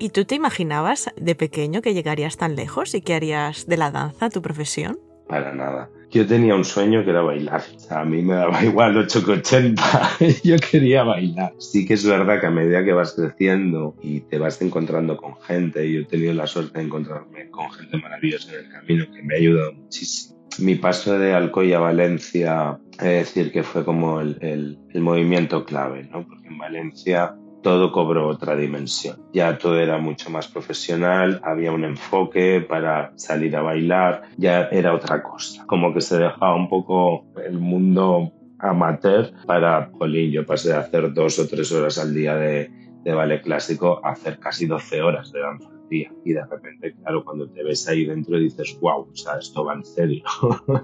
¿Y 0.00 0.08
tú 0.08 0.24
te 0.24 0.34
imaginabas 0.34 1.14
de 1.16 1.36
pequeño 1.36 1.80
que 1.80 1.94
llegarías 1.94 2.36
tan 2.36 2.56
lejos 2.56 2.92
y 2.96 3.02
que 3.02 3.14
harías 3.14 3.68
de 3.68 3.76
la 3.76 3.92
danza 3.92 4.30
tu 4.30 4.42
profesión? 4.42 4.98
Para 5.28 5.54
nada 5.54 5.90
yo 6.10 6.26
tenía 6.26 6.54
un 6.54 6.64
sueño 6.64 7.04
que 7.04 7.10
era 7.10 7.22
bailar. 7.22 7.62
A 7.90 8.04
mí 8.04 8.22
me 8.22 8.34
daba 8.34 8.62
igual 8.64 8.96
8 8.96 9.24
que 9.24 9.32
80. 9.32 10.10
yo 10.44 10.56
quería 10.58 11.04
bailar. 11.04 11.54
Sí 11.58 11.86
que 11.86 11.94
es 11.94 12.04
verdad 12.04 12.40
que 12.40 12.46
a 12.46 12.50
medida 12.50 12.84
que 12.84 12.92
vas 12.92 13.12
creciendo 13.14 13.94
y 14.02 14.20
te 14.20 14.38
vas 14.38 14.60
encontrando 14.62 15.16
con 15.16 15.36
gente, 15.40 15.90
yo 15.90 16.00
he 16.00 16.04
tenido 16.04 16.34
la 16.34 16.46
suerte 16.46 16.78
de 16.78 16.84
encontrarme 16.84 17.48
con 17.50 17.70
gente 17.70 17.96
maravillosa 17.98 18.52
en 18.52 18.64
el 18.64 18.70
camino 18.70 19.06
que 19.12 19.22
me 19.22 19.34
ha 19.34 19.38
ayudado 19.38 19.72
muchísimo. 19.72 20.38
Mi 20.58 20.74
paso 20.74 21.18
de 21.18 21.32
Alcoy 21.32 21.72
a 21.72 21.78
Valencia, 21.78 22.78
de 23.00 23.08
decir 23.08 23.52
que 23.52 23.62
fue 23.62 23.84
como 23.84 24.20
el, 24.20 24.36
el 24.40 25.00
movimiento 25.00 25.64
clave, 25.64 26.08
¿no? 26.10 26.26
Porque 26.26 26.48
en 26.48 26.58
Valencia 26.58 27.36
todo 27.62 27.92
cobró 27.92 28.28
otra 28.28 28.56
dimensión. 28.56 29.18
Ya 29.32 29.58
todo 29.58 29.78
era 29.78 29.98
mucho 29.98 30.30
más 30.30 30.48
profesional, 30.48 31.40
había 31.44 31.72
un 31.72 31.84
enfoque 31.84 32.60
para 32.60 33.12
salir 33.16 33.56
a 33.56 33.62
bailar, 33.62 34.22
ya 34.36 34.68
era 34.70 34.94
otra 34.94 35.22
cosa. 35.22 35.64
Como 35.66 35.92
que 35.92 36.00
se 36.00 36.18
dejaba 36.18 36.54
un 36.54 36.68
poco 36.68 37.26
el 37.44 37.58
mundo 37.58 38.32
amateur 38.58 39.32
para, 39.46 39.90
jolín, 39.92 40.32
yo 40.32 40.44
pasé 40.44 40.68
de 40.70 40.76
hacer 40.76 41.12
dos 41.12 41.38
o 41.38 41.48
tres 41.48 41.72
horas 41.72 41.98
al 41.98 42.14
día 42.14 42.36
de, 42.36 42.70
de 43.04 43.14
ballet 43.14 43.42
clásico 43.42 44.00
a 44.04 44.10
hacer 44.10 44.38
casi 44.38 44.66
12 44.66 45.02
horas 45.02 45.32
de 45.32 45.40
danza 45.40 45.79
Y 45.90 46.32
de 46.32 46.44
repente, 46.44 46.94
claro, 47.02 47.24
cuando 47.24 47.48
te 47.50 47.62
ves 47.64 47.88
ahí 47.88 48.04
dentro 48.04 48.38
dices, 48.38 48.78
wow, 48.80 49.08
o 49.10 49.16
sea, 49.16 49.38
esto 49.38 49.64
va 49.64 49.74
en 49.74 49.84
serio. 49.84 50.22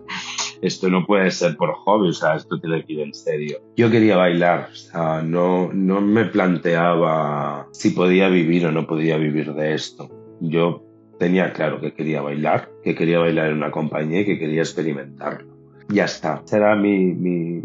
esto 0.63 0.89
no 0.89 1.07
puede 1.07 1.31
ser 1.31 1.57
por 1.57 1.73
hobby, 1.73 2.09
o 2.09 2.13
sea, 2.13 2.37
esto 2.37 2.59
tiene 2.61 2.85
que 2.85 2.95
ir 2.95 3.01
en 3.01 3.15
serio. 3.15 3.59
Yo 3.77 3.91
quería 3.91 4.17
bailar, 4.17 4.69
o 4.73 4.75
sea, 4.75 5.23
no, 5.23 5.73
no 5.73 6.01
me 6.01 6.25
planteaba 6.25 7.69
si 7.73 7.91
podía 7.91 8.29
vivir 8.29 8.67
o 8.67 8.73
no 8.73 8.87
podía 8.87 9.17
vivir 9.17 9.55
de 9.55 9.75
esto. 9.75 10.11
Yo 10.41 10.85
tenía 11.19 11.53
claro 11.53 11.81
que 11.81 11.95
quería 11.95 12.21
bailar, 12.21 12.71
que 12.83 12.95
quería 12.95 13.19
bailar 13.19 13.51
en 13.51 13.59
una 13.59 13.71
compañía 13.71 14.21
y 14.21 14.27
que 14.27 14.39
quería 14.39 14.63
experimentarlo. 14.63 15.55
Ya 15.89 16.05
está, 16.05 16.43
será 16.47 16.75
mi, 16.75 17.15
mi, 17.15 17.63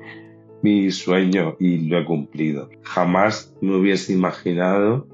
mi 0.62 0.90
sueño 0.90 1.56
y 1.60 1.88
lo 1.88 1.98
he 1.98 2.04
cumplido. 2.04 2.68
Jamás 2.82 3.54
me 3.60 3.76
hubiese 3.76 4.12
imaginado 4.12 5.06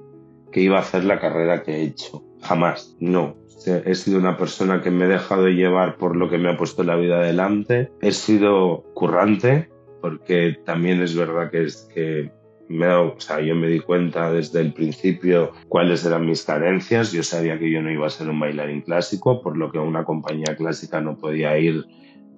que 0.52 0.60
iba 0.60 0.78
a 0.78 0.80
hacer 0.80 1.04
la 1.04 1.20
carrera 1.20 1.62
que 1.62 1.76
he 1.76 1.82
hecho. 1.82 2.22
Jamás, 2.42 2.96
no. 3.00 3.36
He 3.66 3.94
sido 3.94 4.18
una 4.18 4.38
persona 4.38 4.80
que 4.80 4.90
me 4.90 5.04
he 5.04 5.08
dejado 5.08 5.48
llevar 5.48 5.96
por 5.98 6.16
lo 6.16 6.30
que 6.30 6.38
me 6.38 6.50
ha 6.50 6.56
puesto 6.56 6.82
la 6.82 6.96
vida 6.96 7.18
adelante. 7.18 7.90
He 8.00 8.12
sido 8.12 8.84
currante, 8.94 9.68
porque 10.00 10.56
también 10.64 11.02
es 11.02 11.14
verdad 11.14 11.50
que, 11.50 11.64
es, 11.64 11.86
que 11.94 12.30
me 12.68 12.90
o 12.90 13.20
sea, 13.20 13.40
yo 13.40 13.54
me 13.54 13.68
di 13.68 13.80
cuenta 13.80 14.32
desde 14.32 14.60
el 14.60 14.72
principio 14.72 15.52
cuáles 15.68 16.06
eran 16.06 16.24
mis 16.24 16.42
carencias. 16.42 17.12
Yo 17.12 17.22
sabía 17.22 17.58
que 17.58 17.70
yo 17.70 17.82
no 17.82 17.90
iba 17.90 18.06
a 18.06 18.10
ser 18.10 18.30
un 18.30 18.40
bailarín 18.40 18.80
clásico, 18.80 19.42
por 19.42 19.58
lo 19.58 19.70
que 19.70 19.76
a 19.76 19.82
una 19.82 20.04
compañía 20.04 20.56
clásica 20.56 21.02
no 21.02 21.18
podía 21.18 21.58
ir 21.58 21.85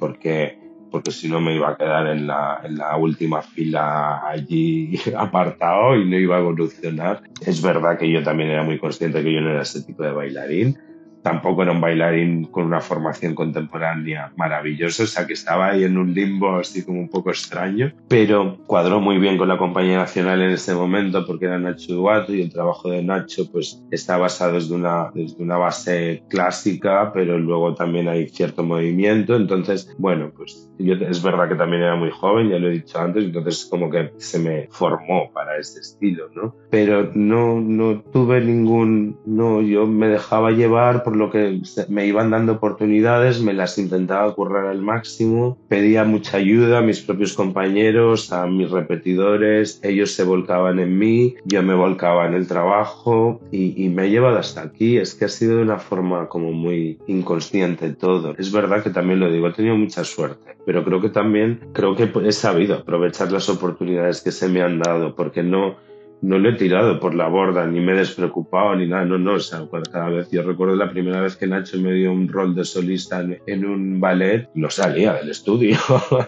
porque 0.02 0.58
porque 0.92 1.10
si 1.10 1.28
no 1.28 1.40
me 1.40 1.56
iba 1.56 1.70
a 1.70 1.76
quedar 1.76 2.06
en 2.06 2.26
la, 2.26 2.60
en 2.62 2.76
la 2.76 2.96
última 2.96 3.40
fila 3.42 4.20
allí 4.28 5.00
apartado 5.16 5.96
y 5.96 6.04
no 6.04 6.16
iba 6.18 6.36
a 6.36 6.40
evolucionar. 6.40 7.22
Es 7.44 7.62
verdad 7.62 7.98
que 7.98 8.08
yo 8.08 8.22
también 8.22 8.50
era 8.50 8.62
muy 8.62 8.78
consciente 8.78 9.24
que 9.24 9.32
yo 9.32 9.40
no 9.40 9.50
era 9.50 9.62
ese 9.62 9.82
tipo 9.82 10.02
de 10.04 10.12
bailarín, 10.12 10.78
tampoco 11.22 11.62
era 11.62 11.72
un 11.72 11.80
bailarín 11.80 12.44
con 12.44 12.64
una 12.64 12.80
formación 12.80 13.34
contemporánea 13.34 14.32
maravillosa, 14.36 15.04
o 15.04 15.06
sea 15.06 15.26
que 15.26 15.32
estaba 15.32 15.70
ahí 15.70 15.84
en 15.84 15.96
un 15.96 16.12
limbo 16.12 16.56
así 16.56 16.84
como 16.84 17.00
un 17.00 17.08
poco 17.08 17.30
extraño, 17.30 17.92
pero 18.08 18.58
cuadró 18.66 19.00
muy 19.00 19.18
bien 19.18 19.38
con 19.38 19.48
la 19.48 19.58
compañía 19.58 19.98
nacional 19.98 20.42
en 20.42 20.50
ese 20.50 20.74
momento 20.74 21.24
porque 21.26 21.46
era 21.46 21.58
Nacho 21.58 21.94
Duato 21.94 22.34
y 22.34 22.42
el 22.42 22.52
trabajo 22.52 22.90
de 22.90 23.02
Nacho 23.02 23.50
pues 23.50 23.82
está 23.90 24.16
basado 24.16 24.54
desde 24.54 24.74
una, 24.74 25.10
desde 25.14 25.42
una 25.42 25.56
base 25.56 26.22
clásica, 26.28 27.12
pero 27.12 27.38
luego 27.38 27.74
también 27.74 28.08
hay 28.08 28.28
cierto 28.28 28.62
movimiento, 28.62 29.36
entonces 29.36 29.94
bueno, 29.98 30.32
pues 30.36 30.68
yo, 30.78 30.94
es 30.94 31.22
verdad 31.22 31.48
que 31.48 31.54
también 31.54 31.82
era 31.82 31.96
muy 31.96 32.10
joven, 32.10 32.48
ya 32.48 32.58
lo 32.58 32.68
he 32.68 32.72
dicho 32.72 32.98
antes, 32.98 33.24
entonces 33.24 33.66
como 33.70 33.90
que 33.90 34.12
se 34.16 34.38
me 34.38 34.68
formó 34.70 35.30
para 35.32 35.58
este 35.58 35.80
estilo, 35.80 36.28
¿no? 36.34 36.54
Pero 36.70 37.10
no, 37.14 37.60
no 37.60 38.00
tuve 38.00 38.40
ningún, 38.40 39.18
no, 39.24 39.62
yo 39.62 39.86
me 39.86 40.08
dejaba 40.08 40.50
llevar 40.50 41.04
por 41.04 41.11
lo 41.16 41.30
que 41.30 41.60
me 41.88 42.06
iban 42.06 42.30
dando 42.30 42.52
oportunidades, 42.52 43.40
me 43.42 43.52
las 43.52 43.78
intentaba 43.78 44.34
currar 44.34 44.66
al 44.66 44.82
máximo, 44.82 45.58
pedía 45.68 46.04
mucha 46.04 46.38
ayuda 46.38 46.78
a 46.78 46.82
mis 46.82 47.00
propios 47.00 47.34
compañeros, 47.34 48.32
a 48.32 48.46
mis 48.46 48.70
repetidores, 48.70 49.80
ellos 49.82 50.12
se 50.12 50.24
volcaban 50.24 50.78
en 50.78 50.98
mí, 50.98 51.34
yo 51.44 51.62
me 51.62 51.74
volcaba 51.74 52.26
en 52.26 52.34
el 52.34 52.46
trabajo 52.46 53.40
y, 53.50 53.84
y 53.84 53.88
me 53.88 54.02
ha 54.02 54.06
llevado 54.06 54.38
hasta 54.38 54.62
aquí, 54.62 54.98
es 54.98 55.14
que 55.14 55.26
ha 55.26 55.28
sido 55.28 55.56
de 55.56 55.62
una 55.62 55.78
forma 55.78 56.28
como 56.28 56.52
muy 56.52 56.98
inconsciente 57.06 57.90
todo. 57.90 58.34
Es 58.38 58.52
verdad 58.52 58.82
que 58.82 58.90
también 58.90 59.20
lo 59.20 59.30
digo, 59.30 59.48
he 59.48 59.52
tenido 59.52 59.76
mucha 59.76 60.04
suerte 60.04 60.52
pero 60.64 60.84
creo 60.84 61.00
que 61.00 61.08
también 61.08 61.60
creo 61.72 61.96
que 61.96 62.10
he 62.24 62.32
sabido 62.32 62.76
aprovechar 62.76 63.32
las 63.32 63.48
oportunidades 63.48 64.20
que 64.20 64.32
se 64.32 64.48
me 64.48 64.62
han 64.62 64.78
dado, 64.78 65.14
porque 65.14 65.42
no, 65.42 65.76
no 66.22 66.38
lo 66.38 66.50
he 66.50 66.52
tirado 66.54 67.00
por 67.00 67.14
la 67.14 67.26
borda, 67.26 67.66
ni 67.66 67.80
me 67.80 67.92
he 67.92 67.96
despreocupado, 67.96 68.76
ni 68.76 68.86
nada, 68.86 69.04
no, 69.04 69.18
no, 69.18 69.34
o 69.34 69.40
sea, 69.40 69.66
cada 69.90 70.08
vez, 70.08 70.30
yo 70.30 70.42
recuerdo 70.42 70.76
la 70.76 70.90
primera 70.90 71.20
vez 71.20 71.36
que 71.36 71.48
Nacho 71.48 71.78
me 71.78 71.92
dio 71.92 72.12
un 72.12 72.28
rol 72.28 72.54
de 72.54 72.64
solista 72.64 73.24
en, 73.46 73.64
un 73.64 74.00
ballet, 74.00 74.48
no 74.54 74.70
salía 74.70 75.14
del 75.14 75.30
estudio, 75.30 75.76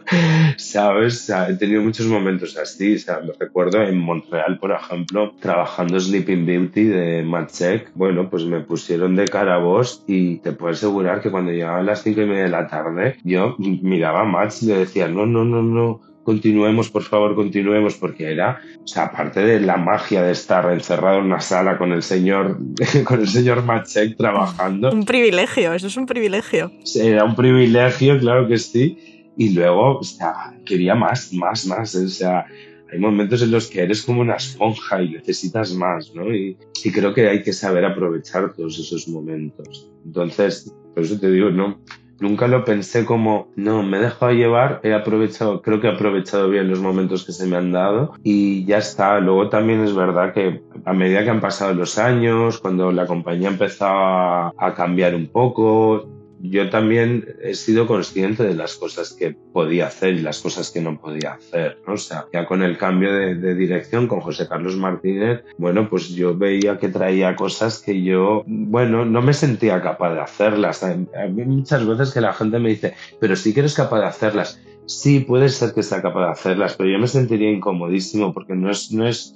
¿sabes? 0.56 1.30
He 1.30 1.54
tenido 1.54 1.82
muchos 1.82 2.06
momentos 2.06 2.56
así, 2.58 2.96
o 2.96 2.98
sea, 2.98 3.20
me 3.20 3.32
recuerdo 3.38 3.82
en 3.82 3.96
Montreal, 3.98 4.58
por 4.58 4.72
ejemplo, 4.72 5.32
trabajando 5.40 5.98
Sleeping 6.00 6.44
Beauty 6.44 6.84
de 6.84 7.22
Matsek, 7.22 7.92
bueno, 7.94 8.28
pues 8.28 8.44
me 8.44 8.60
pusieron 8.60 9.14
de 9.14 9.26
cara 9.26 9.54
a 9.54 9.58
vos 9.58 10.02
y 10.08 10.38
te 10.38 10.52
puedo 10.52 10.72
asegurar 10.72 11.20
que 11.20 11.30
cuando 11.30 11.52
llegaban 11.52 11.86
las 11.86 12.02
cinco 12.02 12.20
y 12.20 12.26
media 12.26 12.44
de 12.44 12.50
la 12.50 12.66
tarde, 12.66 13.16
yo 13.22 13.54
miraba 13.58 14.22
a 14.22 14.24
Max 14.24 14.62
y 14.64 14.66
le 14.66 14.78
decía, 14.78 15.06
no, 15.06 15.24
no, 15.24 15.44
no, 15.44 15.62
no, 15.62 16.00
continuemos, 16.24 16.90
por 16.90 17.02
favor, 17.02 17.36
continuemos, 17.36 17.94
porque 17.94 18.32
era, 18.32 18.60
o 18.82 18.86
sea, 18.86 19.04
aparte 19.04 19.40
de 19.40 19.60
la 19.60 19.76
magia 19.76 20.22
de 20.22 20.32
estar 20.32 20.72
encerrado 20.72 21.18
en 21.20 21.26
una 21.26 21.40
sala 21.40 21.78
con 21.78 21.92
el 21.92 22.02
señor, 22.02 22.58
con 23.04 23.20
el 23.20 23.28
señor 23.28 23.62
Machek 23.62 24.16
trabajando. 24.16 24.90
Un 24.90 25.04
privilegio, 25.04 25.72
eso 25.74 25.86
es 25.86 25.96
un 25.96 26.06
privilegio. 26.06 26.72
Era 26.96 27.24
un 27.24 27.36
privilegio, 27.36 28.18
claro 28.18 28.48
que 28.48 28.58
sí. 28.58 28.98
Y 29.36 29.50
luego, 29.50 29.98
o 29.98 30.02
sea, 30.02 30.54
quería 30.64 30.94
más, 30.94 31.32
más, 31.32 31.66
más. 31.66 31.94
O 31.94 32.08
sea, 32.08 32.46
hay 32.92 32.98
momentos 32.98 33.42
en 33.42 33.50
los 33.50 33.68
que 33.68 33.82
eres 33.82 34.02
como 34.02 34.20
una 34.20 34.36
esponja 34.36 35.02
y 35.02 35.10
necesitas 35.10 35.74
más, 35.74 36.14
¿no? 36.14 36.32
Y, 36.32 36.56
y 36.82 36.90
creo 36.90 37.12
que 37.12 37.28
hay 37.28 37.42
que 37.42 37.52
saber 37.52 37.84
aprovechar 37.84 38.52
todos 38.54 38.78
esos 38.78 39.08
momentos. 39.08 39.90
Entonces, 40.04 40.72
por 40.94 41.02
eso 41.02 41.18
te 41.18 41.30
digo, 41.30 41.50
no, 41.50 41.80
Nunca 42.24 42.48
lo 42.48 42.64
pensé 42.64 43.04
como, 43.04 43.48
no, 43.54 43.82
me 43.82 43.98
he 43.98 44.00
dejado 44.00 44.32
llevar, 44.32 44.80
he 44.82 44.94
aprovechado, 44.94 45.60
creo 45.60 45.78
que 45.82 45.88
he 45.88 45.92
aprovechado 45.92 46.48
bien 46.48 46.70
los 46.70 46.80
momentos 46.80 47.22
que 47.22 47.32
se 47.32 47.46
me 47.46 47.58
han 47.58 47.70
dado 47.70 48.14
y 48.22 48.64
ya 48.64 48.78
está. 48.78 49.20
Luego 49.20 49.50
también 49.50 49.84
es 49.84 49.94
verdad 49.94 50.32
que 50.32 50.62
a 50.86 50.94
medida 50.94 51.22
que 51.22 51.28
han 51.28 51.42
pasado 51.42 51.74
los 51.74 51.98
años, 51.98 52.60
cuando 52.60 52.92
la 52.92 53.06
compañía 53.06 53.48
empezaba 53.48 54.54
a 54.56 54.74
cambiar 54.74 55.14
un 55.14 55.26
poco, 55.26 56.08
yo 56.50 56.68
también 56.68 57.24
he 57.42 57.54
sido 57.54 57.86
consciente 57.86 58.42
de 58.42 58.54
las 58.54 58.74
cosas 58.76 59.14
que 59.14 59.32
podía 59.32 59.86
hacer 59.86 60.12
y 60.12 60.20
las 60.20 60.42
cosas 60.42 60.70
que 60.70 60.82
no 60.82 61.00
podía 61.00 61.32
hacer, 61.32 61.78
¿no? 61.86 61.94
O 61.94 61.96
sea, 61.96 62.26
ya 62.34 62.44
con 62.44 62.62
el 62.62 62.76
cambio 62.76 63.14
de, 63.14 63.54
dirección 63.54 64.06
con 64.06 64.20
José 64.20 64.46
Carlos 64.46 64.76
Martínez, 64.76 65.42
bueno, 65.56 65.88
pues 65.88 66.10
yo 66.10 66.36
veía 66.36 66.78
que 66.78 66.88
traía 66.88 67.34
cosas 67.34 67.80
que 67.80 68.02
yo, 68.02 68.44
bueno, 68.46 69.06
no 69.06 69.22
me 69.22 69.32
sentía 69.32 69.80
capaz 69.80 70.12
de 70.12 70.20
hacerlas. 70.20 70.82
Hay 70.82 71.30
muchas 71.32 71.86
veces 71.86 72.12
que 72.12 72.20
la 72.20 72.34
gente 72.34 72.58
me 72.58 72.70
dice, 72.70 72.92
pero 73.20 73.36
sí 73.36 73.54
que 73.54 73.60
eres 73.60 73.74
capaz 73.74 74.00
de 74.00 74.06
hacerlas. 74.06 74.60
Sí, 74.84 75.20
puede 75.20 75.48
ser 75.48 75.72
que 75.72 75.82
sea 75.82 76.02
capaz 76.02 76.26
de 76.26 76.32
hacerlas, 76.32 76.76
pero 76.76 76.90
yo 76.90 76.98
me 76.98 77.08
sentiría 77.08 77.50
incomodísimo 77.50 78.34
porque 78.34 78.54
no 78.54 78.70
es, 78.70 78.92
no 78.92 79.08
es, 79.08 79.34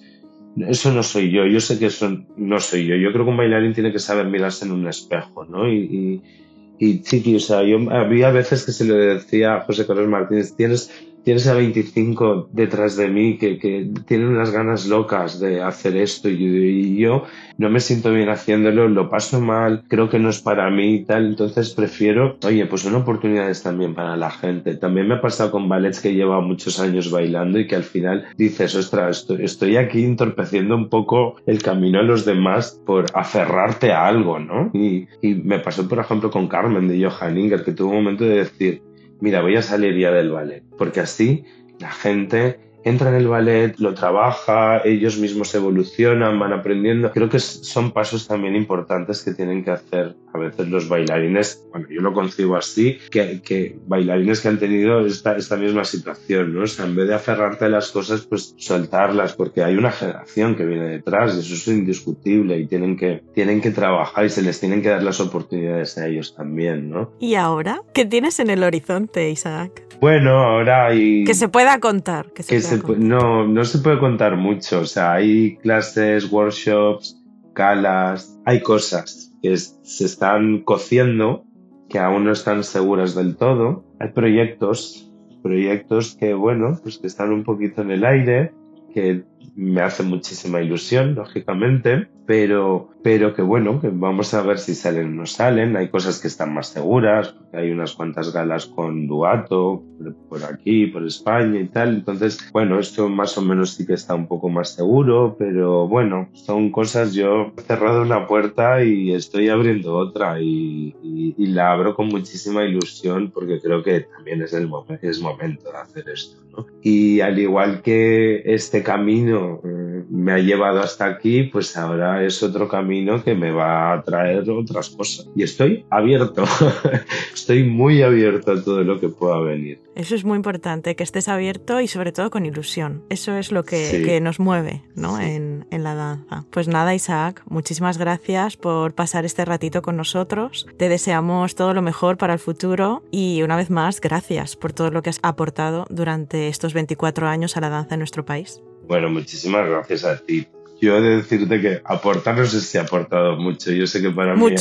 eso 0.58 0.92
no 0.92 1.02
soy 1.02 1.30
yo. 1.30 1.46
Yo 1.46 1.60
sé 1.60 1.78
que 1.78 1.86
eso 1.86 2.18
no 2.36 2.60
soy 2.60 2.84
yo. 2.84 2.96
Yo 2.96 3.12
creo 3.12 3.24
que 3.24 3.30
un 3.30 3.38
bailarín 3.38 3.72
tiene 3.72 3.92
que 3.92 3.98
saber 3.98 4.26
mirarse 4.26 4.66
en 4.66 4.72
un 4.72 4.86
espejo, 4.86 5.46
¿no? 5.46 5.66
y 5.72 6.22
y 6.47 6.47
chiqui, 6.78 7.36
o 7.36 7.40
sea, 7.40 7.62
yo 7.62 7.78
había 7.90 8.30
veces 8.30 8.64
que 8.64 8.72
se 8.72 8.84
le 8.84 8.94
decía 8.94 9.56
a 9.56 9.60
José 9.62 9.86
Carlos 9.86 10.08
Martínez, 10.08 10.54
tienes 10.54 10.90
tienes 11.28 11.46
a 11.46 11.52
25 11.52 12.48
detrás 12.52 12.96
de 12.96 13.08
mí 13.08 13.36
que, 13.36 13.58
que 13.58 13.86
tienen 14.06 14.28
unas 14.28 14.50
ganas 14.50 14.86
locas 14.86 15.38
de 15.38 15.60
hacer 15.60 15.94
esto 15.98 16.30
y, 16.30 16.96
yo 16.96 17.24
no 17.58 17.68
me 17.68 17.80
siento 17.80 18.10
bien 18.14 18.30
haciéndolo, 18.30 18.88
lo 18.88 19.10
paso 19.10 19.38
mal, 19.38 19.84
creo 19.88 20.08
que 20.08 20.18
no 20.18 20.30
es 20.30 20.40
para 20.40 20.70
mí 20.70 20.94
y 20.94 21.04
tal, 21.04 21.26
entonces 21.26 21.74
prefiero, 21.74 22.38
oye, 22.46 22.64
pues 22.64 22.80
son 22.80 22.94
oportunidades 22.94 23.62
también 23.62 23.94
para 23.94 24.16
la 24.16 24.30
gente. 24.30 24.76
También 24.76 25.06
me 25.06 25.16
ha 25.16 25.20
pasado 25.20 25.50
con 25.50 25.68
ballets 25.68 26.00
que 26.00 26.14
lleva 26.14 26.40
muchos 26.40 26.80
años 26.80 27.10
bailando 27.10 27.58
y 27.58 27.66
que 27.66 27.76
al 27.76 27.82
final 27.82 28.24
dices, 28.38 28.74
ostras, 28.74 29.26
estoy, 29.38 29.76
aquí 29.76 30.02
entorpeciendo 30.04 30.76
un 30.76 30.88
poco 30.88 31.36
el 31.44 31.60
camino 31.62 31.98
a 31.98 32.04
los 32.04 32.24
demás 32.24 32.80
por 32.86 33.04
aferrarte 33.12 33.92
a 33.92 34.06
algo, 34.06 34.38
¿no? 34.38 34.70
Y, 34.72 35.08
y 35.20 35.34
me 35.34 35.58
pasó, 35.58 35.86
por 35.86 35.98
ejemplo, 35.98 36.30
con 36.30 36.48
Carmen 36.48 36.88
de 36.88 37.04
Johan 37.04 37.36
Inger, 37.36 37.64
que 37.64 37.72
tuvo 37.72 37.90
un 37.90 37.96
momento 37.96 38.24
de 38.24 38.36
decir, 38.36 38.87
mira, 39.20 39.40
voy 39.40 39.56
a 39.56 39.62
salir 39.62 39.96
ya 39.96 40.10
del 40.10 40.30
ballet, 40.30 40.62
porque 40.76 41.00
así 41.00 41.44
la 41.78 41.90
gente 41.90 42.60
entra 42.88 43.10
en 43.10 43.16
el 43.16 43.28
ballet, 43.28 43.74
lo 43.78 43.94
trabaja, 43.94 44.82
ellos 44.84 45.18
mismos 45.18 45.54
evolucionan, 45.54 46.38
van 46.38 46.52
aprendiendo. 46.52 47.10
Creo 47.12 47.28
que 47.28 47.38
son 47.38 47.92
pasos 47.92 48.26
también 48.26 48.56
importantes 48.56 49.22
que 49.22 49.32
tienen 49.32 49.64
que 49.64 49.70
hacer 49.70 50.16
a 50.32 50.38
veces 50.38 50.68
los 50.68 50.88
bailarines, 50.88 51.66
bueno, 51.70 51.86
yo 51.90 52.00
lo 52.00 52.12
concibo 52.12 52.56
así, 52.56 52.98
que, 53.10 53.78
bailarines 53.86 54.40
que 54.40 54.48
han 54.48 54.58
tenido 54.58 55.04
esta, 55.06 55.36
esta 55.36 55.56
misma 55.56 55.84
situación, 55.84 56.54
¿no? 56.54 56.62
O 56.62 56.66
sea, 56.66 56.86
en 56.86 56.96
vez 56.96 57.08
de 57.08 57.14
aferrarte 57.14 57.64
a 57.64 57.68
las 57.68 57.90
cosas, 57.90 58.26
pues 58.26 58.54
soltarlas, 58.58 59.34
porque 59.34 59.62
hay 59.62 59.76
una 59.76 59.90
generación 59.90 60.54
que 60.56 60.64
viene 60.64 60.88
detrás 60.88 61.34
y 61.34 61.40
eso 61.40 61.54
es 61.54 61.68
indiscutible 61.68 62.58
y 62.58 62.66
tienen 62.66 62.96
que, 62.96 63.22
tienen 63.34 63.60
que 63.60 63.70
trabajar 63.70 64.26
y 64.26 64.30
se 64.30 64.42
les 64.42 64.60
tienen 64.60 64.82
que 64.82 64.90
dar 64.90 65.02
las 65.02 65.20
oportunidades 65.20 65.96
a 65.98 66.06
ellos 66.06 66.34
también, 66.34 66.90
¿no? 66.90 67.12
¿Y 67.18 67.34
ahora? 67.34 67.80
¿Qué 67.94 68.04
tienes 68.04 68.38
en 68.40 68.50
el 68.50 68.62
horizonte, 68.62 69.30
Isaac? 69.30 69.87
Bueno, 70.00 70.30
ahora 70.30 70.86
hay... 70.86 71.24
Que 71.24 71.34
se 71.34 71.48
pueda 71.48 71.80
contar. 71.80 72.32
Que 72.32 72.42
se, 72.42 72.78
No, 72.98 73.46
no 73.46 73.64
se 73.64 73.78
puede 73.78 73.98
contar 73.98 74.36
mucho. 74.36 74.80
O 74.80 74.84
sea, 74.84 75.14
hay 75.14 75.56
clases, 75.56 76.30
workshops, 76.30 77.20
calas, 77.54 78.38
hay 78.44 78.62
cosas 78.62 79.32
que 79.42 79.56
se 79.56 80.04
están 80.04 80.62
cociendo 80.62 81.44
que 81.88 81.98
aún 81.98 82.24
no 82.24 82.32
están 82.32 82.62
seguras 82.64 83.14
del 83.14 83.36
todo. 83.36 83.84
Hay 83.98 84.10
proyectos, 84.10 85.10
proyectos 85.42 86.16
que, 86.16 86.34
bueno, 86.34 86.78
pues 86.82 86.98
que 86.98 87.06
están 87.06 87.32
un 87.32 87.44
poquito 87.44 87.82
en 87.82 87.90
el 87.90 88.04
aire, 88.04 88.52
que 88.92 89.24
me 89.56 89.80
hace 89.80 90.02
muchísima 90.02 90.60
ilusión, 90.60 91.14
lógicamente, 91.14 92.08
pero, 92.28 92.90
pero 93.02 93.32
que 93.32 93.40
bueno, 93.40 93.80
que 93.80 93.88
vamos 93.88 94.34
a 94.34 94.42
ver 94.42 94.58
si 94.58 94.74
salen 94.74 95.06
o 95.06 95.22
no 95.22 95.24
salen. 95.24 95.78
Hay 95.78 95.88
cosas 95.88 96.20
que 96.20 96.28
están 96.28 96.52
más 96.52 96.66
seguras, 96.66 97.34
hay 97.54 97.70
unas 97.70 97.94
cuantas 97.94 98.34
galas 98.34 98.66
con 98.66 99.06
Duato 99.06 99.82
por 100.28 100.44
aquí, 100.44 100.88
por 100.88 101.06
España 101.06 101.58
y 101.58 101.68
tal. 101.68 101.94
Entonces, 101.94 102.50
bueno, 102.52 102.78
esto 102.78 103.08
más 103.08 103.38
o 103.38 103.40
menos 103.40 103.70
sí 103.70 103.86
que 103.86 103.94
está 103.94 104.14
un 104.14 104.26
poco 104.26 104.50
más 104.50 104.74
seguro, 104.74 105.36
pero 105.38 105.88
bueno, 105.88 106.28
son 106.34 106.70
cosas. 106.70 107.14
Yo 107.14 107.54
he 107.56 107.62
cerrado 107.62 108.02
una 108.02 108.26
puerta 108.26 108.84
y 108.84 109.14
estoy 109.14 109.48
abriendo 109.48 109.96
otra 109.96 110.38
y, 110.38 110.94
y, 111.02 111.46
la 111.46 111.72
abro 111.72 111.94
con 111.94 112.08
muchísima 112.08 112.62
ilusión 112.62 113.30
porque 113.30 113.58
creo 113.58 113.82
que 113.82 114.00
también 114.00 114.42
es 114.42 114.52
el 114.52 114.70
es 115.00 115.22
momento 115.22 115.72
de 115.72 115.78
hacer 115.78 116.04
esto. 116.10 116.36
Y 116.82 117.20
al 117.20 117.38
igual 117.38 117.80
que 117.80 118.42
este 118.44 118.82
camino, 118.82 119.60
eh, 119.64 120.04
me 120.10 120.32
ha 120.32 120.38
llevado 120.38 120.80
hasta 120.80 121.06
aquí, 121.06 121.44
pues 121.44 121.76
ahora 121.76 122.17
es 122.22 122.42
otro 122.42 122.68
camino 122.68 123.22
que 123.22 123.34
me 123.34 123.50
va 123.50 123.92
a 123.92 124.02
traer 124.02 124.48
otras 124.50 124.90
cosas. 124.90 125.28
Y 125.34 125.42
estoy 125.42 125.84
abierto, 125.90 126.44
estoy 127.34 127.64
muy 127.64 128.02
abierto 128.02 128.52
a 128.52 128.62
todo 128.62 128.82
lo 128.82 129.00
que 129.00 129.08
pueda 129.08 129.40
venir. 129.40 129.80
Eso 129.94 130.14
es 130.14 130.24
muy 130.24 130.36
importante, 130.36 130.94
que 130.94 131.02
estés 131.02 131.28
abierto 131.28 131.80
y 131.80 131.88
sobre 131.88 132.12
todo 132.12 132.30
con 132.30 132.46
ilusión. 132.46 133.02
Eso 133.08 133.36
es 133.36 133.50
lo 133.50 133.64
que, 133.64 134.20
nos 134.22 134.40
mueve 134.40 134.82
¿no? 134.94 135.20
en, 135.20 135.66
en 135.70 135.82
la 135.82 135.94
danza. 135.94 136.44
Pues 136.50 136.68
nada, 136.68 136.94
Isaac, 136.94 137.42
muchísimas 137.48 137.98
gracias 137.98 138.56
por 138.56 138.94
pasar 138.94 139.24
este 139.24 139.44
ratito 139.44 139.82
con 139.82 139.96
nosotros. 139.96 140.66
Te 140.76 140.88
deseamos 140.88 141.54
todo 141.54 141.74
lo 141.74 141.82
mejor 141.82 142.16
para 142.16 142.34
el 142.34 142.38
futuro 142.38 143.02
y 143.10 143.42
una 143.42 143.56
vez 143.56 143.70
más, 143.70 144.00
gracias 144.00 144.56
por 144.56 144.72
todo 144.72 144.90
lo 144.90 145.02
que 145.02 145.10
has 145.10 145.20
aportado 145.22 145.86
durante 145.90 146.48
estos 146.48 146.74
24 146.74 147.26
años 147.26 147.56
a 147.56 147.60
la 147.60 147.68
danza 147.68 147.94
en 147.94 148.00
nuestro 148.00 148.24
país. 148.24 148.62
Bueno, 148.86 149.10
muchísimas 149.10 149.68
gracias 149.68 150.04
a 150.04 150.18
ti. 150.18 150.46
Yo 150.80 150.96
he 150.96 151.00
de 151.00 151.16
decirte 151.16 151.60
que 151.60 151.80
aportar 151.84 152.36
no 152.36 152.44
sé 152.44 152.60
si 152.60 152.78
ha 152.78 152.82
aportado 152.82 153.36
mucho. 153.36 153.72
Yo 153.72 153.86
sé 153.86 154.00
que 154.00 154.10
para 154.10 154.36
mí, 154.36 154.54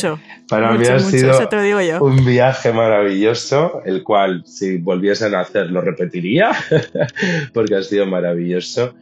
para 0.49 0.73
mí 0.73 0.87
ha 0.87 0.99
sido 0.99 1.37
un 2.01 2.25
viaje 2.25 2.73
maravilloso, 2.73 3.81
el 3.85 4.03
cual 4.03 4.43
si 4.45 4.77
volviesen 4.77 5.35
a 5.35 5.41
hacer 5.41 5.69
lo 5.69 5.81
repetiría, 5.81 6.51
porque 7.53 7.75
ha 7.75 7.83
sido 7.83 8.07
maravilloso. 8.07 8.95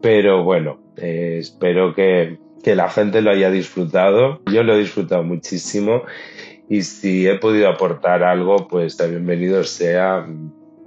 Pero 0.00 0.42
bueno, 0.42 0.80
eh, 0.96 1.36
espero 1.40 1.94
que, 1.94 2.38
que 2.62 2.74
la 2.74 2.88
gente 2.90 3.22
lo 3.22 3.30
haya 3.30 3.50
disfrutado. 3.50 4.42
Yo 4.52 4.62
lo 4.64 4.74
he 4.74 4.78
disfrutado 4.78 5.22
muchísimo 5.22 6.02
y 6.68 6.82
si 6.82 7.26
he 7.26 7.36
podido 7.36 7.68
aportar 7.68 8.22
algo, 8.22 8.68
pues 8.68 8.98
bienvenido 8.98 9.64
sea 9.64 10.26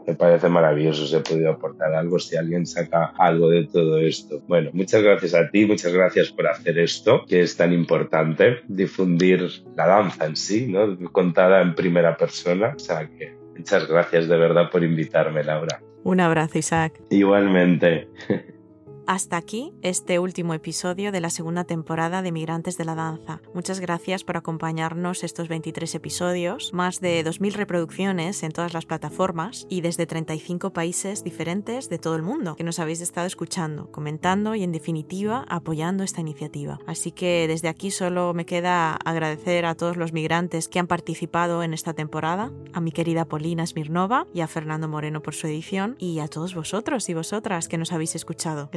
me 0.07 0.15
parece 0.15 0.49
maravilloso 0.49 1.05
si 1.05 1.15
he 1.15 1.19
podido 1.19 1.51
aportar 1.51 1.93
algo, 1.93 2.19
si 2.19 2.35
alguien 2.35 2.65
saca 2.65 3.13
algo 3.17 3.49
de 3.49 3.67
todo 3.67 3.99
esto. 3.99 4.41
Bueno, 4.47 4.69
muchas 4.73 5.01
gracias 5.03 5.33
a 5.33 5.49
ti, 5.49 5.65
muchas 5.65 5.93
gracias 5.93 6.31
por 6.31 6.47
hacer 6.47 6.79
esto, 6.79 7.23
que 7.27 7.41
es 7.41 7.55
tan 7.55 7.73
importante, 7.73 8.59
difundir 8.67 9.47
la 9.75 9.87
danza 9.87 10.25
en 10.25 10.35
sí, 10.35 10.67
¿no? 10.67 10.97
Contada 11.11 11.61
en 11.61 11.75
primera 11.75 12.17
persona. 12.17 12.73
O 12.75 12.79
sea 12.79 13.07
que 13.07 13.35
muchas 13.57 13.87
gracias 13.87 14.27
de 14.27 14.37
verdad 14.37 14.69
por 14.71 14.83
invitarme, 14.83 15.43
Laura. 15.43 15.81
Un 16.03 16.19
abrazo, 16.19 16.57
Isaac. 16.57 16.99
Igualmente. 17.09 18.07
Hasta 19.07 19.35
aquí 19.35 19.73
este 19.81 20.19
último 20.19 20.53
episodio 20.53 21.11
de 21.11 21.19
la 21.21 21.29
segunda 21.29 21.63
temporada 21.63 22.21
de 22.21 22.31
Migrantes 22.31 22.77
de 22.77 22.85
la 22.85 22.95
Danza. 22.95 23.41
Muchas 23.53 23.79
gracias 23.79 24.23
por 24.23 24.37
acompañarnos 24.37 25.23
estos 25.23 25.47
23 25.47 25.95
episodios, 25.95 26.71
más 26.73 27.01
de 27.01 27.25
2.000 27.25 27.53
reproducciones 27.53 28.43
en 28.43 28.51
todas 28.51 28.73
las 28.73 28.85
plataformas 28.85 29.65
y 29.69 29.81
desde 29.81 30.05
35 30.05 30.71
países 30.71 31.23
diferentes 31.23 31.89
de 31.89 31.97
todo 31.97 32.15
el 32.15 32.21
mundo 32.21 32.55
que 32.55 32.63
nos 32.63 32.79
habéis 32.79 33.01
estado 33.01 33.27
escuchando, 33.27 33.91
comentando 33.91 34.55
y 34.55 34.63
en 34.63 34.71
definitiva 34.71 35.45
apoyando 35.49 36.03
esta 36.03 36.21
iniciativa. 36.21 36.79
Así 36.87 37.11
que 37.11 37.47
desde 37.47 37.67
aquí 37.67 37.91
solo 37.91 38.33
me 38.33 38.45
queda 38.45 38.93
agradecer 38.93 39.65
a 39.65 39.75
todos 39.75 39.97
los 39.97 40.13
migrantes 40.13 40.67
que 40.67 40.79
han 40.79 40.87
participado 40.87 41.63
en 41.63 41.73
esta 41.73 41.93
temporada, 41.93 42.51
a 42.71 42.81
mi 42.81 42.91
querida 42.91 43.25
Polina 43.25 43.65
Smirnova 43.65 44.27
y 44.33 44.41
a 44.41 44.47
Fernando 44.47 44.87
Moreno 44.87 45.21
por 45.21 45.33
su 45.33 45.47
edición 45.47 45.95
y 45.97 46.19
a 46.19 46.27
todos 46.27 46.55
vosotros 46.55 47.09
y 47.09 47.13
vosotras 47.13 47.67
que 47.67 47.77
nos 47.77 47.91
habéis 47.91 48.15
escuchado. 48.15 48.69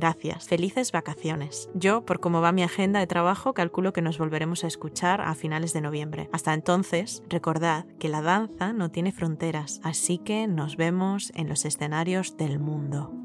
Felices 0.46 0.92
vacaciones. 0.92 1.68
Yo, 1.74 2.04
por 2.04 2.20
cómo 2.20 2.40
va 2.40 2.52
mi 2.52 2.62
agenda 2.62 3.00
de 3.00 3.06
trabajo, 3.06 3.54
calculo 3.54 3.92
que 3.92 4.02
nos 4.02 4.18
volveremos 4.18 4.64
a 4.64 4.66
escuchar 4.66 5.20
a 5.20 5.34
finales 5.34 5.72
de 5.72 5.80
noviembre. 5.80 6.28
Hasta 6.32 6.54
entonces, 6.54 7.22
recordad 7.28 7.86
que 7.98 8.08
la 8.08 8.22
danza 8.22 8.72
no 8.72 8.90
tiene 8.90 9.12
fronteras, 9.12 9.80
así 9.82 10.18
que 10.18 10.46
nos 10.46 10.76
vemos 10.76 11.32
en 11.34 11.48
los 11.48 11.64
escenarios 11.64 12.36
del 12.36 12.58
mundo. 12.58 13.23